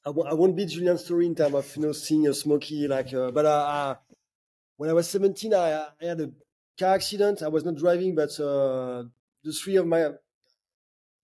I, 0.06 0.10
w- 0.10 0.28
I 0.28 0.34
won't 0.34 0.56
beat 0.56 0.70
Julian's 0.70 1.06
story 1.06 1.28
in 1.28 1.36
terms 1.36 1.54
of 1.54 1.76
you 1.76 1.84
know 1.84 1.92
seeing 1.92 2.28
a 2.28 2.34
smoky 2.34 2.88
like. 2.88 3.14
Uh, 3.14 3.32
but 3.32 3.46
uh, 3.46 3.50
uh, 3.50 3.96
when 4.78 4.90
I 4.90 4.94
was 4.94 5.10
17, 5.10 5.54
I, 5.54 5.88
I 6.02 6.06
had 6.06 6.22
a 6.22 6.32
car 6.80 6.96
accident. 6.96 7.44
I 7.44 7.50
was 7.50 7.64
not 7.64 7.76
driving, 7.76 8.16
but 8.16 8.32
uh, 8.40 9.04
the 9.44 9.52
three 9.52 9.76
of 9.78 9.86
my 9.88 10.12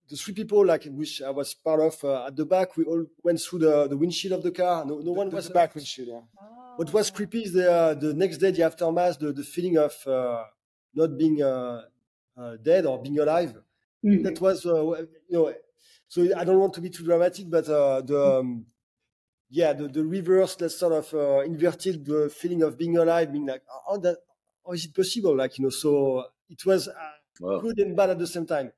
the 0.08 0.16
three 0.16 0.34
people 0.34 0.64
like 0.64 0.84
which 0.86 1.22
I 1.22 1.30
was 1.30 1.54
part 1.54 1.80
of 1.80 2.02
uh, 2.04 2.26
at 2.26 2.36
the 2.36 2.46
back, 2.46 2.76
we 2.76 2.84
all 2.84 3.04
went 3.22 3.40
through 3.40 3.60
the, 3.60 3.88
the 3.88 3.96
windshield 3.96 4.32
of 4.34 4.42
the 4.42 4.50
car. 4.52 4.84
No, 4.84 4.98
no 5.00 5.12
one 5.12 5.30
the, 5.30 5.36
was 5.36 5.48
the 5.48 5.54
back 5.54 5.74
windshield. 5.74 6.08
Yeah. 6.08 6.20
What 6.76 6.92
was 6.92 7.10
Oh. 7.10 7.14
creepy 7.16 7.42
is 7.42 7.52
the 7.52 7.70
uh, 7.72 7.94
the 7.94 8.14
next 8.14 8.38
day, 8.38 8.50
the 8.50 8.62
aftermath, 8.62 9.18
the, 9.18 9.32
the 9.32 9.42
feeling 9.42 9.76
of 9.78 9.94
uh, 10.06 10.44
not 10.94 11.18
being 11.18 11.42
uh, 11.42 11.82
uh, 12.36 12.56
dead 12.56 12.86
or 12.86 13.00
being 13.02 13.18
alive. 13.18 13.56
Mhm. 14.04 14.22
That 14.22 14.40
was, 14.40 14.64
uh, 14.66 14.82
you 15.02 15.08
know, 15.30 15.54
so 16.08 16.22
I 16.36 16.44
don't 16.44 16.58
want 16.60 16.74
to 16.74 16.80
be 16.80 16.90
too 16.90 17.04
dramatic, 17.04 17.50
but 17.50 17.68
uh, 17.68 18.00
the 18.02 18.38
um, 18.40 18.66
yeah, 19.50 19.72
the, 19.72 19.88
the 19.88 20.04
reverse, 20.04 20.56
that 20.56 20.70
sort 20.70 20.92
of 20.92 21.14
uh, 21.14 21.40
inverted 21.40 22.04
the 22.04 22.28
feeling 22.30 22.62
of 22.62 22.76
being 22.76 22.96
alive, 22.96 23.32
being 23.32 23.46
like, 23.46 23.62
oh, 23.88 23.98
that, 23.98 24.18
how 24.66 24.72
is 24.72 24.84
it 24.84 24.94
possible? 24.94 25.34
Like, 25.36 25.58
you 25.58 25.64
know, 25.64 25.70
so 25.70 26.26
it 26.48 26.64
was 26.66 26.88
uh, 26.88 26.94
Whoa. 27.38 27.60
good 27.60 27.78
and 27.78 27.96
bad 27.96 28.10
at 28.10 28.18
the 28.18 28.26
same 28.26 28.46
time. 28.46 28.72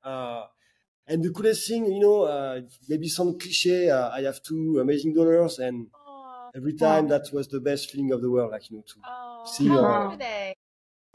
And 1.06 1.24
the 1.24 1.30
coolest 1.32 1.66
thing, 1.68 1.86
you 1.86 2.00
know, 2.00 2.22
uh, 2.22 2.60
maybe 2.88 3.08
some 3.08 3.38
cliche. 3.38 3.90
Uh, 3.90 4.10
I 4.10 4.22
have 4.22 4.42
two 4.42 4.78
amazing 4.80 5.14
daughters, 5.14 5.58
and 5.58 5.90
Aw, 5.94 6.50
every 6.54 6.74
time 6.74 7.08
that 7.08 7.30
was 7.32 7.48
the 7.48 7.60
best 7.60 7.90
feeling 7.90 8.12
of 8.12 8.22
the 8.22 8.30
world. 8.30 8.52
Like, 8.52 8.70
you 8.70 8.78
know, 8.78 8.84
to 8.94 9.00
aw. 9.02 9.12
See, 9.44 9.68
How 9.68 9.78
uh, 9.78 9.84
old 9.84 10.12
are 10.12 10.16
they? 10.16 10.54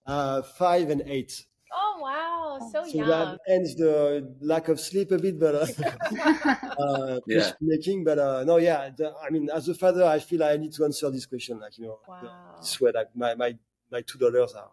uh, 0.05 0.41
five 0.41 0.89
and 0.89 1.01
eight. 1.05 1.45
Oh 1.71 1.99
wow, 2.01 2.59
so, 2.59 2.85
So 2.91 3.03
young. 3.03 3.05
that 3.05 3.39
ends 3.47 3.75
the 3.75 4.35
lack 4.41 4.67
of 4.69 4.79
sleep 4.79 5.11
a 5.11 5.17
bit, 5.17 5.39
but 5.39 5.55
uh, 5.55 5.67
uh, 6.77 7.19
Yeah. 7.25 7.51
making. 7.61 8.03
But 8.03 8.19
uh, 8.19 8.43
no, 8.43 8.57
yeah. 8.57 8.89
The, 8.95 9.13
I 9.21 9.29
mean, 9.29 9.49
as 9.49 9.67
a 9.69 9.75
father, 9.75 10.03
I 10.03 10.19
feel 10.19 10.43
I 10.43 10.57
need 10.57 10.73
to 10.73 10.85
answer 10.85 11.09
this 11.09 11.25
question. 11.25 11.59
Like 11.59 11.77
you 11.77 11.85
know, 11.85 11.99
the- 12.19 12.31
Wow. 12.37 12.55
this 12.59 12.79
way, 12.79 12.91
like 12.93 13.15
my 13.15 13.35
my 13.35 13.57
my 13.91 14.01
two 14.01 14.17
daughters 14.19 14.53
are 14.53 14.71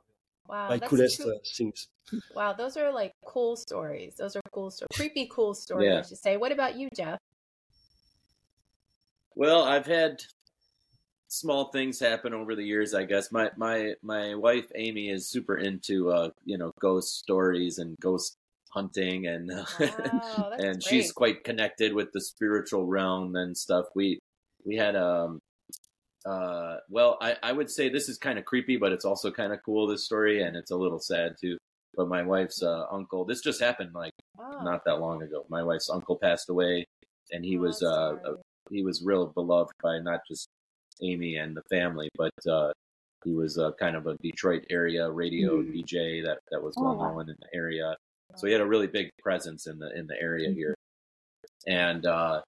wow, 0.52 0.68
my 0.68 0.76
that's 0.78 0.90
coolest 0.90 1.16
true- 1.20 1.34
uh, 1.34 1.38
things. 1.56 1.88
Wow, 2.34 2.52
those 2.52 2.76
are 2.76 2.92
like 2.92 3.12
cool 3.24 3.56
stories. 3.56 4.14
Those 4.16 4.36
are 4.36 4.42
cool 4.52 4.70
stories. 4.70 4.88
Creepy 4.94 5.28
cool 5.32 5.54
stories, 5.54 5.86
Yeah. 5.88 5.98
I 5.98 6.02
should 6.02 6.18
say. 6.18 6.36
What 6.36 6.52
about 6.52 6.76
you, 6.76 6.88
Geoff? 6.94 7.18
Well, 9.34 9.64
I've 9.64 9.86
had 9.86 10.22
small 11.28 11.70
things 11.70 11.98
happen 11.98 12.34
over 12.34 12.54
the 12.54 12.64
years. 12.64 12.94
I 12.94 13.04
guess 13.04 13.32
my 13.32 13.50
my 13.56 13.94
my 14.02 14.34
wife 14.34 14.66
Amy 14.74 15.08
is 15.10 15.28
super 15.28 15.56
into 15.56 16.10
uh, 16.10 16.30
you 16.44 16.58
know 16.58 16.72
ghost 16.80 17.18
stories 17.18 17.78
and 17.78 17.96
ghost 18.00 18.36
hunting 18.70 19.26
and 19.26 19.50
Wow, 19.80 20.50
that's 20.50 20.64
and 20.64 20.82
she's 20.82 21.12
quite 21.12 21.44
connected 21.44 21.94
with 21.94 22.12
the 22.12 22.20
spiritual 22.20 22.86
realm 22.86 23.36
and 23.36 23.56
stuff. 23.56 23.86
We 23.94 24.18
we 24.64 24.76
had 24.76 24.96
um 24.96 25.40
uh 26.26 26.76
well 26.88 27.18
I 27.20 27.36
I 27.42 27.52
would 27.52 27.70
say 27.70 27.88
this 27.88 28.08
is 28.08 28.18
kind 28.18 28.38
of 28.38 28.44
creepy, 28.44 28.76
but 28.76 28.92
it's 28.92 29.04
also 29.04 29.30
kind 29.30 29.52
of 29.52 29.60
cool 29.64 29.86
this 29.86 30.04
story 30.04 30.42
and 30.42 30.56
it's 30.56 30.70
a 30.70 30.76
little 30.76 31.00
sad 31.00 31.34
too. 31.40 31.56
But 31.94 32.08
my 32.08 32.22
wife's 32.22 32.62
uh, 32.62 32.86
uncle, 32.90 33.24
this 33.26 33.42
just 33.42 33.60
happened 33.60 33.90
like 33.94 34.12
Oh, 34.38 34.62
not 34.64 34.84
that 34.86 35.00
long 35.00 35.22
ago. 35.22 35.44
My 35.50 35.62
wife's 35.62 35.90
uncle 35.90 36.16
passed 36.16 36.48
away, 36.48 36.86
and 37.32 37.44
he 37.44 37.58
oh, 37.58 37.62
was 37.62 37.82
uh 37.82 38.16
sorry. 38.22 38.36
he 38.70 38.82
was 38.82 39.02
real 39.04 39.26
beloved 39.26 39.72
by 39.82 39.98
not 39.98 40.20
just 40.26 40.46
Amy 41.02 41.36
and 41.36 41.54
the 41.56 41.62
family, 41.70 42.08
but 42.16 42.32
uh, 42.50 42.72
he 43.24 43.32
was 43.32 43.58
uh, 43.58 43.72
kind 43.78 43.94
of 43.96 44.06
a 44.06 44.16
Detroit 44.22 44.64
area 44.70 45.10
radio 45.10 45.60
Mm. 45.62 45.72
DJ 45.74 46.22
that 46.24 46.38
that 46.50 46.62
was 46.62 46.74
Oh, 46.78 46.82
well 46.84 46.96
wow. 46.96 47.12
known 47.14 47.28
in 47.30 47.36
the 47.40 47.48
area. 47.56 47.94
So 48.36 48.46
he 48.46 48.52
had 48.52 48.62
a 48.62 48.66
really 48.66 48.86
big 48.86 49.10
presence 49.20 49.66
in 49.66 49.78
the 49.78 49.90
in 49.98 50.06
the 50.06 50.18
area 50.20 50.48
Mhm. 50.48 50.54
here. 50.54 50.74
And 51.66 52.06
uh, 52.06 52.40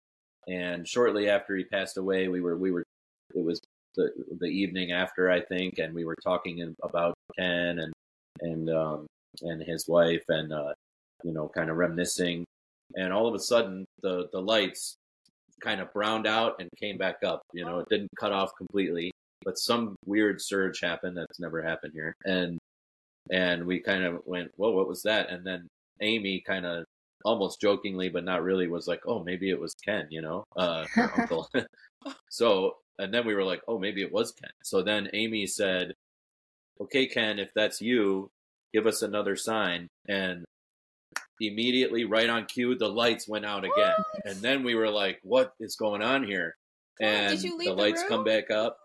and 0.49 0.89
shortly 0.89 1.29
after 1.29 1.55
he 1.57 1.65
passed 1.65 1.97
away, 1.99 2.29
we 2.29 2.41
were 2.41 2.57
we 2.57 2.71
were 2.71 2.85
it 3.35 3.45
was 3.45 3.61
the 3.97 4.11
the 4.41 4.47
evening 4.47 4.93
after 4.93 5.31
I 5.31 5.41
think, 5.41 5.79
and 5.79 5.95
we 5.95 6.05
were 6.05 6.17
talking 6.23 6.59
in, 6.59 6.75
about 6.83 7.15
Ken 7.39 7.79
and 7.79 7.93
and 8.41 8.71
um, 8.71 9.07
and 9.43 9.63
his 9.63 9.87
wife, 9.89 10.25
and 10.29 10.53
uh, 10.53 10.73
you 11.23 11.33
know, 11.33 11.49
kind 11.49 11.71
of 11.71 11.77
reminiscing. 11.77 12.45
And 12.97 13.13
all 13.13 13.27
of 13.27 13.35
a 13.35 13.39
sudden, 13.39 13.85
the 14.03 14.29
the 14.33 14.41
lights 14.41 14.97
kind 15.63 15.81
of 15.81 15.93
browned 15.93 16.27
out 16.27 16.57
and 16.59 16.69
came 16.79 16.99
back 16.99 17.17
up. 17.25 17.43
You 17.53 17.65
know, 17.65 17.81
it 17.81 17.89
didn't 17.89 18.11
cut 18.19 18.33
off 18.33 18.51
completely, 18.57 19.11
but 19.45 19.59
some 19.59 19.97
weird 20.05 20.41
surge 20.41 20.81
happened 20.81 21.17
that's 21.17 21.41
never 21.41 21.63
happened 21.63 21.93
here, 21.95 22.15
and 22.25 22.59
and 23.31 23.65
we 23.65 23.81
kind 23.81 24.05
of 24.05 24.21
went, 24.27 24.51
"Whoa, 24.57 24.71
what 24.71 24.89
was 24.89 25.03
that?" 25.03 25.31
And 25.31 25.47
then 25.47 25.69
Amy 26.01 26.43
kind 26.47 26.67
of 26.67 26.85
almost 27.25 27.61
jokingly, 27.61 28.11
but 28.11 28.25
not 28.25 28.43
really, 28.43 28.69
was 28.69 28.87
like, 28.87 29.01
"Oh, 29.07 29.23
maybe 29.25 29.51
it 29.51 29.61
was 29.61 29.75
Ken," 29.85 30.07
you 30.11 30.23
know, 30.23 30.45
uh, 30.57 30.85
her 30.95 31.11
uncle. 31.19 31.49
so, 32.31 32.77
and 32.99 33.13
then 33.13 33.27
we 33.27 33.35
were 33.35 33.45
like, 33.45 33.63
"Oh, 33.67 33.79
maybe 33.79 34.03
it 34.03 34.13
was 34.13 34.33
Ken." 34.33 34.51
So 34.63 34.83
then 34.83 35.11
Amy 35.13 35.47
said, 35.47 35.95
"Okay, 36.81 37.07
Ken, 37.07 37.39
if 37.39 37.53
that's 37.55 37.81
you, 37.81 38.31
give 38.73 38.87
us 38.87 39.03
another 39.03 39.37
sign." 39.37 39.89
And 40.09 40.45
immediately, 41.41 42.05
right 42.05 42.29
on 42.29 42.47
cue, 42.47 42.75
the 42.75 42.89
lights 42.89 43.29
went 43.29 43.45
out 43.45 43.65
again, 43.65 43.97
and 44.25 44.37
then 44.37 44.65
we 44.65 44.75
were 44.75 44.91
like, 44.91 45.21
"What 45.23 45.55
is 45.61 45.77
going 45.77 46.03
on 46.03 46.25
here?" 46.25 46.57
And 47.01 47.31
did 47.31 47.45
you 47.45 47.59
leave 47.59 47.71
the 47.71 47.75
the 47.75 47.83
lights 47.83 48.05
come 48.09 48.25
back 48.25 48.51
up. 48.51 48.79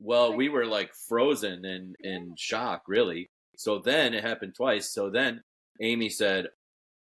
Well, 0.00 0.34
we 0.34 0.48
were 0.48 0.66
like 0.66 0.94
frozen 0.94 1.64
and 1.64 1.96
in 2.00 2.34
shock, 2.36 2.82
really. 2.86 3.30
So 3.56 3.78
then 3.78 4.12
it 4.14 4.24
happened 4.24 4.54
twice. 4.54 4.90
So 4.90 5.10
then 5.10 5.42
Amy 5.80 6.10
said, 6.10 6.48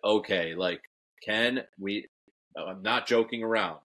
"Okay, 0.03 0.55
like 0.55 0.81
Ken, 1.23 1.63
we 1.79 2.07
I'm 2.57 2.81
not 2.81 3.07
joking 3.07 3.43
around. 3.43 3.79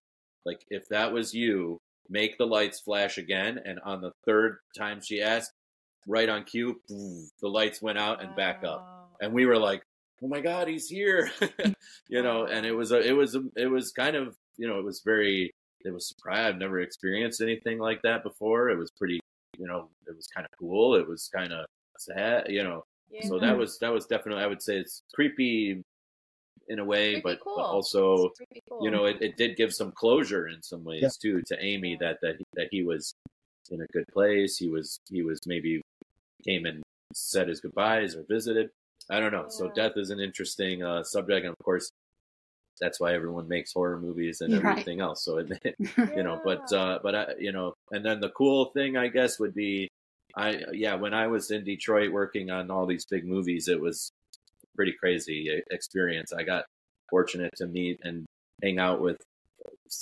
Like 0.45 0.65
if 0.71 0.89
that 0.89 1.13
was 1.13 1.35
you, 1.35 1.81
make 2.09 2.39
the 2.39 2.47
lights 2.47 2.81
flash 2.81 3.19
again." 3.19 3.61
And 3.65 3.79
on 3.81 4.01
the 4.01 4.13
third 4.25 4.59
time 4.77 5.01
she 5.01 5.23
asked, 5.23 5.53
right 6.09 6.29
on 6.29 6.45
cue, 6.45 6.81
the 6.89 7.49
lights 7.49 7.81
went 7.81 7.99
out 7.99 8.23
and 8.23 8.35
back 8.35 8.65
up. 8.65 9.11
And 9.21 9.33
we 9.33 9.47
were 9.47 9.59
like, 9.59 9.83
"Oh 10.23 10.29
my 10.29 10.41
god, 10.41 10.69
he's 10.69 10.89
here." 10.89 11.31
you 12.09 12.23
know, 12.23 12.47
and 12.47 12.67
it 12.67 12.73
was 12.73 12.93
a, 12.93 13.01
it 13.01 13.13
was 13.13 13.35
a, 13.35 13.43
it 13.57 13.67
was 13.67 13.93
kind 13.93 14.17
of, 14.17 14.37
you 14.57 14.67
know, 14.67 14.79
it 14.79 14.85
was 14.85 15.03
very 15.05 15.53
it 15.85 15.93
was 15.93 16.09
surprised. 16.09 16.49
I've 16.49 16.57
never 16.57 16.81
experienced 16.81 17.41
anything 17.41 17.79
like 17.79 18.03
that 18.03 18.23
before. 18.23 18.71
It 18.71 18.79
was 18.79 18.91
pretty, 18.91 19.21
you 19.59 19.67
know, 19.67 19.89
it 20.07 20.17
was 20.17 20.27
kind 20.35 20.45
of 20.45 20.51
cool. 20.59 20.95
It 20.97 21.07
was 21.07 21.31
kind 21.35 21.53
of 21.53 21.67
sad, 21.99 22.47
you 22.49 22.65
know. 22.65 22.85
So 23.23 23.39
that 23.39 23.57
was 23.57 23.79
that 23.79 23.93
was 23.93 24.07
definitely 24.07 24.43
I 24.43 24.47
would 24.47 24.63
say 24.63 24.77
it's 24.77 25.03
creepy 25.15 25.83
in 26.69 26.79
a 26.79 26.85
way, 26.85 27.21
but, 27.21 27.41
cool. 27.41 27.55
but 27.57 27.63
also 27.65 28.33
cool. 28.69 28.85
you 28.85 28.91
know 28.91 29.05
it, 29.07 29.17
it 29.21 29.37
did 29.37 29.57
give 29.57 29.73
some 29.75 29.93
closure 29.93 30.49
in 30.49 30.63
some 30.63 30.85
ways 30.85 31.03
Yeah. 31.03 31.09
too 31.21 31.43
to 31.47 31.57
Amy 31.65 31.97
that 32.01 32.19
that 32.23 32.37
he, 32.39 32.45
that 32.55 32.69
he 32.71 32.83
was 32.83 33.15
in 33.71 33.81
a 33.81 33.87
good 33.93 34.05
place. 34.13 34.57
He 34.59 34.69
was 34.69 34.99
he 35.11 35.23
was 35.23 35.39
maybe 35.47 35.81
came 36.47 36.67
and 36.67 36.83
said 37.15 37.49
his 37.49 37.61
goodbyes 37.61 38.15
or 38.15 38.25
visited. 38.29 38.71
I 39.11 39.21
don't 39.21 39.33
know. 39.33 39.47
So 39.49 39.71
death 39.75 39.93
is 39.97 40.11
an 40.11 40.21
interesting 40.21 40.83
uh, 40.83 41.03
subject, 41.03 41.45
and 41.47 41.53
of 41.59 41.65
course 41.65 41.91
that's 42.81 43.01
why 43.01 43.13
everyone 43.13 43.49
makes 43.49 43.73
horror 43.73 43.99
movies 43.99 44.41
and 44.41 44.53
Right. 44.55 44.71
everything 44.71 45.01
else. 45.01 45.25
So 45.25 45.39
it, 45.39 45.49
you 46.17 46.23
know 46.23 46.41
but 46.45 46.73
uh 46.73 46.99
but 47.03 47.15
I, 47.15 47.27
you 47.39 47.51
know 47.53 47.75
and 47.91 48.05
then 48.05 48.21
the 48.21 48.29
cool 48.31 48.67
thing 48.67 48.97
i 48.97 49.09
guess 49.09 49.41
would 49.41 49.55
be 49.55 49.89
i 50.37 50.61
yeah 50.73 50.95
when 50.95 51.13
i 51.15 51.27
was 51.27 51.51
in 51.51 51.65
detroit 51.65 52.13
working 52.13 52.51
on 52.51 52.71
all 52.71 52.87
these 52.87 53.05
big 53.07 53.25
movies 53.27 53.67
it 53.67 53.81
was 53.81 54.11
a 54.13 54.18
pretty 54.79 54.93
crazy 54.93 55.51
experience. 55.73 56.33
I 56.33 56.45
got 56.45 56.65
fortunate 57.11 57.53
to 57.57 57.67
meet 57.67 57.99
and 58.05 58.25
hang 58.63 58.79
out 58.79 59.01
with 59.01 59.17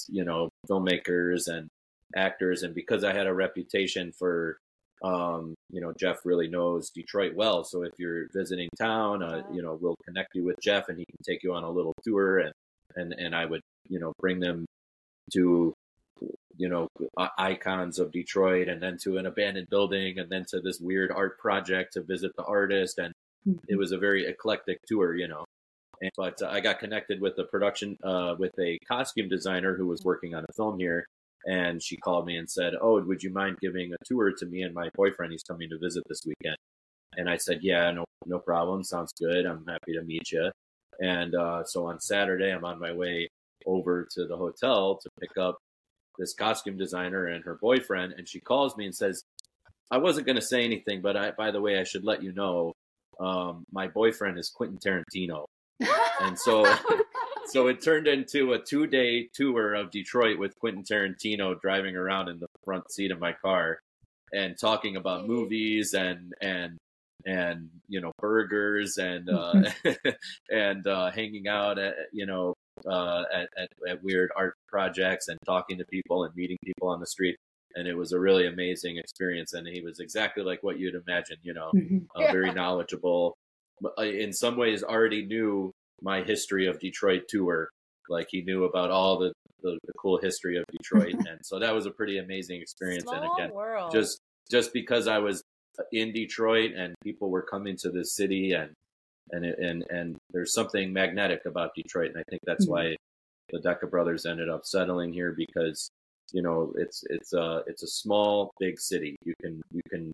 you 0.09 0.23
know 0.23 0.51
filmmakers 0.69 1.49
and 1.49 1.69
actors 2.15 2.63
and 2.63 2.75
because 2.75 3.05
i 3.05 3.13
had 3.13 3.27
a 3.27 3.33
reputation 3.33 4.13
for 4.13 4.59
um 5.03 5.55
you 5.71 5.81
know 5.81 5.93
geoff 5.99 6.19
really 6.25 6.49
knows 6.49 6.91
detroit 6.91 7.35
well 7.35 7.65
so 7.65 7.83
if 7.83 7.93
you're 7.99 8.27
visiting 8.35 8.69
town 8.79 9.23
uh, 9.23 9.43
you 9.53 9.63
know 9.63 9.79
we'll 9.81 9.97
connect 10.05 10.29
you 10.35 10.45
with 10.45 10.57
geoff 10.61 10.89
and 10.89 10.99
he 10.99 11.05
can 11.05 11.19
take 11.25 11.43
you 11.43 11.55
on 11.55 11.65
a 11.65 11.71
little 11.71 11.95
tour 12.05 12.39
and 12.39 12.53
and 12.97 13.13
and 13.15 13.35
i 13.35 13.45
would 13.45 13.61
you 13.89 13.99
know 13.99 14.13
bring 14.21 14.41
them 14.41 14.67
to 15.33 15.73
you 16.57 16.69
know 16.69 16.89
icons 17.39 17.99
of 17.99 18.13
Detroit, 18.13 18.69
and 18.69 18.83
then 18.83 18.97
to 19.03 19.19
an 19.19 19.27
abandoned 19.27 19.69
building, 19.69 20.19
and 20.19 20.31
then 20.31 20.45
to 20.49 20.61
this 20.61 20.81
weird 20.81 21.11
art 21.11 21.39
project 21.39 21.93
to 21.93 22.03
visit 22.03 22.33
the 22.37 22.45
artist, 22.45 22.99
and 22.99 23.13
it 23.69 23.79
was 23.79 23.93
a 23.93 23.99
very 23.99 24.27
eclectic 24.27 24.79
tour, 24.87 25.15
you 25.15 25.29
know. 25.29 25.45
And, 26.01 26.11
but 26.17 26.43
uh, 26.43 26.49
I 26.49 26.61
got 26.61 26.79
connected 26.79 27.21
with 27.21 27.39
a 27.39 27.45
production 27.45 27.97
uh, 28.05 28.35
with 28.39 28.53
a 28.59 28.79
costume 28.87 29.29
designer 29.29 29.77
who 29.77 29.87
was 29.87 30.03
working 30.05 30.35
on 30.35 30.45
a 30.49 30.53
film 30.55 30.79
here, 30.79 31.07
and 31.47 31.83
she 31.83 31.97
called 31.97 32.27
me 32.27 32.37
and 32.37 32.51
said, 32.51 32.75
"Oh, 32.81 33.01
would 33.03 33.23
you 33.23 33.33
mind 33.33 33.59
giving 33.61 33.93
a 33.93 34.05
tour 34.05 34.33
to 34.33 34.47
me 34.47 34.63
and 34.63 34.75
my 34.75 34.89
boyfriend? 34.95 35.33
He's 35.33 35.43
coming 35.43 35.71
to 35.71 35.79
visit 35.79 36.03
this 36.09 36.23
weekend." 36.27 36.57
And 37.17 37.31
I 37.31 37.37
said, 37.37 37.61
"Yeah, 37.63 37.91
no, 37.93 38.05
no 38.27 38.39
problem. 38.39 38.85
Sounds 38.85 39.13
good. 39.19 39.47
I'm 39.47 39.65
happy 39.67 39.95
to 39.95 40.03
meet 40.03 40.31
you." 40.33 40.51
And 41.01 41.35
uh, 41.35 41.65
so 41.65 41.87
on 41.87 42.01
Saturday, 42.01 42.51
I'm 42.53 42.65
on 42.65 42.79
my 42.81 42.93
way 42.93 43.29
over 43.67 44.07
to 44.13 44.27
the 44.27 44.37
hotel 44.37 44.99
to 45.03 45.11
pick 45.21 45.37
up 45.39 45.59
this 46.19 46.35
costume 46.35 46.79
designer 46.79 47.27
and 47.27 47.45
her 47.45 47.59
boyfriend, 47.61 48.15
and 48.17 48.29
she 48.29 48.41
calls 48.41 48.77
me 48.77 48.87
and 48.87 48.95
says, 48.95 49.23
"I 49.91 49.99
wasn't 49.99 50.27
going 50.27 50.37
to 50.37 50.43
say 50.43 50.65
anything, 50.65 51.01
but 51.01 51.17
I, 51.17 51.31
by 51.31 51.51
the 51.53 51.61
way, 51.61 51.79
I 51.79 51.85
should 51.85 52.05
let 52.05 52.23
you 52.23 52.33
know, 52.33 52.73
um, 53.21 53.65
my 53.73 53.89
boyfriend 53.89 54.39
is 54.39 54.51
Quentin 54.51 54.79
Tarantino." 54.79 55.47
And 56.19 56.39
so, 56.39 56.65
so 57.45 57.67
it 57.67 57.83
turned 57.83 58.07
into 58.07 58.55
a 58.55 58.59
two-day 58.59 59.29
tour 59.35 59.75
of 59.75 59.91
Detroit 59.91 60.39
with 60.39 60.59
Quentin 60.59 60.83
Tarantino 60.83 61.61
driving 61.61 61.95
around 61.95 62.31
in 62.31 62.39
the 62.39 62.47
front 62.65 62.91
seat 62.91 63.11
of 63.11 63.21
my 63.21 63.35
car 63.35 63.81
and 64.33 64.57
talking 64.59 64.97
about 64.97 65.27
movies 65.27 65.95
and 65.95 66.33
and 66.41 66.79
and 67.25 67.69
you 67.89 68.01
know 68.01 68.13
burgers 68.19 68.99
and 68.99 69.29
uh, 69.29 69.63
and 70.51 70.87
uh, 70.87 71.11
hanging 71.11 71.49
out 71.49 71.79
at 71.79 71.95
you 72.13 72.27
know 72.27 72.55
uh, 72.91 73.25
at, 73.33 73.49
at 73.59 73.69
at 73.89 74.03
weird 74.03 74.31
art 74.37 74.55
projects 74.69 75.29
and 75.29 75.39
talking 75.45 75.79
to 75.79 75.85
people 75.87 76.25
and 76.25 76.35
meeting 76.35 76.59
people 76.65 76.89
on 76.89 77.01
the 77.01 77.07
street. 77.07 77.37
And 77.77 77.87
it 77.87 77.95
was 77.95 78.13
a 78.13 78.19
really 78.19 78.47
amazing 78.47 78.97
experience. 78.97 79.53
And 79.53 79.67
he 79.69 79.83
was 79.83 80.01
exactly 80.01 80.43
like 80.43 80.63
what 80.63 80.79
you'd 80.79 80.95
imagine, 80.95 81.37
you 81.43 81.55
know, 81.55 81.71
Mhm. 81.75 82.07
uh, 82.15 82.27
very 82.33 82.51
knowledgeable. 82.53 83.37
Uh, 83.99 84.03
in 84.03 84.33
some 84.33 84.57
ways, 84.57 84.83
already 84.83 85.25
knew 85.27 85.71
my 86.03 86.23
history 86.23 86.67
of 86.67 86.81
Detroit 86.81 87.25
tour. 87.29 87.69
Like 88.09 88.29
he 88.31 88.43
knew 88.43 88.65
about 88.65 88.91
all 88.91 89.19
the, 89.19 89.33
the, 89.63 89.79
the 89.85 89.93
cool 89.99 90.19
history 90.19 90.57
of 90.57 90.65
Detroit, 90.73 91.15
and 91.29 91.39
so 91.45 91.59
that 91.59 91.75
was 91.75 91.87
a 91.87 91.91
pretty 91.91 92.19
amazing 92.19 92.61
experience. 92.63 93.03
Small 93.05 93.17
and 93.23 93.33
again, 93.33 93.51
world. 93.53 93.93
just 93.93 94.19
just 94.51 94.73
because 94.73 95.09
I 95.09 95.19
was 95.19 95.43
in 95.93 96.13
Detroit 96.13 96.71
and 96.77 96.95
people 97.03 97.31
were 97.31 97.43
coming 97.43 97.77
to 97.79 97.91
this 97.91 98.15
city 98.15 98.53
and 98.53 98.73
and 99.33 99.45
and 99.45 99.85
and 99.91 100.17
there's 100.31 100.53
something 100.55 100.93
magnetic 100.93 101.41
about 101.47 101.73
Detroit, 101.75 102.11
and 102.13 102.19
I 102.19 102.23
think 102.31 102.41
that's 102.47 102.67
Mhm. 102.67 102.71
why 102.71 102.97
the 103.51 103.59
Deka 103.59 103.91
brothers 103.91 104.25
ended 104.25 104.49
up 104.49 104.65
settling 104.65 105.13
here 105.13 105.33
because 105.37 105.91
you 106.33 106.43
know 106.43 106.73
it's 106.77 107.05
it's 107.11 107.33
a 107.33 107.63
it's 107.67 107.83
a 107.83 107.87
small 107.89 108.53
big 108.59 108.79
city. 108.81 109.17
You 109.25 109.35
can 109.43 109.63
you 109.73 109.83
can 109.91 110.13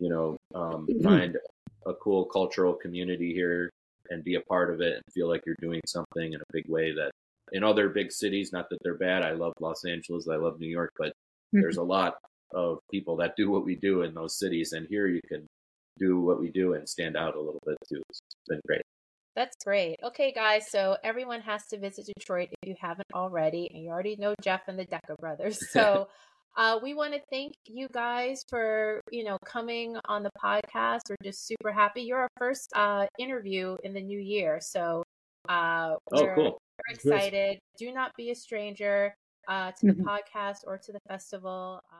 you 0.00 0.08
know 0.10 0.36
um, 0.54 0.86
Mhm. 0.88 1.02
find 1.02 1.38
a 1.86 1.94
cool 1.94 2.24
cultural 2.26 2.74
community 2.74 3.32
here 3.34 3.70
and 4.10 4.24
be 4.24 4.34
a 4.36 4.40
part 4.42 4.72
of 4.72 4.80
it 4.80 4.94
and 4.94 5.02
feel 5.14 5.28
like 5.28 5.42
you're 5.46 5.56
doing 5.60 5.80
something 5.86 6.32
in 6.32 6.40
a 6.40 6.52
big 6.52 6.68
way 6.68 6.92
that 6.92 7.10
in 7.52 7.62
other 7.64 7.88
big 7.88 8.12
cities 8.12 8.52
not 8.52 8.68
that 8.70 8.78
they're 8.82 8.96
bad. 8.98 9.22
I 9.22 9.32
love 9.32 9.52
los 9.60 9.84
angeles. 9.84 10.28
I 10.28 10.36
love 10.36 10.60
new 10.60 10.68
york 10.68 10.90
but 10.98 11.12
there's 11.62 11.78
a 11.78 11.82
lot 11.82 12.14
of 12.52 12.78
people 12.90 13.16
that 13.16 13.34
do 13.36 13.50
what 13.50 13.64
we 13.64 13.74
do 13.76 14.02
in 14.02 14.14
those 14.14 14.38
cities 14.38 14.72
and 14.72 14.86
here 14.88 15.06
you 15.06 15.20
can 15.28 15.46
do 15.98 16.20
what 16.20 16.40
we 16.40 16.50
do 16.50 16.74
and 16.74 16.88
stand 16.88 17.16
out 17.16 17.34
a 17.36 17.40
little 17.40 17.60
bit 17.66 17.76
too. 17.88 18.02
It's 18.08 18.20
been 18.48 18.60
great 18.66 18.82
That's 19.36 19.56
great. 19.64 19.96
Okay, 20.02 20.32
guys, 20.32 20.70
so 20.70 20.96
everyone 21.04 21.40
has 21.42 21.64
to 21.68 21.78
visit 21.78 22.06
Detroit 22.18 22.48
if 22.62 22.68
you 22.68 22.74
haven't 22.80 23.06
already, 23.14 23.70
and 23.72 23.82
you 23.84 23.90
already 23.90 24.16
know 24.16 24.34
Geoff 24.42 24.62
and 24.66 24.78
the 24.78 24.86
Deka 24.86 25.16
brothers. 25.20 25.58
So 25.70 26.08
uh, 26.56 26.80
we 26.82 26.94
want 26.94 27.14
to 27.14 27.20
thank 27.30 27.52
you 27.66 27.86
guys 27.92 28.42
for 28.50 29.00
you 29.12 29.22
know 29.22 29.38
coming 29.46 29.96
on 30.06 30.24
the 30.24 30.30
podcast. 30.42 31.02
We're 31.08 31.16
just 31.22 31.46
super 31.46 31.70
happy. 31.72 32.02
You're 32.02 32.18
our 32.18 32.28
first 32.38 32.70
uh, 32.74 33.06
interview 33.20 33.76
in 33.84 33.94
the 33.94 34.02
new 34.02 34.18
year, 34.18 34.58
so 34.60 35.04
uh, 35.48 35.94
Oh, 36.12 36.22
we're, 36.22 36.34
cool. 36.34 36.58
we're 36.78 36.94
excited. 36.94 37.58
Do 37.78 37.92
not 37.92 38.10
be 38.16 38.30
a 38.30 38.34
stranger 38.34 39.14
uh, 39.48 39.70
to 39.80 39.86
the 39.86 40.02
podcast 40.02 40.58
or 40.66 40.76
to 40.76 40.92
the 40.92 41.00
festival. 41.08 41.80
Uh, 41.92 41.96